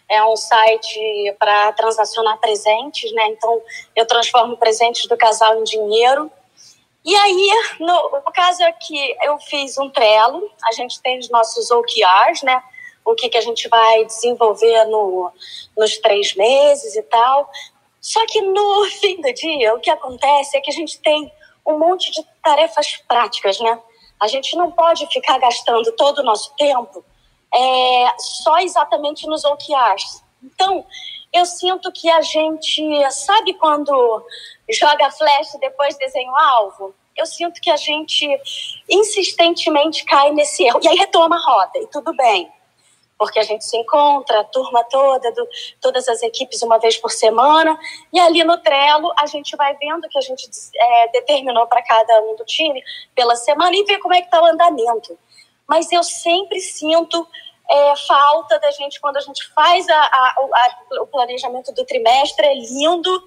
é 0.09 0.23
um 0.23 0.35
site 0.35 1.35
para 1.37 1.73
transacionar 1.73 2.37
presentes, 2.39 3.11
né? 3.13 3.27
Então, 3.27 3.61
eu 3.95 4.05
transformo 4.05 4.57
presentes 4.57 5.07
do 5.07 5.17
casal 5.17 5.59
em 5.59 5.63
dinheiro. 5.63 6.31
E 7.03 7.15
aí, 7.15 7.49
no, 7.79 8.21
caso 8.33 8.63
é 8.63 8.71
que 8.71 9.15
eu 9.23 9.37
fiz 9.39 9.77
um 9.77 9.89
Trello, 9.89 10.49
a 10.65 10.71
gente 10.71 11.01
tem 11.01 11.19
os 11.19 11.29
nossos 11.29 11.71
OKRs, 11.71 12.43
né? 12.43 12.61
O 13.03 13.15
que, 13.15 13.29
que 13.29 13.37
a 13.37 13.41
gente 13.41 13.67
vai 13.67 14.05
desenvolver 14.05 14.85
no, 14.85 15.31
nos 15.77 15.97
três 15.97 16.35
meses 16.35 16.95
e 16.95 17.01
tal. 17.03 17.49
Só 17.99 18.25
que 18.25 18.41
no 18.41 18.85
fim 18.99 19.19
do 19.19 19.33
dia, 19.33 19.73
o 19.73 19.79
que 19.79 19.89
acontece 19.89 20.57
é 20.57 20.61
que 20.61 20.69
a 20.69 20.73
gente 20.73 20.99
tem 20.99 21.31
um 21.65 21.77
monte 21.77 22.11
de 22.11 22.23
tarefas 22.43 22.97
práticas, 23.07 23.59
né? 23.59 23.79
A 24.19 24.27
gente 24.27 24.55
não 24.55 24.71
pode 24.71 25.07
ficar 25.07 25.39
gastando 25.39 25.91
todo 25.93 26.19
o 26.19 26.23
nosso 26.23 26.53
tempo 26.55 27.03
é, 27.53 28.13
só 28.17 28.59
exatamente 28.59 29.27
nos 29.27 29.43
OKRs. 29.43 30.23
Então, 30.43 30.85
eu 31.33 31.45
sinto 31.45 31.91
que 31.91 32.09
a 32.09 32.21
gente, 32.21 33.11
sabe 33.11 33.53
quando 33.55 34.25
joga 34.69 35.11
flecha 35.11 35.57
e 35.57 35.59
depois 35.59 35.97
desenha 35.97 36.31
o 36.31 36.37
alvo? 36.37 36.95
Eu 37.15 37.25
sinto 37.25 37.59
que 37.59 37.69
a 37.69 37.77
gente 37.77 38.27
insistentemente 38.89 40.05
cai 40.05 40.31
nesse 40.31 40.63
erro. 40.63 40.79
E 40.81 40.87
aí 40.87 40.95
retoma 40.95 41.35
a 41.35 41.39
roda, 41.39 41.79
e 41.79 41.87
tudo 41.87 42.13
bem 42.15 42.51
porque 43.21 43.37
a 43.37 43.43
gente 43.43 43.63
se 43.63 43.77
encontra, 43.77 44.39
a 44.39 44.43
turma 44.43 44.83
toda, 44.85 45.31
do, 45.31 45.47
todas 45.79 46.07
as 46.07 46.23
equipes 46.23 46.63
uma 46.63 46.79
vez 46.79 46.97
por 46.97 47.11
semana, 47.11 47.77
e 48.11 48.19
ali 48.19 48.43
no 48.43 48.57
Trello 48.57 49.13
a 49.15 49.27
gente 49.27 49.55
vai 49.55 49.75
vendo 49.75 50.05
o 50.05 50.09
que 50.09 50.17
a 50.17 50.21
gente 50.21 50.49
é, 50.75 51.07
determinou 51.09 51.67
para 51.67 51.83
cada 51.83 52.19
um 52.21 52.35
do 52.35 52.43
time 52.45 52.83
pela 53.13 53.35
semana 53.35 53.75
e 53.75 53.83
ver 53.83 53.99
como 53.99 54.15
é 54.15 54.21
que 54.21 54.25
está 54.25 54.41
o 54.41 54.45
andamento. 54.47 55.19
Mas 55.67 55.91
eu 55.91 56.01
sempre 56.01 56.59
sinto 56.59 57.27
é, 57.69 57.93
falta 58.07 58.57
da 58.57 58.71
gente, 58.71 58.99
quando 58.99 59.17
a 59.17 59.21
gente 59.21 59.47
faz 59.53 59.87
a, 59.87 59.95
a, 59.95 60.35
a, 60.39 61.03
o 61.03 61.05
planejamento 61.05 61.71
do 61.75 61.85
trimestre, 61.85 62.43
é 62.43 62.55
lindo, 62.55 63.23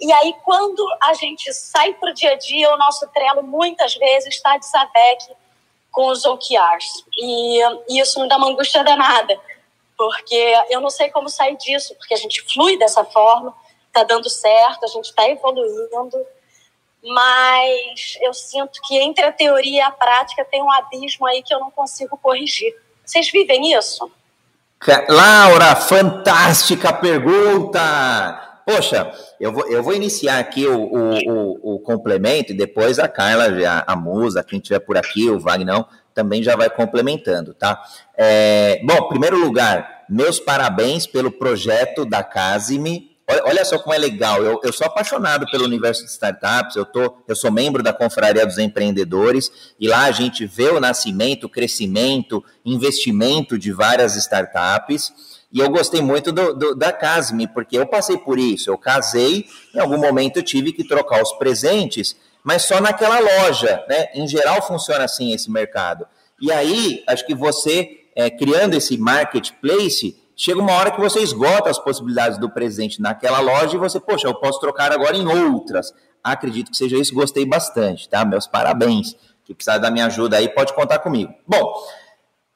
e 0.00 0.10
aí, 0.10 0.34
quando 0.42 0.82
a 1.02 1.12
gente 1.12 1.52
sai 1.52 1.92
para 1.92 2.10
o 2.10 2.14
dia 2.14 2.32
a 2.32 2.36
dia, 2.36 2.72
o 2.72 2.78
nosso 2.78 3.06
Trello 3.08 3.42
muitas 3.42 3.94
vezes 3.94 4.36
está 4.36 4.56
de 4.56 4.66
com 5.94 6.08
os 6.08 6.24
OKRs. 6.24 7.04
E, 7.16 8.00
isso 8.00 8.20
me 8.20 8.28
dá 8.28 8.36
uma 8.36 8.48
angústia 8.48 8.82
danada, 8.82 9.40
porque 9.96 10.54
eu 10.68 10.80
não 10.80 10.90
sei 10.90 11.08
como 11.08 11.28
sair 11.30 11.56
disso, 11.56 11.94
porque 11.94 12.12
a 12.12 12.16
gente 12.18 12.42
flui 12.52 12.76
dessa 12.76 13.04
forma, 13.04 13.54
está 13.86 14.02
dando 14.02 14.28
certo, 14.28 14.84
a 14.84 14.88
gente 14.88 15.06
está 15.06 15.26
evoluindo, 15.30 16.18
mas 17.02 18.18
eu 18.20 18.34
sinto 18.34 18.80
que 18.82 18.98
entre 18.98 19.24
a 19.24 19.32
teoria 19.32 19.78
e 19.78 19.80
a 19.80 19.92
prática 19.92 20.44
tem 20.44 20.62
um 20.62 20.72
abismo 20.72 21.26
aí 21.26 21.42
que 21.42 21.54
eu 21.54 21.60
não 21.60 21.70
consigo 21.70 22.18
corrigir. 22.18 22.74
Vocês 23.04 23.30
vivem 23.30 23.72
isso? 23.72 24.10
Laura, 25.08 25.76
fantástica 25.76 26.92
pergunta! 26.92 28.43
Poxa, 28.66 29.12
eu 29.38 29.52
vou, 29.52 29.66
eu 29.68 29.82
vou 29.82 29.94
iniciar 29.94 30.38
aqui 30.38 30.66
o, 30.66 30.78
o, 30.78 31.18
o, 31.28 31.74
o 31.74 31.78
complemento 31.80 32.52
e 32.52 32.56
depois 32.56 32.98
a 32.98 33.06
Carla, 33.06 33.46
a, 33.68 33.92
a 33.92 33.96
Musa, 33.96 34.42
quem 34.42 34.58
estiver 34.58 34.78
por 34.78 34.96
aqui, 34.96 35.28
o 35.28 35.38
Wagner, 35.38 35.84
também 36.14 36.42
já 36.42 36.56
vai 36.56 36.70
complementando, 36.70 37.52
tá? 37.52 37.82
É, 38.16 38.80
bom, 38.84 39.08
primeiro 39.08 39.36
lugar, 39.36 40.04
meus 40.08 40.40
parabéns 40.40 41.06
pelo 41.06 41.30
projeto 41.30 42.06
da 42.06 42.22
Casime. 42.22 43.10
Olha 43.44 43.64
só 43.64 43.78
como 43.78 43.94
é 43.94 43.98
legal. 43.98 44.42
Eu, 44.42 44.60
eu 44.62 44.72
sou 44.72 44.86
apaixonado 44.86 45.46
pelo 45.50 45.64
universo 45.64 46.04
de 46.04 46.10
startups. 46.10 46.76
Eu, 46.76 46.84
tô, 46.84 47.16
eu 47.26 47.34
sou 47.34 47.50
membro 47.50 47.82
da 47.82 47.92
Confraria 47.92 48.46
dos 48.46 48.58
Empreendedores 48.58 49.74
e 49.80 49.88
lá 49.88 50.04
a 50.04 50.10
gente 50.10 50.46
vê 50.46 50.68
o 50.68 50.78
nascimento, 50.78 51.44
o 51.44 51.48
crescimento, 51.48 52.44
investimento 52.64 53.58
de 53.58 53.72
várias 53.72 54.14
startups. 54.16 55.10
E 55.54 55.60
eu 55.60 55.70
gostei 55.70 56.02
muito 56.02 56.32
do, 56.32 56.52
do, 56.52 56.74
da 56.74 56.90
Casme, 56.92 57.46
porque 57.46 57.78
eu 57.78 57.86
passei 57.86 58.18
por 58.18 58.40
isso. 58.40 58.68
Eu 58.68 58.76
casei, 58.76 59.46
em 59.72 59.78
algum 59.78 59.96
momento 59.96 60.38
eu 60.38 60.42
tive 60.42 60.72
que 60.72 60.82
trocar 60.82 61.22
os 61.22 61.32
presentes, 61.34 62.16
mas 62.42 62.62
só 62.62 62.80
naquela 62.80 63.20
loja, 63.20 63.80
né? 63.88 64.08
Em 64.16 64.26
geral 64.26 64.60
funciona 64.66 65.04
assim 65.04 65.32
esse 65.32 65.48
mercado. 65.48 66.08
E 66.40 66.50
aí, 66.50 67.04
acho 67.06 67.24
que 67.24 67.36
você, 67.36 68.00
é, 68.16 68.28
criando 68.28 68.74
esse 68.74 68.98
marketplace, 68.98 70.20
chega 70.34 70.58
uma 70.58 70.72
hora 70.72 70.90
que 70.90 71.00
você 71.00 71.20
esgota 71.20 71.70
as 71.70 71.78
possibilidades 71.78 72.36
do 72.36 72.50
presente 72.50 73.00
naquela 73.00 73.38
loja 73.38 73.76
e 73.76 73.78
você, 73.78 74.00
poxa, 74.00 74.26
eu 74.26 74.34
posso 74.34 74.58
trocar 74.58 74.90
agora 74.90 75.16
em 75.16 75.28
outras. 75.28 75.94
Acredito 76.22 76.72
que 76.72 76.76
seja 76.76 76.98
isso, 76.98 77.14
gostei 77.14 77.46
bastante, 77.46 78.08
tá? 78.08 78.24
Meus 78.24 78.48
parabéns. 78.48 79.14
Que 79.44 79.54
precisar 79.54 79.78
da 79.78 79.90
minha 79.90 80.06
ajuda 80.06 80.38
aí, 80.38 80.48
pode 80.48 80.72
contar 80.72 80.98
comigo. 80.98 81.32
Bom, 81.46 81.74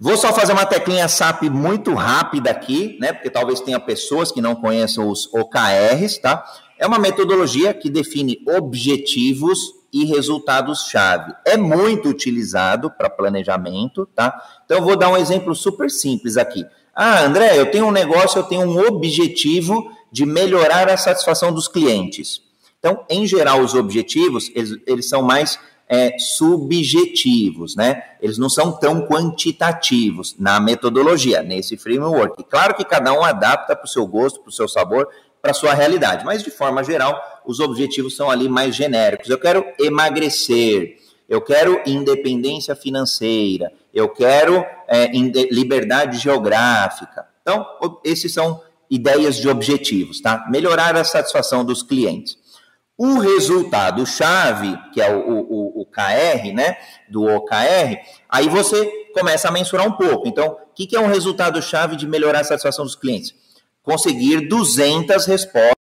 Vou 0.00 0.16
só 0.16 0.32
fazer 0.32 0.52
uma 0.52 0.64
teclinha 0.64 1.08
SAP 1.08 1.44
muito 1.50 1.92
rápida 1.92 2.52
aqui, 2.52 2.96
né? 3.00 3.12
Porque 3.12 3.28
talvez 3.28 3.60
tenha 3.60 3.80
pessoas 3.80 4.30
que 4.30 4.40
não 4.40 4.54
conheçam 4.54 5.08
os 5.08 5.28
OKRs, 5.34 6.18
tá? 6.18 6.44
É 6.78 6.86
uma 6.86 7.00
metodologia 7.00 7.74
que 7.74 7.90
define 7.90 8.38
objetivos 8.46 9.58
e 9.92 10.04
resultados-chave. 10.04 11.34
É 11.44 11.56
muito 11.56 12.08
utilizado 12.08 12.92
para 12.92 13.10
planejamento, 13.10 14.06
tá? 14.14 14.40
Então, 14.64 14.78
eu 14.78 14.84
vou 14.84 14.96
dar 14.96 15.10
um 15.10 15.16
exemplo 15.16 15.52
super 15.52 15.90
simples 15.90 16.36
aqui. 16.36 16.64
Ah, 16.94 17.24
André, 17.24 17.58
eu 17.58 17.68
tenho 17.68 17.86
um 17.86 17.92
negócio, 17.92 18.38
eu 18.38 18.44
tenho 18.44 18.68
um 18.68 18.78
objetivo 18.86 19.90
de 20.12 20.24
melhorar 20.24 20.88
a 20.88 20.96
satisfação 20.96 21.52
dos 21.52 21.66
clientes. 21.66 22.40
Então, 22.78 23.04
em 23.10 23.26
geral, 23.26 23.62
os 23.62 23.74
objetivos, 23.74 24.48
eles, 24.54 24.78
eles 24.86 25.08
são 25.08 25.22
mais 25.22 25.58
é, 25.88 26.18
subjetivos, 26.18 27.74
né? 27.74 28.02
Eles 28.20 28.36
não 28.36 28.48
são 28.48 28.72
tão 28.72 29.06
quantitativos 29.06 30.36
na 30.38 30.60
metodologia, 30.60 31.42
nesse 31.42 31.76
framework. 31.76 32.44
Claro 32.44 32.74
que 32.74 32.84
cada 32.84 33.12
um 33.12 33.24
adapta 33.24 33.74
para 33.74 33.86
o 33.86 33.88
seu 33.88 34.06
gosto, 34.06 34.40
para 34.40 34.50
o 34.50 34.52
seu 34.52 34.68
sabor, 34.68 35.08
para 35.40 35.52
a 35.52 35.54
sua 35.54 35.72
realidade, 35.72 36.24
mas 36.24 36.42
de 36.42 36.50
forma 36.50 36.82
geral, 36.84 37.18
os 37.46 37.60
objetivos 37.60 38.16
são 38.16 38.30
ali 38.30 38.48
mais 38.48 38.74
genéricos. 38.74 39.30
Eu 39.30 39.38
quero 39.38 39.64
emagrecer, 39.78 40.98
eu 41.28 41.40
quero 41.40 41.80
independência 41.86 42.74
financeira, 42.74 43.72
eu 43.94 44.08
quero 44.08 44.64
é, 44.86 45.06
liberdade 45.50 46.18
geográfica. 46.18 47.26
Então, 47.40 47.64
esses 48.04 48.32
são 48.32 48.60
ideias 48.90 49.36
de 49.36 49.48
objetivos, 49.48 50.20
tá? 50.20 50.46
Melhorar 50.50 50.96
a 50.96 51.04
satisfação 51.04 51.64
dos 51.64 51.82
clientes. 51.82 52.36
O 53.00 53.20
resultado-chave, 53.20 54.76
que 54.92 55.00
é 55.00 55.08
o, 55.14 55.20
o, 55.20 55.82
o, 55.82 55.86
KR, 55.86 56.52
né, 56.52 56.76
do 57.08 57.24
OKR, 57.24 57.96
aí 58.28 58.48
você 58.48 58.84
começa 59.14 59.46
a 59.46 59.52
mensurar 59.52 59.86
um 59.86 59.92
pouco. 59.92 60.26
Então, 60.26 60.48
o 60.48 60.74
que, 60.74 60.84
que 60.84 60.96
é 60.96 61.00
um 61.00 61.06
resultado-chave 61.06 61.94
de 61.94 62.08
melhorar 62.08 62.40
a 62.40 62.44
satisfação 62.44 62.84
dos 62.84 62.96
clientes? 62.96 63.32
Conseguir 63.84 64.48
200 64.48 65.26
respostas. 65.26 65.78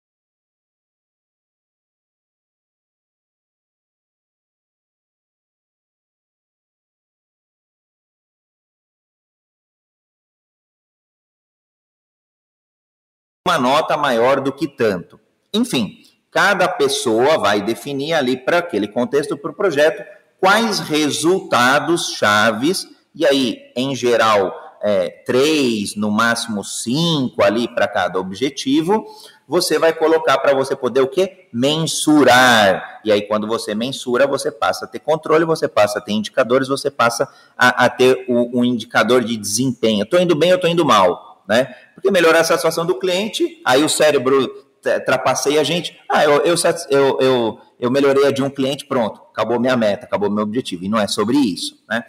Uma 13.47 13.59
nota 13.59 13.95
maior 13.95 14.41
do 14.41 14.51
que 14.51 14.67
tanto. 14.67 15.19
Enfim, 15.53 16.01
Cada 16.33 16.67
pessoa 16.67 17.37
vai 17.37 17.61
definir 17.61 18.13
ali 18.13 18.35
para 18.35 18.57
aquele 18.57 18.87
contexto, 18.87 19.37
para 19.37 19.51
o 19.51 19.53
projeto, 19.53 20.03
quais 20.39 20.79
resultados 20.79 22.13
chaves, 22.17 22.87
e 23.15 23.25
aí, 23.25 23.71
em 23.75 23.95
geral, 23.95 24.51
é, 24.81 25.09
três, 25.25 25.95
no 25.95 26.11
máximo 26.11 26.63
cinco 26.63 27.41
ali 27.43 27.67
para 27.67 27.87
cada 27.87 28.19
objetivo, 28.19 29.05
você 29.47 29.77
vai 29.77 29.93
colocar 29.93 30.37
para 30.39 30.53
você 30.53 30.75
poder 30.75 31.01
o 31.01 31.07
quê? 31.07 31.47
Mensurar. 31.53 33.01
E 33.05 33.11
aí, 33.11 33.21
quando 33.21 33.45
você 33.45 33.75
mensura, 33.75 34.25
você 34.25 34.51
passa 34.51 34.85
a 34.85 34.87
ter 34.87 34.99
controle, 34.99 35.45
você 35.45 35.67
passa 35.67 35.99
a 35.99 36.01
ter 36.01 36.13
indicadores, 36.13 36.67
você 36.67 36.89
passa 36.89 37.29
a, 37.57 37.85
a 37.85 37.89
ter 37.89 38.25
o, 38.27 38.59
um 38.59 38.65
indicador 38.65 39.23
de 39.23 39.37
desempenho. 39.37 40.03
Estou 40.03 40.19
indo 40.19 40.35
bem 40.35 40.51
ou 40.51 40.55
estou 40.55 40.69
indo 40.69 40.83
mal? 40.83 41.43
Né? 41.47 41.73
Porque 41.93 42.09
melhorar 42.09 42.39
a 42.39 42.43
satisfação 42.43 42.85
do 42.85 42.95
cliente, 42.95 43.61
aí 43.65 43.83
o 43.83 43.89
cérebro 43.89 44.62
trapacei 45.05 45.57
a 45.57 45.63
gente. 45.63 45.97
Ah, 46.09 46.23
eu, 46.23 46.41
eu, 46.43 46.55
eu, 46.89 47.17
eu, 47.19 47.59
eu 47.79 47.91
melhorei 47.91 48.25
a 48.27 48.31
de 48.31 48.43
um 48.43 48.49
cliente, 48.49 48.85
pronto, 48.85 49.21
acabou 49.31 49.59
minha 49.59 49.77
meta, 49.77 50.05
acabou 50.05 50.29
meu 50.29 50.43
objetivo. 50.43 50.83
E 50.83 50.89
não 50.89 50.99
é 50.99 51.07
sobre 51.07 51.37
isso, 51.37 51.83
né? 51.89 52.03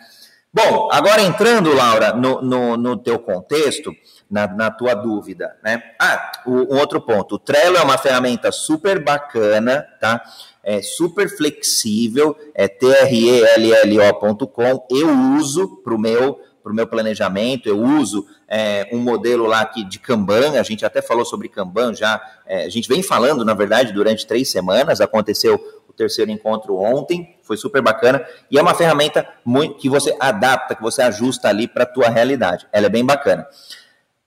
Bom, 0.53 0.89
agora 0.93 1.20
entrando, 1.20 1.75
Laura, 1.75 2.12
no, 2.12 2.41
no, 2.41 2.77
no 2.77 2.97
teu 2.97 3.18
contexto, 3.18 3.93
na, 4.31 4.47
na, 4.47 4.70
tua 4.70 4.95
dúvida, 4.95 5.57
né? 5.64 5.83
Ah, 6.01 6.31
o, 6.47 6.75
um 6.75 6.79
outro 6.79 7.01
ponto. 7.01 7.35
O 7.35 7.39
Trello 7.41 7.77
é 7.77 7.83
uma 7.83 7.99
ferramenta 7.99 8.53
super 8.53 9.03
bacana, 9.03 9.85
tá? 10.01 10.22
É 10.62 10.81
super 10.81 11.29
flexível, 11.29 12.37
é 12.55 12.68
trello.com. 12.68 14.47
Eu 14.91 15.11
uso 15.37 15.83
para 15.83 15.95
o 15.95 15.99
meu 15.99 16.41
pro 16.65 16.75
meu 16.75 16.87
planejamento, 16.87 17.69
eu 17.69 17.79
uso 17.79 18.27
é, 18.49 18.89
um 18.91 18.99
modelo 18.99 19.47
lá 19.47 19.61
aqui 19.61 19.85
de 19.85 19.99
Kanban, 19.99 20.59
a 20.59 20.62
gente 20.62 20.83
até 20.83 21.03
falou 21.03 21.27
sobre 21.27 21.47
Kanban 21.47 21.95
já, 21.95 22.19
é, 22.47 22.65
a 22.65 22.69
gente 22.71 22.89
vem 22.89 23.03
falando, 23.03 23.45
na 23.45 23.53
verdade, 23.53 23.93
durante 23.93 24.27
três 24.27 24.51
semanas, 24.51 24.99
aconteceu 25.03 25.62
o 25.87 25.93
terceiro 25.93 26.31
encontro 26.31 26.77
ontem, 26.77 27.37
foi 27.43 27.59
super 27.59 27.83
bacana, 27.83 28.27
e 28.51 28.59
é 28.59 28.62
uma 28.62 28.75
ferramenta 28.75 29.29
muito, 29.45 29.75
que 29.77 29.91
você 29.91 30.17
adapta, 30.19 30.75
que 30.75 30.81
você 30.81 31.03
ajusta 31.03 31.49
ali 31.51 31.69
para 31.69 31.83
a 31.83 31.87
tua 31.87 32.09
realidade, 32.09 32.67
ela 32.73 32.87
é 32.87 32.89
bem 32.89 33.05
bacana. 33.05 33.47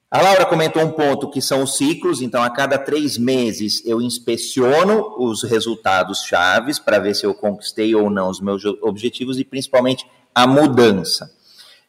A 0.09 0.21
Laura 0.21 0.45
comentou 0.45 0.83
um 0.83 0.91
ponto 0.91 1.31
que 1.31 1.41
são 1.41 1.63
os 1.63 1.75
ciclos, 1.75 2.21
então 2.21 2.43
a 2.43 2.51
cada 2.51 2.77
três 2.77 3.17
meses 3.17 3.83
eu 3.83 3.99
inspeciono 3.99 5.15
os 5.17 5.43
resultados 5.43 6.19
chaves 6.19 6.77
para 6.77 6.99
ver 6.99 7.15
se 7.15 7.25
eu 7.25 7.33
conquistei 7.33 7.93
ou 7.93 8.09
não 8.09 8.29
os 8.29 8.39
meus 8.39 8.63
objetivos 8.63 9.38
e 9.38 9.43
principalmente 9.43 10.05
a 10.33 10.45
mudança. 10.47 11.35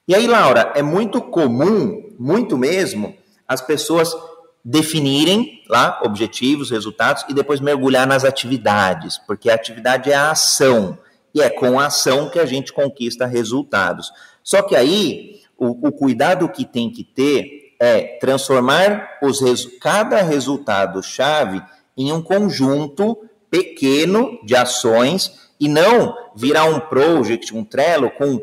E 0.08 0.14
aí, 0.14 0.26
Laura, 0.26 0.72
é 0.74 0.80
muito 0.80 1.20
comum, 1.20 2.14
muito 2.18 2.56
mesmo, 2.56 3.14
as 3.46 3.60
pessoas 3.60 4.16
definirem 4.64 5.62
lá 5.68 6.00
objetivos, 6.02 6.70
resultados 6.70 7.26
e 7.28 7.34
depois 7.34 7.60
mergulhar 7.60 8.06
nas 8.06 8.24
atividades, 8.24 9.18
porque 9.26 9.50
a 9.50 9.54
atividade 9.54 10.10
é 10.10 10.14
a 10.14 10.30
ação 10.30 10.98
e 11.34 11.42
é 11.42 11.50
com 11.50 11.78
a 11.78 11.86
ação 11.86 12.30
que 12.30 12.38
a 12.38 12.46
gente 12.46 12.72
conquista 12.72 13.26
resultados. 13.26 14.10
Só 14.42 14.62
que 14.62 14.74
aí 14.74 15.42
o, 15.58 15.88
o 15.88 15.92
cuidado 15.92 16.48
que 16.48 16.64
tem 16.64 16.90
que 16.90 17.04
ter 17.04 17.74
é 17.78 18.18
transformar 18.18 19.18
os 19.22 19.40
cada 19.78 20.22
resultado 20.22 21.02
chave 21.02 21.62
em 21.94 22.10
um 22.12 22.22
conjunto 22.22 23.18
pequeno 23.50 24.40
de 24.42 24.56
ações 24.56 25.50
e 25.60 25.68
não 25.68 26.16
virar 26.34 26.64
um 26.64 26.80
project, 26.80 27.54
um 27.54 27.62
Trello 27.62 28.10
com 28.10 28.40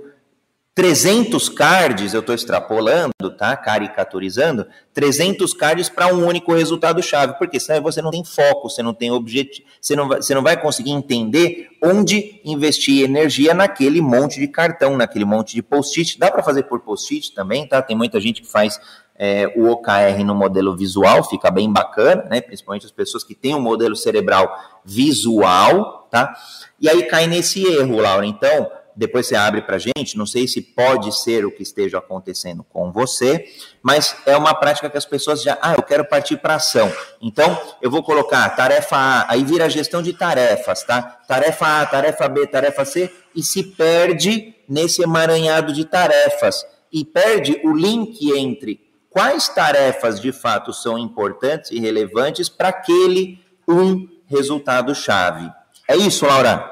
300 0.76 1.48
cards, 1.48 2.14
eu 2.14 2.20
estou 2.20 2.36
extrapolando, 2.36 3.14
tá? 3.38 3.56
Caricaturizando, 3.56 4.68
300 4.94 5.54
cards 5.54 5.88
para 5.88 6.14
um 6.14 6.28
único 6.28 6.54
resultado-chave, 6.54 7.36
porque 7.40 7.62
senão 7.62 7.82
você 7.82 8.02
não 8.02 8.12
tem 8.12 8.26
foco, 8.26 8.70
você 8.70 8.84
não 8.84 8.94
tem 8.94 9.10
objetivo, 9.10 9.66
você 9.80 9.96
não, 9.96 10.10
vai, 10.10 10.22
você 10.22 10.36
não 10.36 10.44
vai 10.44 10.62
conseguir 10.62 10.92
entender 10.92 11.70
onde 11.82 12.42
investir 12.44 13.06
energia 13.06 13.54
naquele 13.54 14.02
monte 14.02 14.38
de 14.38 14.50
cartão, 14.50 14.98
naquele 14.98 15.24
monte 15.24 15.56
de 15.56 15.64
post-it. 15.64 16.20
Dá 16.20 16.30
para 16.30 16.44
fazer 16.44 16.64
por 16.64 16.82
post-it 16.82 17.34
também, 17.34 17.66
tá? 17.66 17.82
Tem 17.82 17.96
muita 17.96 18.20
gente 18.20 18.42
que 18.42 18.48
faz 18.48 18.78
é, 19.18 19.48
o 19.56 19.70
OKR 19.70 20.26
no 20.26 20.36
modelo 20.36 20.76
visual, 20.76 21.24
fica 21.24 21.50
bem 21.50 21.72
bacana, 21.72 22.26
né? 22.30 22.42
Principalmente 22.42 22.86
as 22.86 22.92
pessoas 22.92 23.24
que 23.24 23.34
têm 23.34 23.56
um 23.56 23.62
modelo 23.62 23.96
cerebral 23.96 24.54
visual, 24.84 26.10
tá? 26.12 26.36
E 26.82 26.90
aí 26.90 27.04
cai 27.04 27.28
nesse 27.28 27.66
erro, 27.66 28.02
Laura. 28.02 28.26
Então, 28.26 28.70
depois 28.96 29.28
você 29.28 29.36
abre 29.36 29.62
para 29.62 29.78
gente, 29.78 30.18
não 30.18 30.26
sei 30.26 30.48
se 30.48 30.62
pode 30.62 31.12
ser 31.12 31.46
o 31.46 31.52
que 31.52 31.64
esteja 31.64 31.98
acontecendo 31.98 32.64
com 32.64 32.92
você, 32.92 33.46
mas 33.82 34.16
é 34.26 34.38
uma 34.38 34.54
prática 34.54 34.90
que 34.90 34.98
as 34.98 35.06
pessoas 35.06 35.42
já, 35.44 35.58
ah, 35.62 35.74
eu 35.74 35.84
quero 35.84 36.06
partir 36.06 36.38
para 36.38 36.56
ação. 36.56 36.92
Então, 37.22 37.60
eu 37.82 37.92
vou 37.92 38.02
colocar 38.02 38.48
tarefa 38.56 38.96
A, 38.96 39.32
aí 39.32 39.44
vira 39.44 39.70
gestão 39.70 40.02
de 40.02 40.14
tarefas, 40.14 40.84
tá? 40.84 41.02
Tarefa 41.28 41.82
A, 41.82 41.86
tarefa 41.86 42.28
B, 42.30 42.48
tarefa 42.48 42.86
C, 42.86 43.12
e 43.36 43.44
se 43.44 43.64
perde 43.64 44.56
nesse 44.68 45.02
emaranhado 45.02 45.74
de 45.74 45.86
tarefas. 45.86 46.66
E 46.92 47.04
perde 47.04 47.60
o 47.64 47.74
link 47.74 48.32
entre 48.32 48.80
quais 49.10 49.50
tarefas 49.50 50.20
de 50.20 50.32
fato 50.32 50.72
são 50.72 50.98
importantes 50.98 51.72
e 51.72 51.80
relevantes 51.80 52.48
para 52.48 52.70
aquele 52.70 53.44
um 53.68 54.08
resultado-chave. 54.28 55.52
É 55.88 55.96
isso, 55.96 56.26
Laura? 56.26 56.72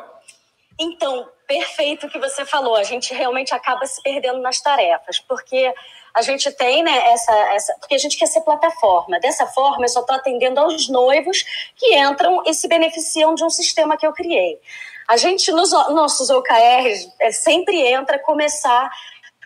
Então, 0.79 1.27
perfeito 1.47 2.07
o 2.07 2.09
que 2.09 2.19
você 2.19 2.45
falou. 2.45 2.75
A 2.75 2.83
gente 2.83 3.13
realmente 3.13 3.53
acaba 3.53 3.85
se 3.85 4.01
perdendo 4.01 4.39
nas 4.41 4.61
tarefas, 4.61 5.19
porque 5.19 5.73
a 6.13 6.21
gente 6.21 6.51
tem, 6.51 6.83
né, 6.83 7.11
essa, 7.11 7.33
essa. 7.53 7.73
Porque 7.79 7.95
a 7.95 7.97
gente 7.97 8.17
quer 8.17 8.27
ser 8.27 8.41
plataforma. 8.41 9.19
Dessa 9.19 9.47
forma, 9.47 9.85
eu 9.85 9.89
só 9.89 10.01
estou 10.01 10.15
atendendo 10.15 10.59
aos 10.59 10.87
noivos 10.87 11.43
que 11.75 11.95
entram 11.95 12.43
e 12.45 12.53
se 12.53 12.67
beneficiam 12.67 13.33
de 13.33 13.43
um 13.43 13.49
sistema 13.49 13.97
que 13.97 14.05
eu 14.05 14.13
criei. 14.13 14.59
A 15.07 15.17
gente, 15.17 15.51
nos 15.51 15.71
nossos 15.71 16.29
OKRs, 16.29 17.11
é, 17.19 17.31
sempre 17.31 17.79
entra 17.87 18.17
começar 18.19 18.89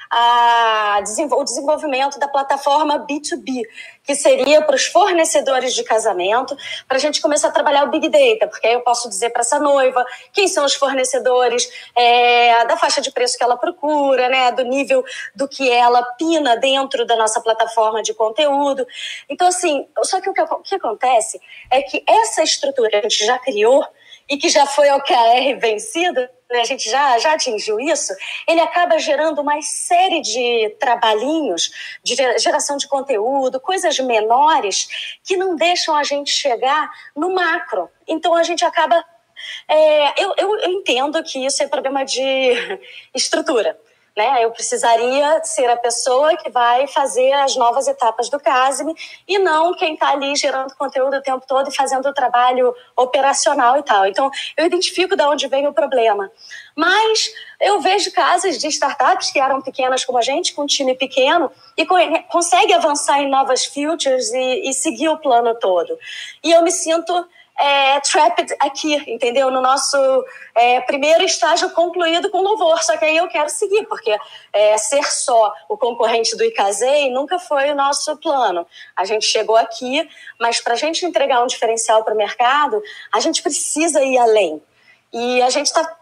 a, 0.09 0.99
o 1.31 1.43
desenvolvimento 1.43 2.19
da 2.19 2.27
plataforma 2.27 3.05
B2B, 3.05 3.63
que 4.03 4.15
seria 4.15 4.61
para 4.61 4.75
os 4.75 4.85
fornecedores 4.85 5.73
de 5.73 5.83
casamento, 5.83 6.55
para 6.87 6.97
a 6.97 6.99
gente 6.99 7.21
começar 7.21 7.49
a 7.49 7.51
trabalhar 7.51 7.83
o 7.83 7.89
Big 7.89 8.07
Data, 8.09 8.47
porque 8.47 8.67
aí 8.67 8.73
eu 8.73 8.81
posso 8.81 9.09
dizer 9.09 9.31
para 9.31 9.41
essa 9.41 9.59
noiva 9.59 10.05
quem 10.31 10.47
são 10.47 10.65
os 10.65 10.73
fornecedores, 10.73 11.69
é, 11.95 12.65
da 12.65 12.77
faixa 12.77 13.01
de 13.01 13.11
preço 13.11 13.37
que 13.37 13.43
ela 13.43 13.57
procura, 13.57 14.29
né, 14.29 14.51
do 14.51 14.63
nível 14.63 15.03
do 15.35 15.47
que 15.47 15.69
ela 15.69 16.01
pina 16.17 16.55
dentro 16.55 17.05
da 17.05 17.15
nossa 17.15 17.41
plataforma 17.41 18.01
de 18.01 18.13
conteúdo. 18.13 18.87
Então, 19.29 19.47
assim, 19.47 19.87
só 20.03 20.21
que 20.21 20.29
o 20.29 20.33
que, 20.33 20.41
o 20.41 20.61
que 20.61 20.75
acontece 20.75 21.39
é 21.69 21.81
que 21.81 22.03
essa 22.07 22.43
estrutura 22.43 22.99
a 22.99 23.01
gente 23.01 23.25
já 23.25 23.37
criou 23.39 23.85
e 24.29 24.37
que 24.37 24.49
já 24.49 24.65
foi 24.65 24.89
ao 24.89 25.01
KR 25.01 25.57
vencida, 25.59 26.29
né, 26.49 26.61
a 26.61 26.63
gente 26.63 26.89
já, 26.89 27.17
já 27.19 27.33
atingiu 27.33 27.79
isso, 27.79 28.13
ele 28.47 28.59
acaba 28.61 28.97
gerando 28.99 29.41
uma 29.41 29.61
série 29.61 30.21
de 30.21 30.75
trabalhinhos 30.79 31.71
de 32.03 32.15
geração 32.39 32.77
de 32.77 32.87
conteúdo, 32.87 33.59
coisas 33.59 33.99
menores 33.99 35.17
que 35.23 35.35
não 35.35 35.55
deixam 35.55 35.95
a 35.95 36.03
gente 36.03 36.31
chegar 36.31 36.89
no 37.15 37.33
macro. 37.33 37.89
Então 38.07 38.33
a 38.33 38.43
gente 38.43 38.63
acaba. 38.63 39.03
É, 39.67 40.23
eu, 40.23 40.33
eu, 40.37 40.59
eu 40.59 40.69
entendo 40.71 41.21
que 41.23 41.45
isso 41.45 41.61
é 41.61 41.67
problema 41.67 42.03
de 42.03 42.79
estrutura 43.13 43.77
né? 44.17 44.43
Eu 44.43 44.49
precisaria 44.49 45.43
ser 45.43 45.69
a 45.69 45.77
pessoa 45.77 46.35
que 46.35 46.49
vai 46.49 46.87
fazer 46.87 47.31
as 47.33 47.55
novas 47.55 47.87
etapas 47.87 48.29
do 48.29 48.39
CASME 48.39 48.95
e 49.27 49.37
não 49.37 49.75
quem 49.75 49.93
está 49.93 50.09
ali 50.09 50.35
gerando 50.35 50.75
conteúdo 50.75 51.17
o 51.17 51.21
tempo 51.21 51.45
todo 51.47 51.69
e 51.69 51.75
fazendo 51.75 52.09
o 52.09 52.13
trabalho 52.13 52.73
operacional 52.95 53.77
e 53.77 53.83
tal. 53.83 54.07
Então, 54.07 54.31
eu 54.57 54.65
identifico 54.65 55.15
de 55.15 55.23
onde 55.23 55.47
vem 55.47 55.67
o 55.67 55.73
problema. 55.73 56.31
Mas 56.75 57.31
eu 57.61 57.79
vejo 57.79 58.11
casos 58.11 58.57
de 58.57 58.67
startups 58.67 59.31
que 59.31 59.39
eram 59.39 59.61
pequenas 59.61 60.03
como 60.03 60.17
a 60.17 60.23
gente, 60.23 60.53
com 60.53 60.63
um 60.63 60.67
time 60.67 60.95
pequeno, 60.95 61.51
e 61.77 61.85
consegue 62.27 62.73
avançar 62.73 63.21
em 63.21 63.29
novas 63.29 63.65
features 63.65 64.33
e, 64.33 64.69
e 64.69 64.73
seguir 64.73 65.09
o 65.09 65.17
plano 65.19 65.53
todo. 65.53 65.95
E 66.43 66.51
eu 66.51 66.63
me 66.63 66.71
sinto 66.71 67.13
é, 67.59 67.99
trapped 68.01 68.55
aqui, 68.59 68.95
entendeu? 69.11 69.49
No 69.49 69.61
nosso 69.61 69.97
é, 70.55 70.79
primeiro 70.81 71.23
estágio 71.23 71.69
concluído 71.71 72.29
com 72.29 72.41
louvor. 72.41 72.83
Só 72.83 72.95
que 72.97 73.05
aí 73.05 73.17
eu 73.17 73.27
quero 73.27 73.49
seguir, 73.49 73.85
porque 73.87 74.15
é, 74.53 74.77
ser 74.77 75.03
só 75.11 75.53
o 75.67 75.77
concorrente 75.77 76.35
do 76.37 76.43
Icasei 76.43 77.09
nunca 77.09 77.39
foi 77.39 77.71
o 77.71 77.75
nosso 77.75 78.15
plano. 78.17 78.65
A 78.95 79.05
gente 79.05 79.25
chegou 79.25 79.55
aqui, 79.55 80.07
mas 80.39 80.61
para 80.61 80.73
a 80.73 80.77
gente 80.77 81.05
entregar 81.05 81.43
um 81.43 81.47
diferencial 81.47 82.03
para 82.03 82.13
o 82.13 82.17
mercado, 82.17 82.81
a 83.11 83.19
gente 83.19 83.41
precisa 83.41 84.03
ir 84.03 84.17
além. 84.17 84.61
E 85.11 85.41
a 85.41 85.49
gente 85.49 85.67
está 85.67 85.97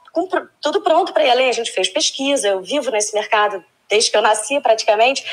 tudo 0.62 0.82
pronto 0.82 1.14
para 1.14 1.24
ir 1.24 1.30
além. 1.30 1.50
A 1.50 1.54
gente 1.54 1.72
fez 1.72 1.88
pesquisa, 1.88 2.48
eu 2.50 2.62
vivo 2.62 2.92
nesse 2.92 3.14
mercado 3.14 3.64
desde 3.90 4.10
que 4.10 4.18
eu 4.18 4.22
nasci 4.22 4.60
praticamente, 4.60 5.24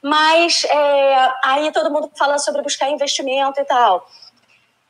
mas 0.00 0.64
é, 0.64 1.32
aí 1.44 1.72
todo 1.72 1.90
mundo 1.90 2.10
fala 2.16 2.38
sobre 2.38 2.62
buscar 2.62 2.88
investimento 2.88 3.60
e 3.60 3.64
tal. 3.64 4.06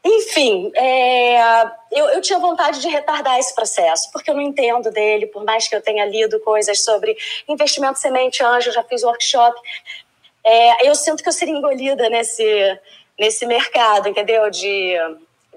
Enfim, 0.08 0.70
é, 0.76 1.64
eu, 1.90 2.06
eu 2.10 2.20
tinha 2.20 2.38
vontade 2.38 2.80
de 2.80 2.88
retardar 2.88 3.40
esse 3.40 3.52
processo, 3.52 4.08
porque 4.12 4.30
eu 4.30 4.36
não 4.36 4.40
entendo 4.40 4.88
dele, 4.92 5.26
por 5.26 5.44
mais 5.44 5.66
que 5.66 5.74
eu 5.74 5.82
tenha 5.82 6.04
lido 6.04 6.38
coisas 6.40 6.84
sobre 6.84 7.16
investimento 7.48 7.98
semente 7.98 8.40
anjo, 8.42 8.70
já 8.70 8.84
fiz 8.84 9.02
workshop. 9.02 9.60
É, 10.44 10.88
eu 10.88 10.94
sinto 10.94 11.24
que 11.24 11.28
eu 11.28 11.32
seria 11.32 11.54
engolida 11.54 12.08
nesse, 12.08 12.44
nesse 13.18 13.44
mercado, 13.46 14.08
entendeu? 14.08 14.48
De, 14.48 14.94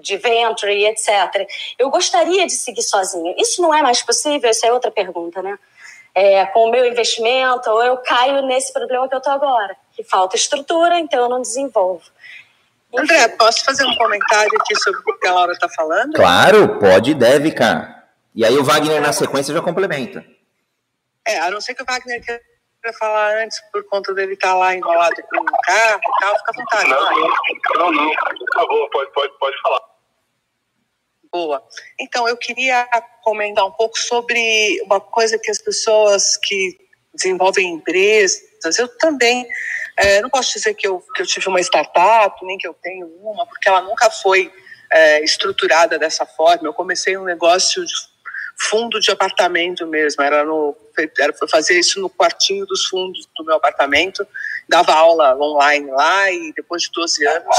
de 0.00 0.16
venture 0.16 0.84
etc. 0.84 1.48
Eu 1.78 1.88
gostaria 1.88 2.44
de 2.44 2.52
seguir 2.52 2.82
sozinha. 2.82 3.32
Isso 3.38 3.62
não 3.62 3.72
é 3.72 3.82
mais 3.82 4.02
possível? 4.02 4.50
Essa 4.50 4.66
é 4.66 4.72
outra 4.72 4.90
pergunta, 4.90 5.40
né? 5.40 5.56
É, 6.12 6.44
com 6.46 6.64
o 6.64 6.70
meu 6.72 6.84
investimento, 6.84 7.70
ou 7.70 7.84
eu 7.84 7.96
caio 7.98 8.42
nesse 8.42 8.72
problema 8.72 9.08
que 9.08 9.14
eu 9.14 9.18
estou 9.18 9.32
agora, 9.32 9.76
que 9.92 10.02
falta 10.02 10.34
estrutura, 10.34 10.98
então 10.98 11.20
eu 11.20 11.28
não 11.28 11.40
desenvolvo. 11.40 12.02
André, 12.96 13.28
posso 13.28 13.64
fazer 13.64 13.84
um 13.84 13.94
comentário 13.94 14.50
aqui 14.60 14.74
sobre 14.80 15.00
o 15.06 15.18
que 15.18 15.26
a 15.26 15.32
Laura 15.32 15.52
está 15.52 15.68
falando? 15.68 16.14
Claro, 16.14 16.78
pode 16.78 17.12
e 17.12 17.14
deve, 17.14 17.52
cara. 17.52 18.04
E 18.34 18.44
aí 18.44 18.56
o 18.56 18.64
Wagner, 18.64 19.00
na 19.00 19.12
sequência, 19.12 19.54
já 19.54 19.62
complementa. 19.62 20.24
É, 21.26 21.38
a 21.38 21.50
não 21.50 21.60
ser 21.60 21.74
que 21.74 21.82
o 21.82 21.86
Wagner 21.86 22.20
queira 22.24 22.42
falar 22.98 23.42
antes, 23.42 23.60
por 23.72 23.84
conta 23.84 24.12
dele 24.14 24.34
estar 24.34 24.48
tá 24.48 24.54
lá 24.54 24.74
enrolado 24.74 25.16
com 25.22 25.40
o 25.40 25.44
carro 25.44 26.00
e 26.00 26.20
tal, 26.20 26.38
fica 26.38 26.50
à 26.50 26.54
vontade. 26.54 26.90
Não, 26.90 27.92
não, 27.92 27.92
não, 27.92 28.10
por 28.10 28.54
favor, 28.54 28.90
pode, 28.90 29.12
pode, 29.12 29.38
pode 29.38 29.62
falar. 29.62 29.80
Boa. 31.32 31.62
Então, 32.00 32.26
eu 32.26 32.36
queria 32.36 32.88
comentar 33.22 33.64
um 33.64 33.70
pouco 33.70 33.96
sobre 33.96 34.80
uma 34.82 35.00
coisa 35.00 35.38
que 35.38 35.50
as 35.50 35.58
pessoas 35.58 36.36
que 36.36 36.76
desenvolvem 37.14 37.74
empresas, 37.74 38.40
eu 38.78 38.88
também 38.98 39.46
é, 39.96 40.20
não 40.20 40.30
posso 40.30 40.52
dizer 40.52 40.74
que 40.74 40.86
eu, 40.86 41.02
que 41.14 41.22
eu 41.22 41.26
tive 41.26 41.48
uma 41.48 41.60
startup, 41.60 42.44
nem 42.44 42.58
que 42.58 42.66
eu 42.66 42.74
tenho 42.74 43.06
uma, 43.22 43.46
porque 43.46 43.68
ela 43.68 43.82
nunca 43.82 44.10
foi 44.10 44.52
é, 44.92 45.22
estruturada 45.22 45.98
dessa 45.98 46.26
forma. 46.26 46.66
Eu 46.66 46.74
comecei 46.74 47.16
um 47.16 47.24
negócio 47.24 47.84
fundo 48.68 49.00
de 49.00 49.10
apartamento 49.10 49.86
mesmo, 49.86 50.22
era 50.22 50.44
no 50.44 50.76
era 51.18 51.32
fazer 51.50 51.78
isso 51.78 51.98
no 51.98 52.10
quartinho 52.10 52.66
dos 52.66 52.84
fundos 52.84 53.26
do 53.34 53.44
meu 53.44 53.56
apartamento, 53.56 54.26
dava 54.68 54.92
aula 54.92 55.34
online 55.36 55.90
lá 55.90 56.30
e 56.30 56.52
depois 56.54 56.82
de 56.82 56.90
12 56.92 57.26
anos 57.26 57.56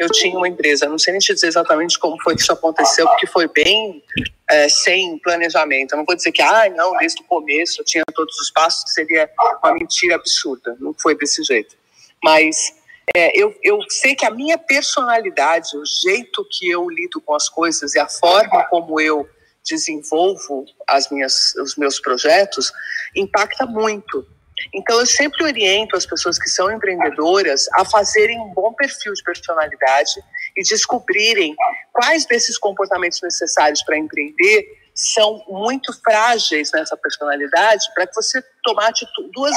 eu 0.00 0.08
tinha 0.08 0.34
uma 0.34 0.48
empresa. 0.48 0.88
Não 0.88 0.98
sei 0.98 1.12
nem 1.12 1.20
te 1.20 1.34
dizer 1.34 1.48
exatamente 1.48 1.98
como 1.98 2.20
foi 2.22 2.34
que 2.34 2.40
isso 2.40 2.52
aconteceu, 2.52 3.06
porque 3.06 3.26
foi 3.26 3.46
bem 3.48 4.02
é, 4.48 4.66
sem 4.68 5.18
planejamento. 5.18 5.92
Eu 5.92 5.98
não 5.98 6.06
vou 6.06 6.16
dizer 6.16 6.32
que, 6.32 6.40
ah, 6.40 6.70
não, 6.74 6.96
desde 6.96 7.20
o 7.20 7.24
começo 7.24 7.82
eu 7.82 7.84
tinha 7.84 8.02
todos 8.14 8.34
os 8.38 8.50
passos, 8.50 8.84
que 8.84 8.90
seria 8.90 9.30
uma 9.62 9.74
mentira 9.74 10.14
absurda. 10.14 10.74
Não 10.80 10.94
foi 10.94 11.14
desse 11.14 11.44
jeito. 11.44 11.76
Mas 12.24 12.72
é, 13.14 13.30
eu, 13.38 13.54
eu 13.62 13.78
sei 13.90 14.14
que 14.14 14.24
a 14.24 14.30
minha 14.30 14.56
personalidade, 14.56 15.76
o 15.76 15.84
jeito 15.84 16.46
que 16.50 16.70
eu 16.70 16.88
lido 16.88 17.20
com 17.20 17.34
as 17.34 17.50
coisas 17.50 17.94
e 17.94 17.98
a 17.98 18.08
forma 18.08 18.64
como 18.70 18.98
eu 18.98 19.28
desenvolvo 19.68 20.64
as 20.86 21.10
minhas, 21.10 21.54
os 21.56 21.76
meus 21.76 22.00
projetos 22.00 22.72
impacta 23.14 23.66
muito. 23.66 24.26
Então, 24.74 24.98
eu 25.00 25.06
sempre 25.06 25.44
oriento 25.44 25.96
as 25.96 26.06
pessoas 26.06 26.38
que 26.38 26.48
são 26.48 26.70
empreendedoras 26.70 27.66
a 27.74 27.84
fazerem 27.84 28.38
um 28.40 28.52
bom 28.52 28.72
perfil 28.72 29.12
de 29.12 29.22
personalidade 29.22 30.10
e 30.56 30.62
descobrirem 30.62 31.54
quais 31.92 32.26
desses 32.26 32.58
comportamentos 32.58 33.20
necessários 33.22 33.82
para 33.82 33.98
empreender 33.98 34.80
são 34.94 35.42
muito 35.48 35.92
frágeis 36.02 36.70
nessa 36.72 36.96
personalidade 36.96 37.84
para 37.94 38.06
que 38.06 38.14
você 38.14 38.42
tomar 38.62 38.88
atitude, 38.88 39.30
duas, 39.32 39.56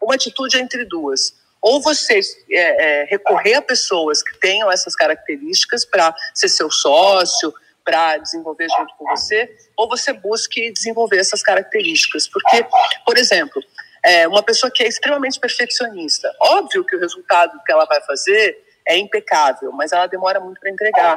uma 0.00 0.14
atitude 0.14 0.58
entre 0.58 0.84
duas. 0.84 1.34
Ou 1.60 1.80
você 1.80 2.20
é, 2.50 3.02
é, 3.02 3.04
recorrer 3.04 3.54
a 3.54 3.62
pessoas 3.62 4.22
que 4.22 4.38
tenham 4.38 4.70
essas 4.70 4.94
características 4.94 5.86
para 5.86 6.14
ser 6.34 6.48
seu 6.48 6.70
sócio, 6.70 7.54
para 7.82 8.16
desenvolver 8.18 8.66
junto 8.68 8.94
com 8.96 9.04
você, 9.06 9.48
ou 9.76 9.88
você 9.88 10.12
busque 10.12 10.72
desenvolver 10.72 11.18
essas 11.18 11.42
características. 11.42 12.26
Porque, 12.28 12.66
por 13.06 13.16
exemplo, 13.16 13.62
é 14.04 14.28
uma 14.28 14.42
pessoa 14.42 14.70
que 14.70 14.82
é 14.82 14.88
extremamente 14.88 15.40
perfeccionista, 15.40 16.30
óbvio 16.40 16.84
que 16.84 16.94
o 16.94 17.00
resultado 17.00 17.58
que 17.64 17.72
ela 17.72 17.86
vai 17.86 18.00
fazer 18.02 18.62
é 18.86 18.98
impecável, 18.98 19.72
mas 19.72 19.92
ela 19.92 20.06
demora 20.06 20.38
muito 20.38 20.60
para 20.60 20.70
entregar. 20.70 21.16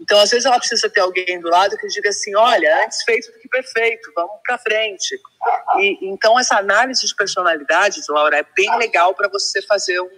Então, 0.00 0.18
às 0.20 0.30
vezes, 0.30 0.46
ela 0.46 0.58
precisa 0.58 0.88
ter 0.88 1.00
alguém 1.00 1.40
do 1.40 1.48
lado 1.48 1.76
que 1.76 1.88
diga 1.88 2.08
assim: 2.08 2.34
olha, 2.36 2.84
antes 2.84 3.02
feito 3.02 3.32
do 3.32 3.38
que 3.40 3.48
perfeito, 3.48 4.12
vamos 4.14 4.36
para 4.46 4.56
frente. 4.58 5.20
E, 5.80 5.98
então, 6.08 6.38
essa 6.38 6.56
análise 6.56 7.04
de 7.04 7.14
personalidades, 7.16 8.06
Laura, 8.08 8.38
é 8.38 8.46
bem 8.56 8.76
legal 8.78 9.14
para 9.14 9.28
você 9.28 9.60
fazer 9.62 10.00
um, 10.00 10.08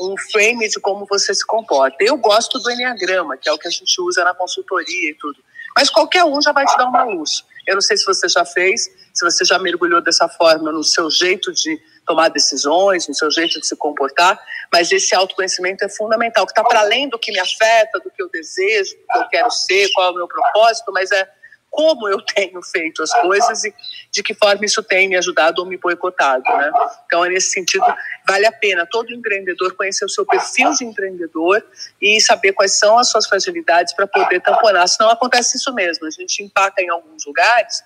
um 0.00 0.14
frame 0.32 0.68
de 0.68 0.80
como 0.80 1.06
você 1.06 1.32
se 1.32 1.46
comporta. 1.46 1.96
Eu 2.00 2.16
gosto 2.16 2.58
do 2.58 2.70
Enneagrama, 2.70 3.36
que 3.36 3.48
é 3.48 3.52
o 3.52 3.58
que 3.58 3.68
a 3.68 3.70
gente 3.70 4.00
usa 4.00 4.24
na 4.24 4.34
consultoria 4.34 5.10
e 5.10 5.14
tudo. 5.14 5.38
Mas 5.76 5.88
qualquer 5.88 6.24
um 6.24 6.42
já 6.42 6.50
vai 6.50 6.66
te 6.66 6.76
dar 6.76 6.86
uma 6.86 7.04
luz. 7.04 7.44
Eu 7.66 7.74
não 7.74 7.80
sei 7.80 7.96
se 7.96 8.04
você 8.04 8.28
já 8.28 8.44
fez, 8.44 8.88
se 9.12 9.24
você 9.24 9.44
já 9.44 9.58
mergulhou 9.58 10.02
dessa 10.02 10.28
forma 10.28 10.72
no 10.72 10.82
seu 10.82 11.10
jeito 11.10 11.52
de 11.52 11.80
tomar 12.06 12.28
decisões, 12.28 13.06
no 13.06 13.14
seu 13.14 13.30
jeito 13.30 13.60
de 13.60 13.66
se 13.66 13.76
comportar, 13.76 14.38
mas 14.72 14.90
esse 14.90 15.14
autoconhecimento 15.14 15.84
é 15.84 15.88
fundamental, 15.88 16.44
que 16.46 16.52
está 16.52 16.64
para 16.64 16.80
além 16.80 17.08
do 17.08 17.18
que 17.18 17.30
me 17.30 17.38
afeta, 17.38 18.00
do 18.00 18.10
que 18.10 18.22
eu 18.22 18.28
desejo, 18.30 18.96
do 18.96 19.06
que 19.06 19.18
eu 19.18 19.28
quero 19.28 19.50
ser, 19.50 19.88
qual 19.94 20.08
é 20.08 20.10
o 20.10 20.14
meu 20.14 20.28
propósito, 20.28 20.92
mas 20.92 21.10
é 21.12 21.28
como 21.72 22.06
eu 22.06 22.20
tenho 22.20 22.62
feito 22.62 23.02
as 23.02 23.10
coisas 23.22 23.64
e 23.64 23.74
de 24.10 24.22
que 24.22 24.34
forma 24.34 24.62
isso 24.62 24.82
tem 24.82 25.08
me 25.08 25.16
ajudado 25.16 25.62
ou 25.62 25.66
me 25.66 25.78
boicotado, 25.78 26.44
né? 26.44 26.70
Então, 27.06 27.24
é 27.24 27.30
nesse 27.30 27.50
sentido, 27.50 27.86
vale 28.28 28.44
a 28.44 28.52
pena 28.52 28.86
todo 28.86 29.10
empreendedor 29.10 29.74
conhecer 29.74 30.04
o 30.04 30.08
seu 30.08 30.26
perfil 30.26 30.70
de 30.74 30.84
empreendedor 30.84 31.64
e 32.00 32.20
saber 32.20 32.52
quais 32.52 32.78
são 32.78 32.98
as 32.98 33.08
suas 33.08 33.26
fragilidades 33.26 33.94
para 33.94 34.06
poder 34.06 34.40
tamponar. 34.42 34.86
Senão 34.86 35.08
acontece 35.08 35.56
isso 35.56 35.72
mesmo, 35.72 36.06
a 36.06 36.10
gente 36.10 36.42
empaca 36.42 36.82
em 36.82 36.90
alguns 36.90 37.24
lugares, 37.24 37.82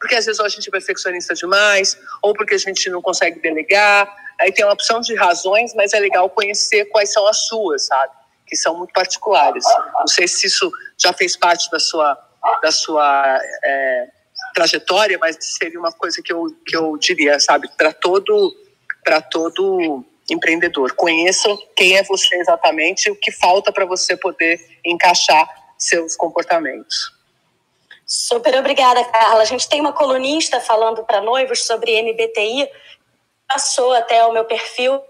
porque 0.00 0.14
às 0.14 0.24
vezes 0.24 0.40
ou 0.40 0.46
a 0.46 0.48
gente 0.48 0.66
é 0.66 0.72
perfeccionista 0.72 1.34
demais, 1.34 1.98
ou 2.22 2.32
porque 2.32 2.54
a 2.54 2.58
gente 2.58 2.88
não 2.88 3.02
consegue 3.02 3.38
delegar, 3.40 4.10
aí 4.40 4.50
tem 4.50 4.64
uma 4.64 4.72
opção 4.72 5.02
de 5.02 5.14
razões, 5.14 5.74
mas 5.74 5.92
é 5.92 6.00
legal 6.00 6.30
conhecer 6.30 6.86
quais 6.86 7.12
são 7.12 7.28
as 7.28 7.46
suas, 7.46 7.84
sabe? 7.84 8.14
Que 8.46 8.56
são 8.56 8.78
muito 8.78 8.94
particulares. 8.94 9.64
Não 9.98 10.06
sei 10.06 10.26
se 10.26 10.46
isso 10.46 10.72
já 10.96 11.12
fez 11.12 11.36
parte 11.36 11.70
da 11.70 11.78
sua 11.78 12.18
da 12.62 12.70
sua 12.70 13.40
é, 13.64 14.08
trajetória, 14.54 15.18
mas 15.18 15.36
seria 15.40 15.78
uma 15.78 15.92
coisa 15.92 16.20
que 16.22 16.32
eu, 16.32 16.46
que 16.66 16.76
eu 16.76 16.96
diria, 16.96 17.38
sabe, 17.38 17.68
para 17.76 17.92
todo, 17.92 18.54
todo 19.30 20.04
empreendedor. 20.30 20.92
Conheça 20.94 21.48
quem 21.76 21.96
é 21.96 22.02
você 22.02 22.36
exatamente, 22.36 23.10
o 23.10 23.16
que 23.16 23.30
falta 23.32 23.72
para 23.72 23.84
você 23.84 24.16
poder 24.16 24.58
encaixar 24.84 25.48
seus 25.78 26.16
comportamentos. 26.16 27.12
Super 28.06 28.56
obrigada, 28.56 29.02
Carla. 29.04 29.42
A 29.42 29.46
gente 29.46 29.68
tem 29.68 29.80
uma 29.80 29.92
colunista 29.92 30.60
falando 30.60 31.04
para 31.04 31.20
noivos 31.20 31.66
sobre 31.66 32.00
MBTI, 32.00 32.68
passou 33.48 33.92
até 33.92 34.24
o 34.24 34.32
meu 34.32 34.44
perfil 34.44 35.00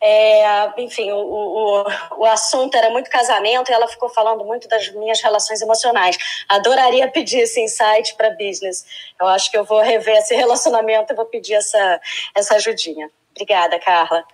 é, 0.00 0.82
enfim, 0.82 1.10
o, 1.12 1.16
o, 1.16 1.84
o 2.18 2.24
assunto 2.26 2.76
era 2.76 2.90
muito 2.90 3.10
casamento 3.10 3.70
e 3.70 3.74
ela 3.74 3.88
ficou 3.88 4.08
falando 4.08 4.44
muito 4.44 4.68
das 4.68 4.88
minhas 4.94 5.20
relações 5.20 5.60
emocionais. 5.60 6.16
Adoraria 6.48 7.08
pedir 7.08 7.40
esse 7.40 7.60
insight 7.60 8.14
para 8.16 8.30
business. 8.30 8.84
Eu 9.20 9.26
acho 9.28 9.50
que 9.50 9.58
eu 9.58 9.64
vou 9.64 9.80
rever 9.80 10.16
esse 10.16 10.34
relacionamento 10.34 11.12
e 11.12 11.16
vou 11.16 11.26
pedir 11.26 11.54
essa, 11.54 12.00
essa 12.34 12.54
ajudinha. 12.56 13.10
Obrigada, 13.30 13.78
Carla. 13.78 14.24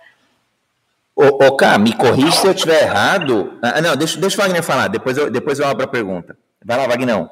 Ô, 1.15 1.45
ô 1.45 1.57
Cá, 1.57 1.77
me 1.77 1.95
corrija 1.95 2.31
se 2.31 2.45
eu 2.45 2.51
estiver 2.51 2.83
errado. 2.83 3.59
Ah, 3.63 3.81
não, 3.81 3.95
deixa, 3.95 4.19
deixa 4.19 4.37
o 4.37 4.41
Wagner 4.41 4.61
falar, 4.61 4.87
depois 4.87 5.17
eu, 5.17 5.31
depois 5.31 5.59
eu 5.59 5.67
abro 5.67 5.83
a 5.83 5.87
pergunta. 5.87 6.37
Vai 6.63 6.77
lá, 6.77 6.87
Wagner. 6.87 7.27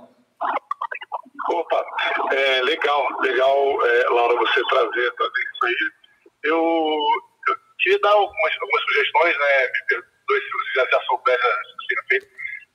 Opa, 1.47 1.85
é, 2.31 2.61
legal, 2.63 3.05
legal, 3.21 3.85
é, 3.85 4.09
Laura, 4.09 4.35
você 4.37 4.63
trazer, 4.65 5.11
trazer 5.11 5.43
isso 5.53 5.65
aí. 5.65 5.91
Eu, 6.43 6.59
queria 7.85 7.99
dar 7.99 8.11
algumas, 8.11 8.53
algumas 8.61 8.81
sugestões, 8.81 9.37
né? 9.37 9.67
Me 9.67 9.87
perdoe 9.87 10.41
se 10.41 10.51
você 10.51 10.71
já, 10.75 10.85
já 10.89 10.99
se 11.01 12.07
feito. 12.09 12.27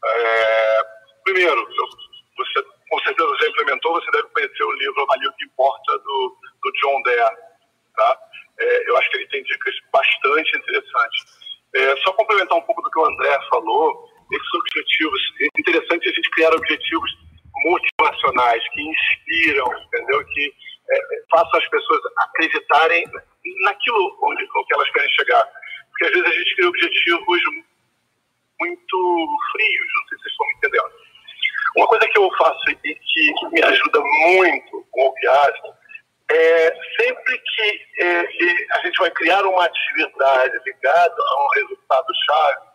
É, 0.07 0.83
primeiro, 1.25 1.69
você 2.37 2.63
com 2.89 2.99
certeza 3.01 3.37
já 3.41 3.49
implementou, 3.49 3.93
você 3.93 4.11
deve 4.13 4.29
conhecer 4.29 4.65
o 4.65 4.73
livro 4.73 5.03
Avalie 5.03 5.29
o 5.29 5.33
que 5.33 5.45
Importa, 5.45 5.99
do, 5.99 6.37
do 6.63 6.73
John 6.81 7.03
Dare. 7.03 7.37
Tá? 7.95 8.19
É, 8.59 8.91
eu 8.91 8.97
acho 8.97 9.11
que 9.11 9.17
ele 9.19 9.29
tem 9.29 9.43
dicas 9.43 9.75
bastante 9.93 10.57
interessantes. 10.57 11.51
É, 11.75 11.97
só 11.99 12.13
complementar 12.13 12.59
um 12.59 12.63
pouco 12.63 12.83
do 12.83 12.91
que 12.91 12.99
o 12.99 13.07
André 13.07 13.39
falou, 13.49 14.09
esses 14.33 14.55
objetivos, 14.55 15.21
é 15.41 15.61
interessante 15.61 16.09
a 16.09 16.13
gente 16.13 16.31
criar 16.31 16.53
objetivos 16.55 17.11
motivacionais, 17.65 18.63
que 18.71 18.83
inspiram, 18.83 19.67
entendeu? 19.85 20.25
Que 20.25 20.55
é, 20.93 21.01
as 21.35 21.69
pessoas 21.69 22.01
acreditarem 22.19 23.05
naquilo 23.65 24.19
onde, 24.23 24.47
que 24.47 24.75
elas 24.75 24.91
querem 24.91 25.11
chegar. 25.11 25.47
Porque 25.91 26.05
às 26.05 26.11
vezes 26.11 26.27
a 26.27 26.39
gente 26.39 26.57
cria 26.57 26.69
objetivos 26.69 27.41
muito 28.61 29.29
frios, 29.53 29.87
não 29.95 30.09
sei 30.09 30.19
se 30.19 30.23
vocês 30.23 30.33
estão 30.33 30.47
me 30.47 30.53
entendendo. 30.55 30.93
Uma 31.77 31.87
coisa 31.87 32.09
que 32.09 32.19
eu 32.19 32.31
faço 32.37 32.71
e 32.71 32.75
que, 32.75 32.95
que 33.35 33.49
me 33.49 33.63
ajuda 33.63 34.01
muito 34.01 34.87
com 34.91 35.07
o 35.07 35.15
Piazza 35.15 35.79
é 36.33 36.77
sempre 37.01 37.39
que 37.39 38.03
é, 38.03 38.21
a 38.73 38.79
gente 38.83 38.97
vai 38.99 39.11
criar 39.11 39.45
uma 39.45 39.65
atividade 39.65 40.59
ligada 40.65 41.17
a 41.19 41.45
um 41.45 41.49
resultado-chave, 41.55 42.71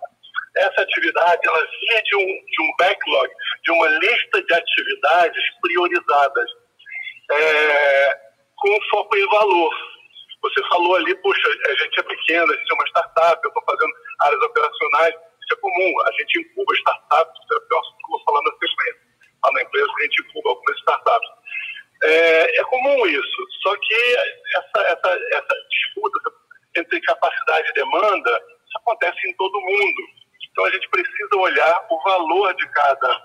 essa 0.57 0.82
atividade 0.82 1.41
ela 1.45 1.68
vinha 1.80 2.01
de 2.03 2.16
um, 2.16 2.45
de 2.45 2.61
um 2.61 2.76
backlog, 2.78 3.30
de 3.63 3.72
uma 3.72 3.88
lista 3.88 4.41
de 4.41 4.53
atividades 4.53 5.43
priorizadas, 5.61 6.49
é, 7.32 8.20
com 8.58 8.80
foco 8.90 9.16
em 9.18 9.28
valor. 9.28 9.74
Você 10.42 10.64
falou 10.68 10.96
ali, 10.96 11.16
puxa, 11.16 11.48
a 11.68 11.76
gente 11.76 12.00
é 12.00 12.04
pequeno, 12.04 12.52
a 12.52 12.56
gente 12.56 12.72
é 12.72 12.76
uma 12.76 12.88
startup, 12.88 13.42
eu 13.44 13.48
estou 13.48 13.64
fazendo 13.64 13.94
áreas 14.22 14.42
operacionais. 14.42 15.16
Isso 15.16 15.54
é 15.54 15.62
comum, 15.62 15.94
a 16.06 16.12
gente 16.12 16.40
incuba 16.40 16.74
startups, 16.76 17.44
isso 17.44 17.54
é 17.54 17.58
o 17.58 17.62
que 17.62 17.74
eu 17.74 17.82
vou 18.10 18.24
falar 18.26 18.42
na 18.44 18.52
sequência. 18.52 19.02
Lá 19.44 19.52
na 19.54 19.62
empresa, 19.62 19.88
a 19.98 20.04
gente 20.04 20.22
incuba 20.22 20.50
algumas 20.50 20.78
startups. 20.78 21.30
É, 22.04 22.60
é 22.60 22.64
comum 22.66 23.08
isso, 23.08 23.48
só 23.64 23.76
que 23.78 24.16
essa, 24.58 24.82
essa, 24.88 25.20
essa 25.32 25.56
disputa 25.70 26.20
entre 26.78 27.02
capacidade 27.02 27.70
e 27.70 27.74
demanda, 27.74 28.30
isso 28.68 28.78
acontece 28.78 29.28
em 29.28 29.34
todo 29.36 29.62
mundo. 29.62 30.02
Então 30.52 30.66
a 30.66 30.72
gente 30.72 30.90
precisa 30.90 31.36
olhar 31.36 31.86
o 31.90 32.02
valor 32.04 32.54
de 32.56 32.68
cada, 32.70 33.22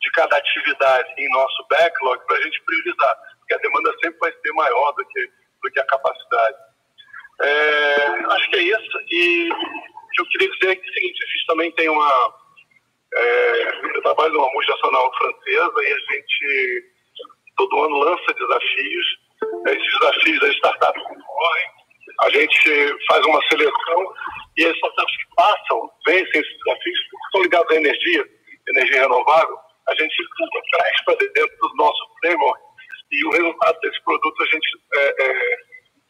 de 0.00 0.10
cada 0.12 0.36
atividade 0.36 1.14
em 1.18 1.30
nosso 1.30 1.66
backlog 1.68 2.24
para 2.26 2.36
a 2.36 2.42
gente 2.42 2.62
priorizar, 2.64 3.16
porque 3.38 3.54
a 3.54 3.58
demanda 3.58 3.92
sempre 4.02 4.18
vai 4.18 4.32
ser 4.32 4.52
maior 4.52 4.92
do 4.92 5.04
que 5.06 5.28
do 5.62 5.70
que 5.70 5.80
a 5.80 5.86
capacidade. 5.86 6.56
É, 7.40 8.06
acho 8.30 8.50
que 8.50 8.56
é 8.56 8.62
isso. 8.62 8.98
E 9.10 9.48
o 9.50 10.08
que 10.10 10.22
eu 10.22 10.26
queria 10.26 10.50
dizer 10.50 10.70
é 10.70 10.76
que 10.76 10.86
é 10.86 10.90
o 10.90 10.94
seguinte, 10.94 11.24
a 11.24 11.26
gente 11.26 11.46
também 11.46 11.72
tem 11.72 11.88
uma. 11.88 12.34
É, 13.14 13.96
eu 13.96 14.02
trabalho 14.02 14.34
numa 14.34 14.52
multinacional 14.52 15.10
francesa 15.16 15.74
e 15.82 15.92
a 15.92 16.12
gente 16.12 16.92
todo 17.56 17.84
ano 17.84 17.98
lança 17.98 18.34
desafios. 18.34 19.06
Esses 19.68 19.98
desafios 19.98 20.40
das 20.40 20.54
startups 20.54 21.02
concorrem. 21.02 21.78
A 22.22 22.30
gente 22.30 23.06
faz 23.06 23.24
uma 23.24 23.40
seleção 23.48 24.14
e 24.56 24.66
as 24.66 24.74
startups 24.74 25.16
que 25.16 25.34
passam, 25.36 25.90
vencem 26.06 26.40
esses 26.40 26.58
desafios, 26.64 26.98
estão 27.26 27.42
ligados 27.42 27.70
à 27.70 27.76
energia, 27.76 28.24
energia 28.68 29.02
renovável, 29.02 29.58
a 29.88 29.94
gente 29.94 30.16
traz 30.70 31.04
para 31.04 31.14
dentro 31.16 31.56
do 31.60 31.76
nosso 31.76 32.08
o 33.28 33.30
resultado 33.30 33.78
desse 33.80 34.02
produto 34.04 34.42
a 34.42 34.46
gente 34.46 34.68
é, 34.94 35.24
é, 35.24 35.56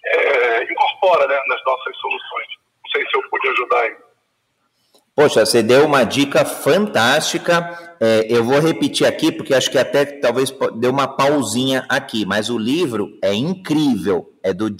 é, 0.06 0.64
incorpora 0.64 1.26
né, 1.26 1.38
nas 1.46 1.64
nossas 1.64 1.96
soluções. 1.96 2.46
Não 2.82 2.90
sei 2.92 3.02
se 3.02 3.16
eu 3.16 3.30
pude 3.30 3.48
ajudar 3.48 3.80
aí. 3.80 3.96
Poxa, 5.14 5.44
você 5.44 5.62
deu 5.62 5.84
uma 5.84 6.04
dica 6.04 6.44
fantástica. 6.44 7.96
É, 8.00 8.26
eu 8.28 8.44
vou 8.44 8.60
repetir 8.60 9.06
aqui, 9.06 9.32
porque 9.32 9.52
acho 9.52 9.70
que 9.70 9.78
até 9.78 10.04
talvez 10.04 10.50
deu 10.76 10.90
uma 10.90 11.08
pausinha 11.08 11.84
aqui, 11.88 12.24
mas 12.24 12.50
o 12.50 12.58
livro 12.58 13.18
é 13.22 13.34
incrível. 13.34 14.32
É 14.44 14.52
do 14.52 14.70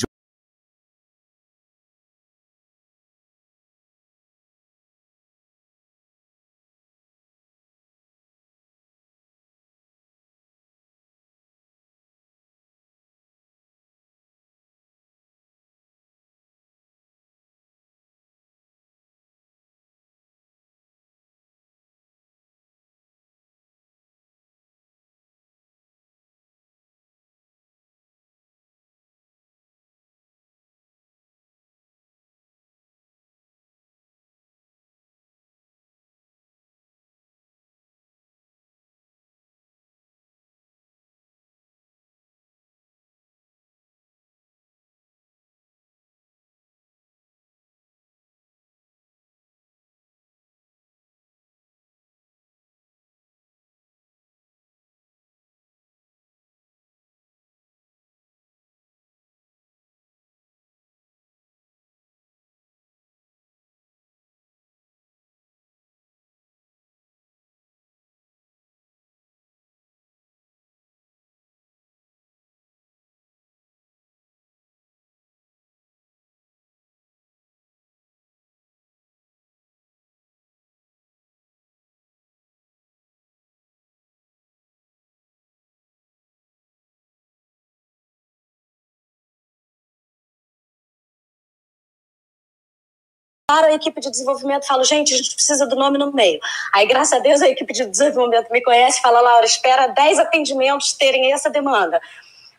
para 93.49 93.69
a 93.69 93.73
equipe 93.73 93.99
de 93.99 94.11
desenvolvimento 94.11 94.67
falo, 94.67 94.85
gente, 94.85 95.15
a 95.15 95.17
gente 95.17 95.35
precisa 95.35 95.67
do 95.67 95.75
nome 95.75 95.97
no 95.97 96.13
meio. 96.13 96.39
Aí, 96.71 96.87
graças 96.87 97.15
a 97.15 97.19
Deus, 97.19 97.41
a 97.41 97.49
equipe 97.49 97.73
de 97.73 97.87
desenvolvimento 97.87 98.53
me 98.53 98.63
conhece 98.63 98.99
e 98.99 99.03
fala, 99.03 99.23
Laura, 99.23 99.47
espera 99.47 99.87
10 99.87 100.19
atendimentos 100.19 100.93
terem 100.93 101.33
essa 101.33 101.49
demanda. 101.49 101.99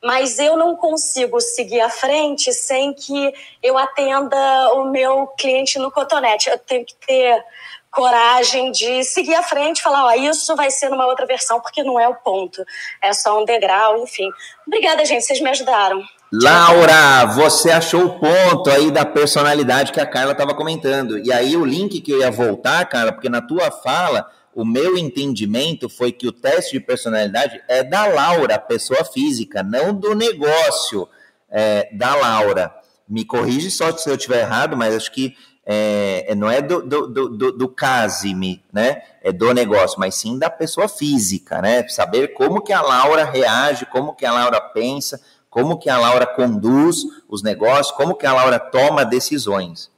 Mas 0.04 0.40
eu 0.40 0.58
não 0.58 0.76
consigo 0.76 1.40
seguir 1.40 1.82
à 1.82 1.90
frente 1.90 2.52
sem 2.52 2.92
que 2.92 3.32
eu 3.62 3.78
atenda 3.78 4.74
o 4.74 4.86
meu 4.86 5.28
cliente 5.38 5.78
no 5.78 5.92
cotonete. 5.92 6.50
Eu 6.50 6.58
tenho 6.58 6.84
que 6.84 6.96
ter 6.96 7.40
coragem 7.92 8.72
de 8.72 9.04
seguir 9.04 9.36
à 9.36 9.44
frente 9.44 9.84
falar, 9.84 10.06
ó, 10.06 10.14
isso 10.14 10.56
vai 10.56 10.72
ser 10.72 10.90
numa 10.90 11.06
outra 11.06 11.28
versão, 11.28 11.62
porque 11.62 11.84
não 11.84 12.00
é 12.00 12.08
o 12.08 12.16
ponto, 12.16 12.64
é 13.02 13.14
só 13.14 13.40
um 13.40 13.46
degrau, 13.46 14.02
enfim. 14.02 14.30
Obrigada, 14.66 15.06
gente, 15.06 15.24
vocês 15.24 15.40
me 15.40 15.50
ajudaram. 15.50 16.04
Laura, 16.32 17.26
você 17.34 17.72
achou 17.72 18.06
o 18.06 18.20
ponto 18.20 18.70
aí 18.70 18.92
da 18.92 19.04
personalidade 19.04 19.92
que 19.92 20.00
a 20.00 20.06
Carla 20.06 20.34
estava 20.34 20.54
comentando. 20.54 21.18
E 21.18 21.32
aí 21.32 21.58
o 21.58 21.66
link 21.66 22.00
que 22.02 22.12
eu 22.12 22.20
ia 22.20 22.30
voltar, 22.30 22.86
Carla, 22.86 23.12
porque 23.12 23.30
na 23.30 23.42
tua 23.42 23.72
fala, 23.72 24.30
o 24.54 24.64
meu 24.64 24.96
entendimento 24.96 25.90
foi 25.90 26.12
que 26.12 26.28
o 26.28 26.32
teste 26.32 26.74
de 26.74 26.80
personalidade 26.80 27.60
é 27.68 27.84
da 27.84 28.06
Laura, 28.06 28.60
pessoa 28.60 29.04
física, 29.04 29.64
não 29.64 29.92
do 29.92 30.14
negócio 30.14 31.10
é, 31.50 31.90
da 31.94 32.14
Laura. 32.16 32.76
Me 33.08 33.26
corrige 33.26 33.72
só 33.72 33.92
se 33.98 34.08
eu 34.08 34.16
estiver 34.16 34.42
errado, 34.42 34.78
mas 34.78 34.96
acho 34.96 35.12
que 35.12 35.36
é, 35.66 36.26
é, 36.30 36.36
não 36.36 36.50
é 36.50 36.62
do, 36.62 36.82
do, 36.82 37.08
do, 37.08 37.52
do 37.52 37.70
Casime, 37.70 38.64
né? 38.72 39.02
É 39.22 39.32
do 39.32 39.54
negócio, 39.54 40.00
mas 40.00 40.16
sim 40.16 40.38
da 40.38 40.50
pessoa 40.50 40.88
física, 40.88 41.62
né? 41.62 41.88
Saber 41.88 42.30
como 42.30 42.62
que 42.62 42.74
a 42.74 42.82
Laura 42.82 43.24
reage, 43.24 43.86
como 43.88 44.16
que 44.16 44.26
a 44.26 44.32
Laura 44.32 44.60
pensa, 44.62 45.20
como 45.50 45.80
que 45.80 45.90
a 45.90 45.98
Laura 45.98 46.28
conduz 46.28 47.04
os 47.28 47.42
negócios, 47.42 47.92
como 47.96 48.16
que 48.16 48.26
a 48.26 48.34
Laura 48.34 48.60
toma 48.60 49.04
decisões. 49.04 49.92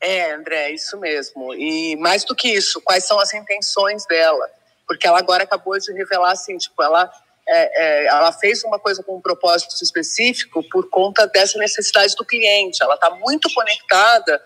É, 0.00 0.32
André, 0.32 0.70
isso 0.70 0.98
mesmo. 0.98 1.54
E 1.54 1.96
mais 1.96 2.24
do 2.24 2.34
que 2.34 2.48
isso, 2.48 2.80
quais 2.80 3.04
são 3.04 3.20
as 3.20 3.34
intenções 3.34 4.06
dela? 4.06 4.48
Porque 4.86 5.06
ela 5.06 5.18
agora 5.18 5.44
acabou 5.44 5.78
de 5.78 5.92
revelar 5.92 6.32
assim, 6.32 6.56
tipo, 6.56 6.82
ela 6.82 7.10
é, 7.46 8.04
é, 8.04 8.06
ela 8.06 8.32
fez 8.32 8.62
uma 8.64 8.78
coisa 8.78 9.02
com 9.02 9.16
um 9.16 9.20
propósito 9.20 9.74
específico 9.82 10.62
por 10.70 10.88
conta 10.88 11.26
dessa 11.26 11.58
necessidade 11.58 12.14
do 12.14 12.24
cliente. 12.24 12.82
Ela 12.82 12.94
está 12.94 13.10
muito 13.10 13.52
conectada 13.52 14.40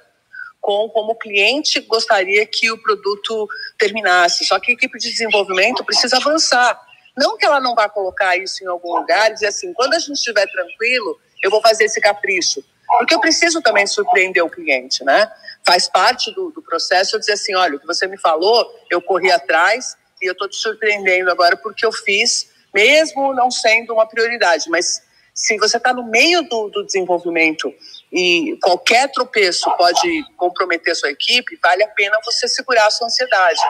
com 0.60 0.88
como 0.88 1.12
o 1.12 1.18
cliente 1.18 1.80
gostaria 1.82 2.46
que 2.46 2.70
o 2.72 2.78
produto 2.78 3.46
terminasse. 3.78 4.44
Só 4.46 4.58
que 4.58 4.72
a 4.72 4.74
equipe 4.74 4.98
de 4.98 5.10
desenvolvimento 5.10 5.84
precisa 5.84 6.16
avançar. 6.16 6.80
Não 7.16 7.36
que 7.36 7.44
ela 7.44 7.60
não 7.60 7.74
vá 7.74 7.88
colocar 7.88 8.36
isso 8.36 8.64
em 8.64 8.66
algum 8.66 8.96
lugar 8.96 9.30
e 9.30 9.34
dizer 9.34 9.46
assim, 9.46 9.72
quando 9.72 9.94
a 9.94 9.98
gente 9.98 10.16
estiver 10.16 10.46
tranquilo, 10.50 11.18
eu 11.42 11.50
vou 11.50 11.60
fazer 11.60 11.84
esse 11.84 12.00
capricho. 12.00 12.62
Porque 12.98 13.14
eu 13.14 13.20
preciso 13.20 13.62
também 13.62 13.86
surpreender 13.86 14.44
o 14.44 14.50
cliente, 14.50 15.04
né? 15.04 15.30
Faz 15.64 15.88
parte 15.88 16.32
do, 16.34 16.50
do 16.50 16.62
processo 16.62 17.16
eu 17.16 17.20
dizer 17.20 17.32
assim, 17.32 17.54
olha, 17.54 17.76
o 17.76 17.80
que 17.80 17.86
você 17.86 18.06
me 18.06 18.18
falou, 18.18 18.66
eu 18.90 19.00
corri 19.00 19.30
atrás 19.30 19.96
e 20.20 20.26
eu 20.26 20.32
estou 20.32 20.48
te 20.48 20.56
surpreendendo 20.56 21.30
agora 21.30 21.56
porque 21.56 21.84
eu 21.84 21.92
fiz, 21.92 22.50
mesmo 22.72 23.32
não 23.32 23.50
sendo 23.50 23.94
uma 23.94 24.06
prioridade. 24.06 24.68
Mas 24.68 25.02
se 25.34 25.56
você 25.58 25.78
está 25.78 25.92
no 25.92 26.04
meio 26.04 26.42
do, 26.42 26.68
do, 26.68 26.84
desenvolvimento 26.84 27.72
e 28.12 28.56
qualquer 28.62 29.10
tropeço 29.10 29.70
pode 29.76 30.24
comprometer 30.36 30.92
a 30.92 30.94
sua 30.94 31.10
equipe, 31.10 31.58
vale 31.62 31.82
a 31.82 31.88
pena 31.88 32.16
você 32.24 32.46
segurar 32.46 32.86
a 32.86 32.90
sua 32.90 33.06
ansiedade, 33.06 33.60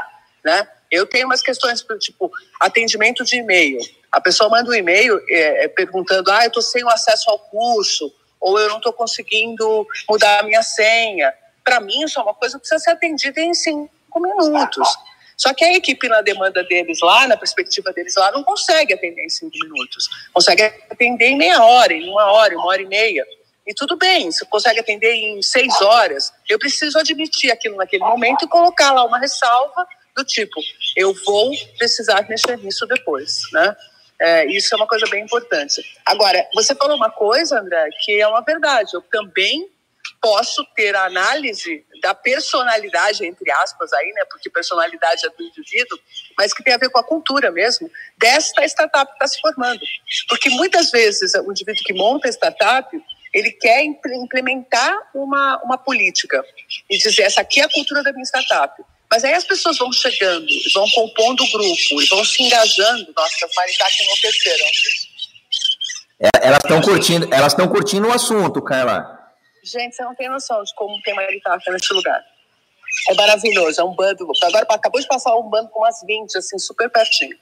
né? 0.45 0.69
Eu 0.91 1.07
tenho 1.07 1.27
umas 1.27 1.43
questões, 1.43 1.85
tipo, 1.99 2.31
atendimento 2.61 3.25
de 3.25 3.37
e-mail. 3.37 3.79
A 4.13 4.21
pessoa 4.21 4.49
manda 4.49 4.71
um 4.71 4.75
e-mail 4.75 5.21
é, 5.29 5.65
é 5.65 5.69
perguntando, 5.69 6.31
ah, 6.31 6.45
eu 6.45 6.49
estou 6.49 6.63
sem 6.63 6.83
acesso 6.89 7.31
ao 7.31 7.39
curso, 7.39 8.13
ou 8.41 8.59
eu 8.59 8.69
não 8.69 8.77
estou 8.77 8.93
conseguindo 8.93 9.87
mudar 10.09 10.41
a 10.41 10.43
minha 10.43 10.63
senha. 10.63 11.33
Para 11.65 11.81
mim, 11.81 12.05
isso 12.05 12.21
é 12.21 12.23
uma 12.23 12.35
coisa 12.35 12.57
que 12.57 12.61
precisa 12.61 12.79
ser 12.79 12.91
atendida 12.91 13.41
em 13.41 13.55
cinco 13.55 13.91
minutos. 14.21 14.89
Só 15.37 15.53
que 15.53 15.65
a 15.65 15.73
equipe, 15.73 16.09
na 16.09 16.21
demanda 16.21 16.63
deles 16.63 17.01
lá, 17.03 17.27
na 17.27 17.37
perspectiva 17.37 17.93
deles 17.93 18.15
lá, 18.17 18.31
não 18.31 18.45
consegue 18.45 18.93
atender 18.93 19.25
em 19.25 19.29
cinco 19.29 19.57
minutos. 19.63 20.09
Consegue 20.33 20.63
atender 20.63 21.27
em 21.27 21.37
meia 21.37 21.63
hora, 21.63 21.93
em 21.93 22.09
uma 22.09 22.33
hora, 22.33 22.55
uma 22.55 22.67
hora 22.67 22.83
e 22.83 22.87
meia. 22.87 23.27
E 23.67 23.73
tudo 23.73 23.97
bem, 23.97 24.31
você 24.31 24.45
consegue 24.45 24.81
atender 24.81 25.15
em 25.15 25.43
seis 25.43 25.81
horas. 25.81 26.33
Eu 26.49 26.59
preciso 26.59 26.99
admitir 26.99 27.51
aquilo 27.51 27.77
naquele 27.77 28.05
momento 28.05 28.45
e 28.45 28.49
colocar 28.49 28.93
lá 28.93 29.05
uma 29.05 29.19
ressalva 29.19 29.87
do 30.17 30.25
tipo, 30.25 30.61
eu 30.97 31.13
vou 31.25 31.53
precisar 31.77 32.27
mexer 32.29 32.57
nisso 32.59 32.87
depois, 32.87 33.41
né? 33.53 33.77
É, 34.21 34.47
isso 34.47 34.73
é 34.73 34.77
uma 34.77 34.87
coisa 34.87 35.07
bem 35.11 35.25
importante. 35.25 35.83
Agora, 36.07 36.47
você 36.55 36.75
falou 36.75 36.97
uma 36.97 37.11
coisa, 37.11 37.59
André, 37.59 37.89
que 38.05 38.21
é 38.21 38.27
uma 38.27 38.43
verdade. 38.43 38.91
Eu 38.95 39.03
também 39.03 39.69
posso 40.21 40.65
ter 40.75 40.95
a 40.95 41.05
análise 41.05 41.85
da 42.01 42.15
personalidade, 42.15 43.27
entre 43.27 43.51
aspas, 43.51 43.93
aí, 43.93 44.11
né? 44.13 44.25
Porque 44.31 44.49
personalidade 44.49 45.27
é 45.27 45.31
do 45.31 45.43
indivíduo, 45.43 45.99
mas 46.39 46.55
que 46.55 46.63
tem 46.63 46.73
a 46.73 46.79
ver 46.79 46.91
com 46.91 46.99
a 46.99 47.05
cultura 47.05 47.51
mesmo, 47.51 47.91
desta 48.17 48.65
startup 48.65 49.07
que 49.07 49.17
está 49.17 49.27
se 49.27 49.41
formando. 49.41 49.81
Porque 50.29 50.49
muitas 50.51 50.91
vezes 50.91 51.35
o 51.35 51.51
indivíduo 51.51 51.83
que 51.85 51.93
monta 51.93 52.29
a 52.29 52.33
startup, 52.33 52.89
ele 53.35 53.51
quer 53.51 53.83
implementar 53.83 55.11
uma, 55.15 55.61
uma 55.65 55.77
política 55.77 56.43
e 56.89 56.97
dizer, 56.97 57.23
essa 57.23 57.41
aqui 57.41 57.61
é 57.61 57.65
a 57.65 57.69
cultura 57.69 58.03
da 58.03 58.13
minha 58.13 58.25
startup. 58.25 58.83
Mas 59.15 59.23
aí 59.23 59.35
as 59.35 59.45
pessoas 59.45 59.79
vão 59.79 59.93
chegando, 59.93 60.45
vão 60.75 60.85
compondo 60.93 61.45
o 61.45 61.51
grupo 61.53 62.03
e 62.03 62.07
vão 62.07 62.25
se 62.25 62.43
engajando. 62.43 63.13
Nossa, 63.17 63.47
as 63.47 63.55
maritadas 63.55 64.01
enlouqueceram. 64.01 64.67
É, 66.19 66.29
elas 66.49 66.59
estão 66.65 66.83
curtindo, 66.83 67.33
elas 67.33 67.53
estão 67.53 67.69
curtindo 67.69 68.09
o 68.09 68.13
assunto, 68.13 68.61
Carla. 68.61 69.07
Gente, 69.63 69.95
você 69.95 70.03
não 70.03 70.17
tem 70.17 70.29
noção 70.29 70.61
de 70.65 70.75
como 70.75 71.01
tem 71.03 71.15
maritaca 71.15 71.71
nesse 71.71 71.95
lugar. 71.95 72.21
É 73.09 73.15
maravilhoso, 73.15 73.81
é 73.81 73.85
um 73.85 73.95
bando. 73.95 74.27
Agora 74.43 74.67
acabou 74.69 75.01
de 75.01 75.07
passar 75.07 75.33
um 75.37 75.49
bando 75.49 75.69
com 75.69 75.79
umas 75.79 76.03
20, 76.05 76.37
assim, 76.37 76.59
super 76.59 76.91
pertinho. 76.91 77.39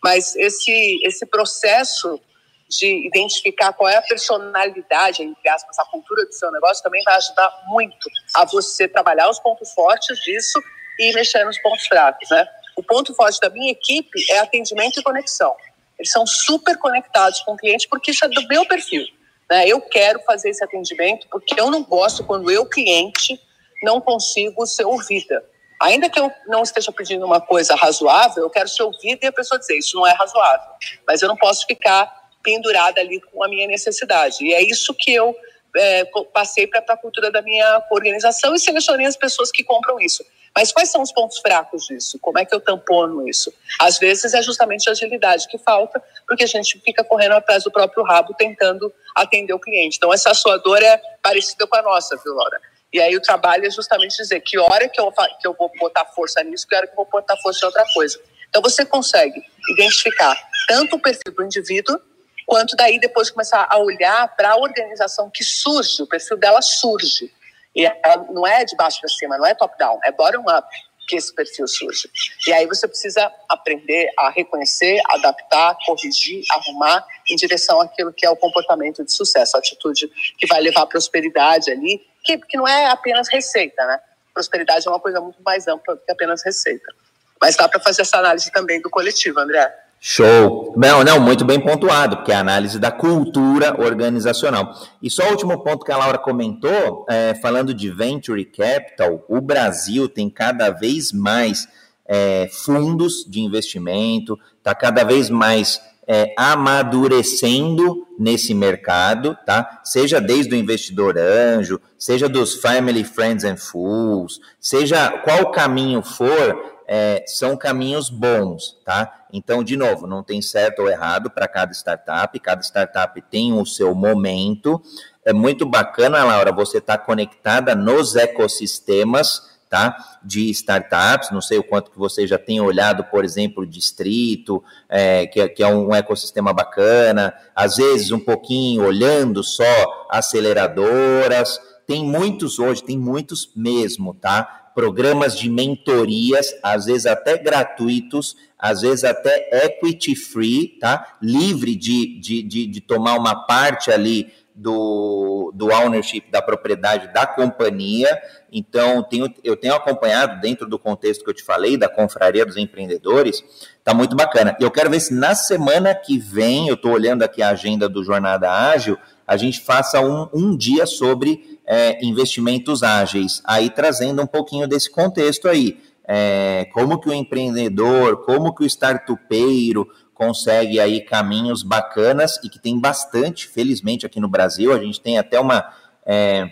Mas 0.00 0.36
esse, 0.36 1.00
esse 1.02 1.26
processo 1.26 2.20
de 2.68 3.08
identificar 3.08 3.72
qual 3.72 3.88
é 3.88 3.96
a 3.96 4.02
personalidade, 4.02 5.24
entre 5.24 5.48
aspas, 5.48 5.76
a 5.80 5.84
cultura 5.86 6.24
do 6.24 6.32
seu 6.32 6.52
negócio, 6.52 6.80
também 6.80 7.02
vai 7.02 7.16
ajudar 7.16 7.50
muito 7.66 8.08
a 8.36 8.44
você 8.44 8.86
trabalhar 8.86 9.28
os 9.28 9.40
pontos 9.40 9.72
fortes 9.72 10.16
disso 10.20 10.62
e 10.98 11.12
mexer 11.14 11.44
nos 11.44 11.60
pontos 11.60 11.86
fracos, 11.86 12.28
né? 12.30 12.46
O 12.76 12.82
ponto 12.82 13.14
forte 13.14 13.40
da 13.40 13.50
minha 13.50 13.72
equipe 13.72 14.18
é 14.30 14.38
atendimento 14.38 15.00
e 15.00 15.02
conexão. 15.02 15.54
Eles 15.98 16.12
são 16.12 16.24
super 16.26 16.76
conectados 16.78 17.40
com 17.40 17.54
o 17.54 17.56
cliente 17.56 17.88
porque 17.88 18.12
isso 18.12 18.24
é 18.24 18.28
do 18.28 18.46
meu 18.46 18.64
perfil. 18.66 19.04
Né? 19.50 19.66
Eu 19.66 19.80
quero 19.80 20.20
fazer 20.20 20.50
esse 20.50 20.62
atendimento 20.62 21.26
porque 21.28 21.60
eu 21.60 21.70
não 21.70 21.82
gosto 21.82 22.24
quando 22.24 22.50
eu, 22.50 22.66
cliente, 22.66 23.40
não 23.82 24.00
consigo 24.00 24.64
ser 24.66 24.84
ouvida. 24.84 25.44
Ainda 25.80 26.08
que 26.08 26.18
eu 26.18 26.30
não 26.46 26.62
esteja 26.62 26.90
pedindo 26.90 27.24
uma 27.24 27.40
coisa 27.40 27.74
razoável, 27.74 28.42
eu 28.42 28.50
quero 28.50 28.68
ser 28.68 28.82
ouvida 28.82 29.20
e 29.22 29.26
a 29.26 29.32
pessoa 29.32 29.58
dizer 29.58 29.78
isso 29.78 29.96
não 29.96 30.06
é 30.06 30.12
razoável. 30.12 30.72
Mas 31.06 31.22
eu 31.22 31.28
não 31.28 31.36
posso 31.36 31.66
ficar 31.66 32.12
pendurada 32.42 33.00
ali 33.00 33.20
com 33.20 33.42
a 33.44 33.48
minha 33.48 33.66
necessidade. 33.66 34.44
E 34.44 34.52
é 34.52 34.62
isso 34.62 34.94
que 34.94 35.12
eu 35.12 35.36
é, 35.76 36.04
passei 36.32 36.66
para 36.66 36.80
a 36.80 36.96
cultura 36.96 37.30
da 37.30 37.42
minha 37.42 37.84
organização 37.90 38.54
e 38.54 38.58
selecionei 38.58 39.06
as 39.06 39.16
pessoas 39.16 39.50
que 39.50 39.62
compram 39.62 40.00
isso. 40.00 40.24
Mas 40.54 40.72
quais 40.72 40.90
são 40.90 41.02
os 41.02 41.12
pontos 41.12 41.38
fracos 41.38 41.86
disso? 41.86 42.18
Como 42.20 42.38
é 42.38 42.44
que 42.44 42.54
eu 42.54 42.60
tampono 42.60 43.28
isso? 43.28 43.52
Às 43.80 43.98
vezes 43.98 44.34
é 44.34 44.42
justamente 44.42 44.88
a 44.88 44.92
agilidade 44.92 45.46
que 45.48 45.58
falta, 45.58 46.02
porque 46.26 46.44
a 46.44 46.46
gente 46.46 46.80
fica 46.84 47.04
correndo 47.04 47.32
atrás 47.32 47.64
do 47.64 47.70
próprio 47.70 48.02
rabo 48.02 48.34
tentando 48.34 48.92
atender 49.14 49.52
o 49.52 49.58
cliente. 49.58 49.96
Então, 49.96 50.12
essa 50.12 50.32
sua 50.34 50.56
dor 50.58 50.82
é 50.82 51.00
parecida 51.22 51.66
com 51.66 51.76
a 51.76 51.82
nossa, 51.82 52.16
viu, 52.24 52.34
Laura? 52.34 52.60
E 52.92 53.00
aí 53.00 53.14
o 53.14 53.20
trabalho 53.20 53.66
é 53.66 53.70
justamente 53.70 54.16
dizer 54.16 54.40
que 54.40 54.58
hora 54.58 54.88
que 54.88 55.00
eu, 55.00 55.12
que 55.12 55.46
eu 55.46 55.54
vou 55.54 55.70
botar 55.78 56.04
força 56.06 56.42
nisso, 56.42 56.66
que 56.66 56.74
hora 56.74 56.86
que 56.86 56.92
eu 56.92 56.96
vou 56.96 57.08
botar 57.10 57.36
força 57.36 57.60
em 57.64 57.66
outra 57.66 57.84
coisa. 57.92 58.18
Então, 58.48 58.62
você 58.62 58.84
consegue 58.84 59.42
identificar 59.72 60.36
tanto 60.66 60.96
o 60.96 60.98
perfil 60.98 61.34
do 61.34 61.44
indivíduo, 61.44 62.00
quanto 62.46 62.74
daí 62.74 62.98
depois 62.98 63.30
começar 63.30 63.66
a 63.68 63.78
olhar 63.78 64.34
para 64.34 64.52
a 64.52 64.56
organização 64.56 65.30
que 65.30 65.44
surge, 65.44 66.02
o 66.02 66.06
perfil 66.06 66.38
dela 66.38 66.62
surge. 66.62 67.30
E 67.78 67.84
ela 67.84 68.26
não 68.30 68.44
é 68.44 68.64
de 68.64 68.74
baixo 68.74 68.98
para 68.98 69.08
cima, 69.08 69.38
não 69.38 69.46
é 69.46 69.54
top-down, 69.54 70.00
é 70.04 70.10
bottom-up 70.10 70.68
que 71.06 71.16
esse 71.16 71.32
perfil 71.32 71.66
surge. 71.68 72.10
E 72.46 72.52
aí 72.52 72.66
você 72.66 72.86
precisa 72.86 73.32
aprender 73.48 74.10
a 74.18 74.30
reconhecer, 74.30 75.00
adaptar, 75.06 75.78
corrigir, 75.86 76.42
arrumar 76.50 77.06
em 77.30 77.36
direção 77.36 77.80
àquilo 77.80 78.12
que 78.12 78.26
é 78.26 78.30
o 78.30 78.36
comportamento 78.36 79.04
de 79.04 79.12
sucesso, 79.12 79.56
a 79.56 79.60
atitude 79.60 80.10
que 80.36 80.46
vai 80.48 80.60
levar 80.60 80.82
à 80.82 80.86
prosperidade 80.86 81.70
ali, 81.70 82.04
que, 82.24 82.36
que 82.38 82.56
não 82.58 82.66
é 82.66 82.86
apenas 82.86 83.28
receita, 83.28 83.86
né? 83.86 84.00
Prosperidade 84.34 84.86
é 84.86 84.90
uma 84.90 85.00
coisa 85.00 85.20
muito 85.20 85.40
mais 85.42 85.66
ampla 85.68 85.94
do 85.94 86.02
que 86.02 86.12
apenas 86.12 86.44
receita. 86.44 86.92
Mas 87.40 87.56
dá 87.56 87.68
para 87.68 87.80
fazer 87.80 88.02
essa 88.02 88.18
análise 88.18 88.50
também 88.50 88.82
do 88.82 88.90
coletivo, 88.90 89.38
André. 89.38 89.72
Show. 90.00 90.74
Não, 90.76 91.02
não, 91.02 91.18
muito 91.18 91.44
bem 91.44 91.58
pontuado, 91.58 92.18
porque 92.18 92.30
é 92.30 92.36
a 92.36 92.40
análise 92.40 92.78
da 92.78 92.90
cultura 92.90 93.80
organizacional. 93.80 94.72
E 95.02 95.10
só 95.10 95.26
o 95.26 95.30
último 95.30 95.62
ponto 95.64 95.84
que 95.84 95.90
a 95.90 95.96
Laura 95.96 96.18
comentou, 96.18 97.04
é, 97.08 97.34
falando 97.42 97.74
de 97.74 97.90
venture 97.90 98.44
capital, 98.44 99.24
o 99.28 99.40
Brasil 99.40 100.08
tem 100.08 100.30
cada 100.30 100.70
vez 100.70 101.12
mais 101.12 101.66
é, 102.06 102.48
fundos 102.64 103.24
de 103.28 103.40
investimento, 103.40 104.38
está 104.58 104.72
cada 104.74 105.02
vez 105.02 105.28
mais 105.28 105.80
é, 106.06 106.32
amadurecendo 106.38 108.06
nesse 108.18 108.54
mercado, 108.54 109.36
tá? 109.44 109.80
Seja 109.84 110.20
desde 110.20 110.54
o 110.54 110.58
investidor 110.58 111.18
anjo, 111.18 111.80
seja 111.98 112.28
dos 112.28 112.54
family, 112.54 113.04
friends 113.04 113.44
and 113.44 113.58
fools, 113.58 114.40
seja 114.58 115.10
qual 115.18 115.50
caminho 115.50 116.02
for, 116.02 116.78
é, 116.88 117.22
são 117.26 117.56
caminhos 117.56 118.08
bons, 118.08 118.78
tá? 118.84 119.17
Então, 119.32 119.62
de 119.62 119.76
novo, 119.76 120.06
não 120.06 120.22
tem 120.22 120.40
certo 120.40 120.80
ou 120.80 120.88
errado 120.88 121.30
para 121.30 121.46
cada 121.46 121.72
startup, 121.72 122.38
cada 122.40 122.62
startup 122.62 123.20
tem 123.30 123.52
o 123.52 123.66
seu 123.66 123.94
momento. 123.94 124.80
É 125.24 125.32
muito 125.32 125.66
bacana, 125.66 126.24
Laura, 126.24 126.52
você 126.52 126.78
estar 126.78 126.98
tá 126.98 127.04
conectada 127.04 127.74
nos 127.74 128.16
ecossistemas, 128.16 129.42
tá? 129.68 130.18
De 130.24 130.48
startups, 130.50 131.30
não 131.30 131.40
sei 131.40 131.58
o 131.58 131.64
quanto 131.64 131.90
que 131.90 131.98
você 131.98 132.26
já 132.26 132.38
tem 132.38 132.60
olhado, 132.60 133.04
por 133.04 133.24
exemplo, 133.24 133.66
Distrito, 133.66 134.62
é, 134.88 135.26
que, 135.26 135.46
que, 135.50 135.62
é 135.62 135.68
um 135.68 135.94
ecossistema 135.94 136.52
bacana, 136.52 137.34
às 137.54 137.76
vezes 137.76 138.10
um 138.10 138.20
pouquinho 138.20 138.84
olhando 138.84 139.44
só 139.44 140.06
aceleradoras, 140.10 141.60
tem 141.86 142.04
muitos 142.04 142.58
hoje, 142.58 142.82
tem 142.82 142.98
muitos 142.98 143.50
mesmo, 143.54 144.14
tá? 144.14 144.67
Programas 144.78 145.36
de 145.36 145.50
mentorias, 145.50 146.54
às 146.62 146.84
vezes 146.84 147.04
até 147.04 147.36
gratuitos, 147.36 148.36
às 148.56 148.82
vezes 148.82 149.02
até 149.02 149.64
equity 149.64 150.14
free, 150.14 150.78
tá? 150.78 151.16
Livre 151.20 151.74
de, 151.74 152.20
de, 152.20 152.44
de, 152.44 152.64
de 152.64 152.80
tomar 152.80 153.16
uma 153.16 153.44
parte 153.44 153.90
ali 153.90 154.32
do, 154.54 155.50
do 155.52 155.72
ownership 155.72 156.30
da 156.30 156.40
propriedade 156.40 157.12
da 157.12 157.26
companhia. 157.26 158.08
Então, 158.52 159.02
tenho, 159.02 159.34
eu 159.42 159.56
tenho 159.56 159.74
acompanhado 159.74 160.40
dentro 160.40 160.64
do 160.64 160.78
contexto 160.78 161.24
que 161.24 161.30
eu 161.30 161.34
te 161.34 161.42
falei, 161.42 161.76
da 161.76 161.88
confraria 161.88 162.46
dos 162.46 162.56
empreendedores, 162.56 163.42
tá 163.82 163.92
muito 163.92 164.14
bacana. 164.14 164.56
E 164.60 164.62
eu 164.62 164.70
quero 164.70 164.90
ver 164.90 165.00
se 165.00 165.12
na 165.12 165.34
semana 165.34 165.92
que 165.92 166.16
vem, 166.16 166.68
eu 166.68 166.74
estou 166.74 166.92
olhando 166.92 167.24
aqui 167.24 167.42
a 167.42 167.48
agenda 167.48 167.88
do 167.88 168.04
Jornada 168.04 168.48
Ágil, 168.48 168.96
a 169.26 169.36
gente 169.36 169.60
faça 169.60 170.00
um, 170.00 170.28
um 170.32 170.56
dia 170.56 170.86
sobre 170.86 171.57
é, 171.68 172.02
investimentos 172.02 172.82
ágeis, 172.82 173.42
aí 173.44 173.68
trazendo 173.68 174.22
um 174.22 174.26
pouquinho 174.26 174.66
desse 174.66 174.90
contexto 174.90 175.46
aí. 175.46 175.78
É, 176.10 176.66
como 176.72 176.98
que 176.98 177.10
o 177.10 177.12
empreendedor, 177.12 178.24
como 178.24 178.54
que 178.54 178.62
o 178.62 178.66
startupeiro 178.66 179.86
consegue 180.14 180.80
aí 180.80 181.02
caminhos 181.02 181.62
bacanas 181.62 182.40
e 182.42 182.48
que 182.48 182.58
tem 182.58 182.80
bastante, 182.80 183.46
felizmente 183.46 184.06
aqui 184.06 184.18
no 184.18 184.28
Brasil, 184.28 184.72
a 184.72 184.78
gente 184.78 184.98
tem 185.02 185.18
até 185.18 185.38
uma, 185.38 185.70
é, 186.06 186.50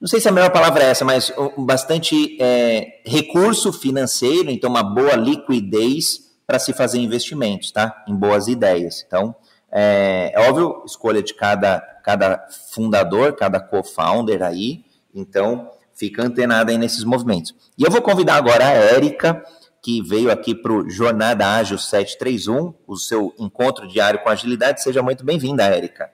não 0.00 0.08
sei 0.08 0.20
se 0.20 0.28
a 0.28 0.32
melhor 0.32 0.50
palavra 0.50 0.82
é 0.84 0.90
essa, 0.90 1.04
mas 1.04 1.30
bastante 1.58 2.38
é, 2.40 3.02
recurso 3.04 3.70
financeiro, 3.70 4.50
então 4.50 4.70
uma 4.70 4.82
boa 4.82 5.14
liquidez 5.14 6.20
para 6.46 6.58
se 6.58 6.72
fazer 6.72 6.98
investimentos, 6.98 7.70
tá? 7.70 8.04
Em 8.08 8.14
boas 8.14 8.48
ideias. 8.48 9.04
Então, 9.06 9.34
é, 9.70 10.32
é 10.34 10.48
óbvio, 10.48 10.82
escolha 10.86 11.22
de 11.22 11.34
cada, 11.34 11.82
cada 12.06 12.46
fundador, 12.72 13.34
cada 13.34 13.58
co-founder 13.58 14.40
aí, 14.40 14.84
então 15.12 15.68
fica 15.92 16.22
antenado 16.22 16.70
aí 16.70 16.78
nesses 16.78 17.02
movimentos. 17.02 17.52
E 17.76 17.82
eu 17.82 17.90
vou 17.90 18.00
convidar 18.00 18.36
agora 18.36 18.64
a 18.64 18.70
Érica, 18.70 19.44
que 19.82 20.00
veio 20.00 20.30
aqui 20.30 20.54
para 20.54 20.72
o 20.72 20.88
Jornada 20.88 21.44
Ágil 21.44 21.76
731, 21.76 22.72
o 22.86 22.96
seu 22.96 23.34
encontro 23.40 23.88
diário 23.88 24.22
com 24.22 24.28
agilidade. 24.28 24.84
Seja 24.84 25.02
muito 25.02 25.24
bem-vinda, 25.24 25.64
Érica. 25.64 26.12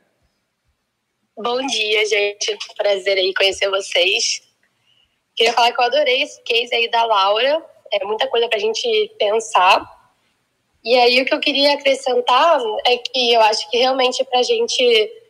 Bom 1.37 1.61
dia, 1.67 2.07
gente. 2.07 2.57
Prazer 2.75 3.19
aí 3.19 3.35
conhecer 3.35 3.69
vocês. 3.69 4.41
Queria 5.37 5.53
falar 5.53 5.73
que 5.73 5.81
eu 5.81 5.85
adorei 5.85 6.23
esse 6.23 6.43
case 6.43 6.75
aí 6.75 6.91
da 6.91 7.05
Laura. 7.05 7.63
É 7.93 8.03
muita 8.07 8.27
coisa 8.29 8.49
para 8.49 8.57
a 8.57 8.61
gente 8.61 9.15
pensar. 9.19 9.85
E 10.83 10.95
aí 10.99 11.21
o 11.21 11.27
que 11.27 11.35
eu 11.35 11.41
queria 11.41 11.75
acrescentar 11.75 12.61
é 12.87 12.97
que 12.97 13.35
eu 13.35 13.43
acho 13.43 13.71
que 13.71 13.77
realmente 13.77 14.25
para 14.25 14.39
a 14.39 14.43
gente 14.43 15.22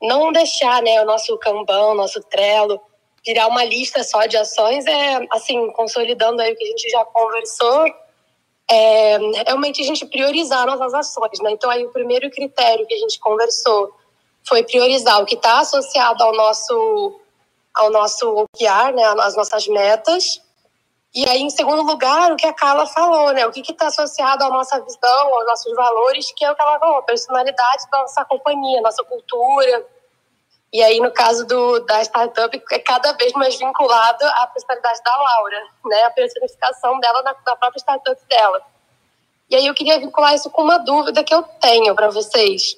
não 0.00 0.32
deixar 0.32 0.82
né, 0.82 1.00
o 1.02 1.04
nosso 1.04 1.36
Kanban, 1.38 1.88
o 1.88 1.94
nosso 1.94 2.20
Trello, 2.22 2.80
virar 3.24 3.48
uma 3.48 3.64
lista 3.64 4.04
só 4.04 4.26
de 4.26 4.36
ações, 4.36 4.86
é 4.86 5.26
assim, 5.30 5.70
consolidando 5.72 6.40
aí 6.40 6.52
o 6.52 6.56
que 6.56 6.64
a 6.64 6.68
gente 6.68 6.88
já 6.88 7.04
conversou, 7.04 7.86
é 8.70 9.18
realmente 9.46 9.80
a 9.82 9.84
gente 9.84 10.06
priorizar 10.06 10.66
nossas 10.66 10.94
ações. 10.94 11.40
Né? 11.40 11.50
Então 11.52 11.70
aí 11.70 11.84
o 11.84 11.92
primeiro 11.92 12.30
critério 12.30 12.86
que 12.86 12.94
a 12.94 12.98
gente 12.98 13.18
conversou 13.18 13.92
foi 14.46 14.62
priorizar 14.62 15.20
o 15.20 15.26
que 15.26 15.34
está 15.34 15.60
associado 15.60 16.22
ao 16.22 16.32
nosso 16.32 17.20
ao 17.74 17.90
nosso 17.90 18.26
OKR, 18.26 18.94
né, 18.94 19.04
às 19.20 19.36
nossas 19.36 19.68
metas, 19.68 20.40
e 21.16 21.26
aí, 21.26 21.40
em 21.40 21.48
segundo 21.48 21.80
lugar, 21.80 22.30
o 22.30 22.36
que 22.36 22.46
a 22.46 22.52
Carla 22.52 22.84
falou, 22.84 23.32
né? 23.32 23.46
O 23.46 23.50
que 23.50 23.62
está 23.62 23.86
associado 23.86 24.44
à 24.44 24.50
nossa 24.50 24.78
visão, 24.78 25.34
aos 25.34 25.46
nossos 25.46 25.74
valores, 25.74 26.30
que 26.36 26.44
é 26.44 26.52
o 26.52 26.54
que 26.54 26.60
ela 26.60 26.78
falou, 26.78 26.98
a 26.98 27.02
personalidade 27.04 27.90
da 27.90 28.00
nossa 28.00 28.22
companhia, 28.26 28.82
nossa 28.82 29.02
cultura. 29.02 29.86
E 30.70 30.82
aí, 30.82 31.00
no 31.00 31.10
caso 31.10 31.46
do, 31.46 31.80
da 31.86 32.02
startup, 32.02 32.62
é 32.70 32.78
cada 32.80 33.12
vez 33.12 33.32
mais 33.32 33.56
vinculado 33.56 34.26
à 34.26 34.46
personalidade 34.48 35.02
da 35.02 35.16
Laura, 35.16 35.62
né? 35.86 36.02
A 36.02 36.10
personificação 36.10 37.00
dela 37.00 37.22
na, 37.22 37.34
na 37.46 37.56
própria 37.56 37.80
startup 37.80 38.20
dela. 38.28 38.60
E 39.48 39.56
aí, 39.56 39.66
eu 39.66 39.72
queria 39.72 39.98
vincular 39.98 40.34
isso 40.34 40.50
com 40.50 40.60
uma 40.60 40.76
dúvida 40.76 41.24
que 41.24 41.34
eu 41.34 41.42
tenho 41.42 41.94
para 41.94 42.10
vocês. 42.10 42.76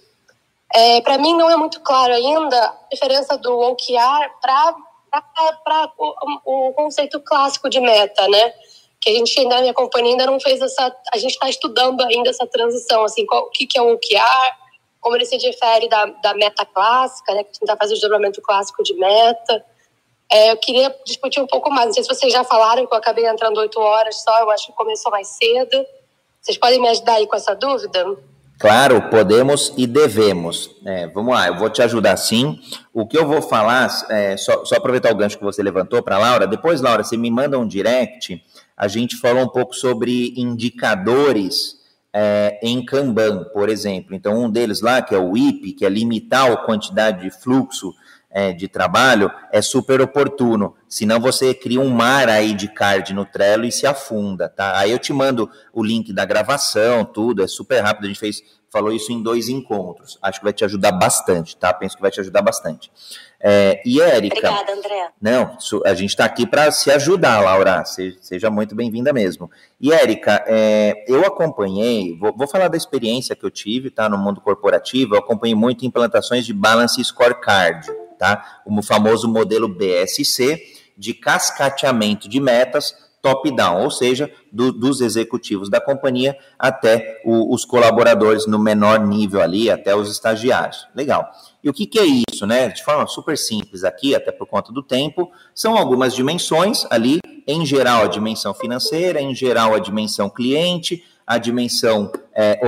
É, 0.72 1.00
para 1.00 1.18
mim, 1.18 1.36
não 1.36 1.50
é 1.50 1.56
muito 1.56 1.80
claro 1.80 2.12
ainda 2.12 2.56
a 2.66 2.76
diferença 2.88 3.36
do 3.36 3.58
OKR 3.58 4.30
para 4.40 4.76
para 5.20 5.92
o, 5.98 6.68
o, 6.68 6.72
conceito 6.72 7.20
clássico 7.20 7.68
de 7.68 7.80
meta, 7.80 8.26
né? 8.28 8.52
Que 9.00 9.10
a 9.10 9.12
gente 9.14 9.38
ainda, 9.38 9.60
minha 9.60 9.74
companhia 9.74 10.12
ainda 10.12 10.26
não 10.26 10.40
fez 10.40 10.60
essa, 10.60 10.94
a 11.12 11.18
gente 11.18 11.32
está 11.32 11.48
estudando 11.48 12.02
ainda 12.02 12.30
essa 12.30 12.46
transição, 12.46 13.04
assim, 13.04 13.24
qual, 13.26 13.44
o 13.44 13.50
que, 13.50 13.66
que 13.66 13.78
é 13.78 13.82
o 13.82 13.94
OKR, 13.94 14.56
como 15.00 15.16
ele 15.16 15.24
se 15.24 15.38
difere 15.38 15.88
da, 15.88 16.06
da 16.06 16.34
meta 16.34 16.66
clássica, 16.66 17.34
né? 17.34 17.44
Que 17.44 17.50
a 17.50 17.66
gente 17.66 17.78
fazer 17.78 17.92
o 17.92 17.94
desdobramento 17.94 18.42
clássico 18.42 18.82
de 18.82 18.94
meta. 18.94 19.64
É, 20.30 20.52
eu 20.52 20.56
queria 20.58 20.94
discutir 21.06 21.40
um 21.40 21.46
pouco 21.46 21.70
mais. 21.70 21.86
Não 21.86 21.92
sei 21.94 22.02
se 22.02 22.08
vocês 22.08 22.32
já 22.32 22.44
falaram, 22.44 22.86
que 22.86 22.92
eu 22.92 22.98
acabei 22.98 23.26
entrando 23.26 23.58
oito 23.58 23.80
horas 23.80 24.22
só, 24.22 24.40
eu 24.40 24.50
acho 24.50 24.66
que 24.66 24.72
começou 24.72 25.10
mais 25.10 25.28
cedo. 25.28 25.86
Vocês 26.40 26.58
podem 26.58 26.80
me 26.80 26.88
ajudar 26.88 27.14
aí 27.14 27.26
com 27.26 27.36
essa 27.36 27.54
dúvida? 27.54 28.16
Claro, 28.58 29.02
podemos 29.02 29.72
e 29.76 29.86
devemos. 29.86 30.68
É, 30.84 31.06
vamos 31.06 31.32
lá, 31.32 31.46
eu 31.46 31.56
vou 31.56 31.70
te 31.70 31.80
ajudar 31.80 32.16
sim. 32.16 32.58
O 32.92 33.06
que 33.06 33.16
eu 33.16 33.26
vou 33.26 33.40
falar, 33.40 33.88
é, 34.10 34.36
só, 34.36 34.64
só 34.64 34.74
aproveitar 34.74 35.12
o 35.12 35.16
gancho 35.16 35.38
que 35.38 35.44
você 35.44 35.62
levantou 35.62 36.02
para 36.02 36.18
Laura. 36.18 36.44
Depois, 36.44 36.80
Laura, 36.80 37.04
você 37.04 37.16
me 37.16 37.30
manda 37.30 37.56
um 37.56 37.66
direct. 37.66 38.42
A 38.76 38.88
gente 38.88 39.16
falou 39.16 39.44
um 39.44 39.48
pouco 39.48 39.74
sobre 39.74 40.34
indicadores 40.36 41.76
é, 42.12 42.58
em 42.60 42.84
Kanban, 42.84 43.44
por 43.52 43.68
exemplo. 43.68 44.12
Então, 44.12 44.44
um 44.44 44.50
deles 44.50 44.80
lá, 44.80 45.00
que 45.02 45.14
é 45.14 45.18
o 45.18 45.36
IP, 45.36 45.74
que 45.74 45.86
é 45.86 45.88
limitar 45.88 46.50
a 46.50 46.56
quantidade 46.56 47.22
de 47.22 47.30
fluxo 47.30 47.94
é, 48.30 48.52
de 48.52 48.68
trabalho, 48.68 49.30
é 49.50 49.62
super 49.62 50.00
oportuno. 50.00 50.74
Senão 50.88 51.20
você 51.20 51.54
cria 51.54 51.80
um 51.80 51.88
mar 51.88 52.28
aí 52.28 52.54
de 52.54 52.68
card 52.68 53.14
no 53.14 53.24
Trello 53.24 53.64
e 53.64 53.72
se 53.72 53.86
afunda, 53.86 54.48
tá? 54.48 54.78
Aí 54.78 54.90
eu 54.90 54.98
te 54.98 55.12
mando 55.12 55.50
o 55.72 55.82
link 55.82 56.12
da 56.12 56.24
gravação, 56.24 57.04
tudo, 57.04 57.42
é 57.42 57.46
super 57.46 57.80
rápido. 57.80 58.04
A 58.04 58.08
gente 58.08 58.20
fez, 58.20 58.42
falou 58.70 58.92
isso 58.92 59.10
em 59.12 59.22
dois 59.22 59.48
encontros. 59.48 60.18
Acho 60.20 60.40
que 60.40 60.44
vai 60.44 60.52
te 60.52 60.64
ajudar 60.64 60.92
bastante, 60.92 61.56
tá? 61.56 61.72
Penso 61.72 61.96
que 61.96 62.02
vai 62.02 62.10
te 62.10 62.20
ajudar 62.20 62.42
bastante. 62.42 62.90
É, 63.40 63.80
e 63.84 64.00
Érica. 64.00 64.50
Obrigada, 64.50 64.72
André. 64.72 65.08
Não, 65.20 65.56
a 65.84 65.94
gente 65.94 66.10
está 66.10 66.24
aqui 66.24 66.46
para 66.46 66.70
se 66.70 66.90
ajudar, 66.90 67.40
Laura. 67.40 67.84
Seja 67.84 68.50
muito 68.50 68.74
bem-vinda 68.74 69.12
mesmo. 69.12 69.50
E 69.80 69.92
Érica, 69.92 70.44
é, 70.46 71.04
eu 71.06 71.24
acompanhei, 71.24 72.16
vou, 72.18 72.34
vou, 72.36 72.48
falar 72.48 72.68
da 72.68 72.76
experiência 72.76 73.36
que 73.36 73.44
eu 73.44 73.50
tive, 73.50 73.90
tá? 73.90 74.08
No 74.08 74.18
mundo 74.18 74.40
corporativo, 74.40 75.14
eu 75.14 75.18
acompanhei 75.18 75.54
muito 75.54 75.86
implantações 75.86 76.44
de 76.44 76.52
Balance 76.52 77.02
Scorecard, 77.02 77.88
tá? 78.18 78.60
O 78.66 78.82
famoso 78.82 79.28
modelo 79.28 79.68
BSC 79.68 80.60
de 80.96 81.14
cascateamento 81.14 82.28
de 82.28 82.40
metas 82.40 82.94
top-down, 83.20 83.82
ou 83.82 83.90
seja, 83.90 84.30
do, 84.50 84.72
dos 84.72 85.00
executivos 85.00 85.68
da 85.68 85.80
companhia 85.80 86.36
até 86.58 87.20
o, 87.24 87.52
os 87.52 87.64
colaboradores 87.64 88.46
no 88.46 88.58
menor 88.58 89.04
nível 89.06 89.40
ali, 89.40 89.70
até 89.70 89.94
os 89.94 90.10
estagiários. 90.10 90.86
Legal. 90.94 91.28
E 91.62 91.68
o 91.68 91.72
que, 91.72 91.86
que 91.86 91.98
é 91.98 92.06
isso, 92.30 92.46
né? 92.46 92.68
De 92.68 92.82
forma 92.82 93.06
super 93.06 93.36
simples 93.36 93.84
aqui, 93.84 94.14
até 94.14 94.30
por 94.30 94.46
conta 94.46 94.72
do 94.72 94.82
tempo, 94.82 95.30
são 95.54 95.76
algumas 95.76 96.14
dimensões 96.14 96.86
ali, 96.90 97.18
em 97.46 97.66
geral 97.66 98.04
a 98.04 98.08
dimensão 98.08 98.54
financeira, 98.54 99.20
em 99.20 99.34
geral 99.34 99.74
a 99.74 99.78
dimensão 99.78 100.30
cliente, 100.30 101.04
a 101.26 101.38
dimensão 101.38 102.10
é, 102.34 102.67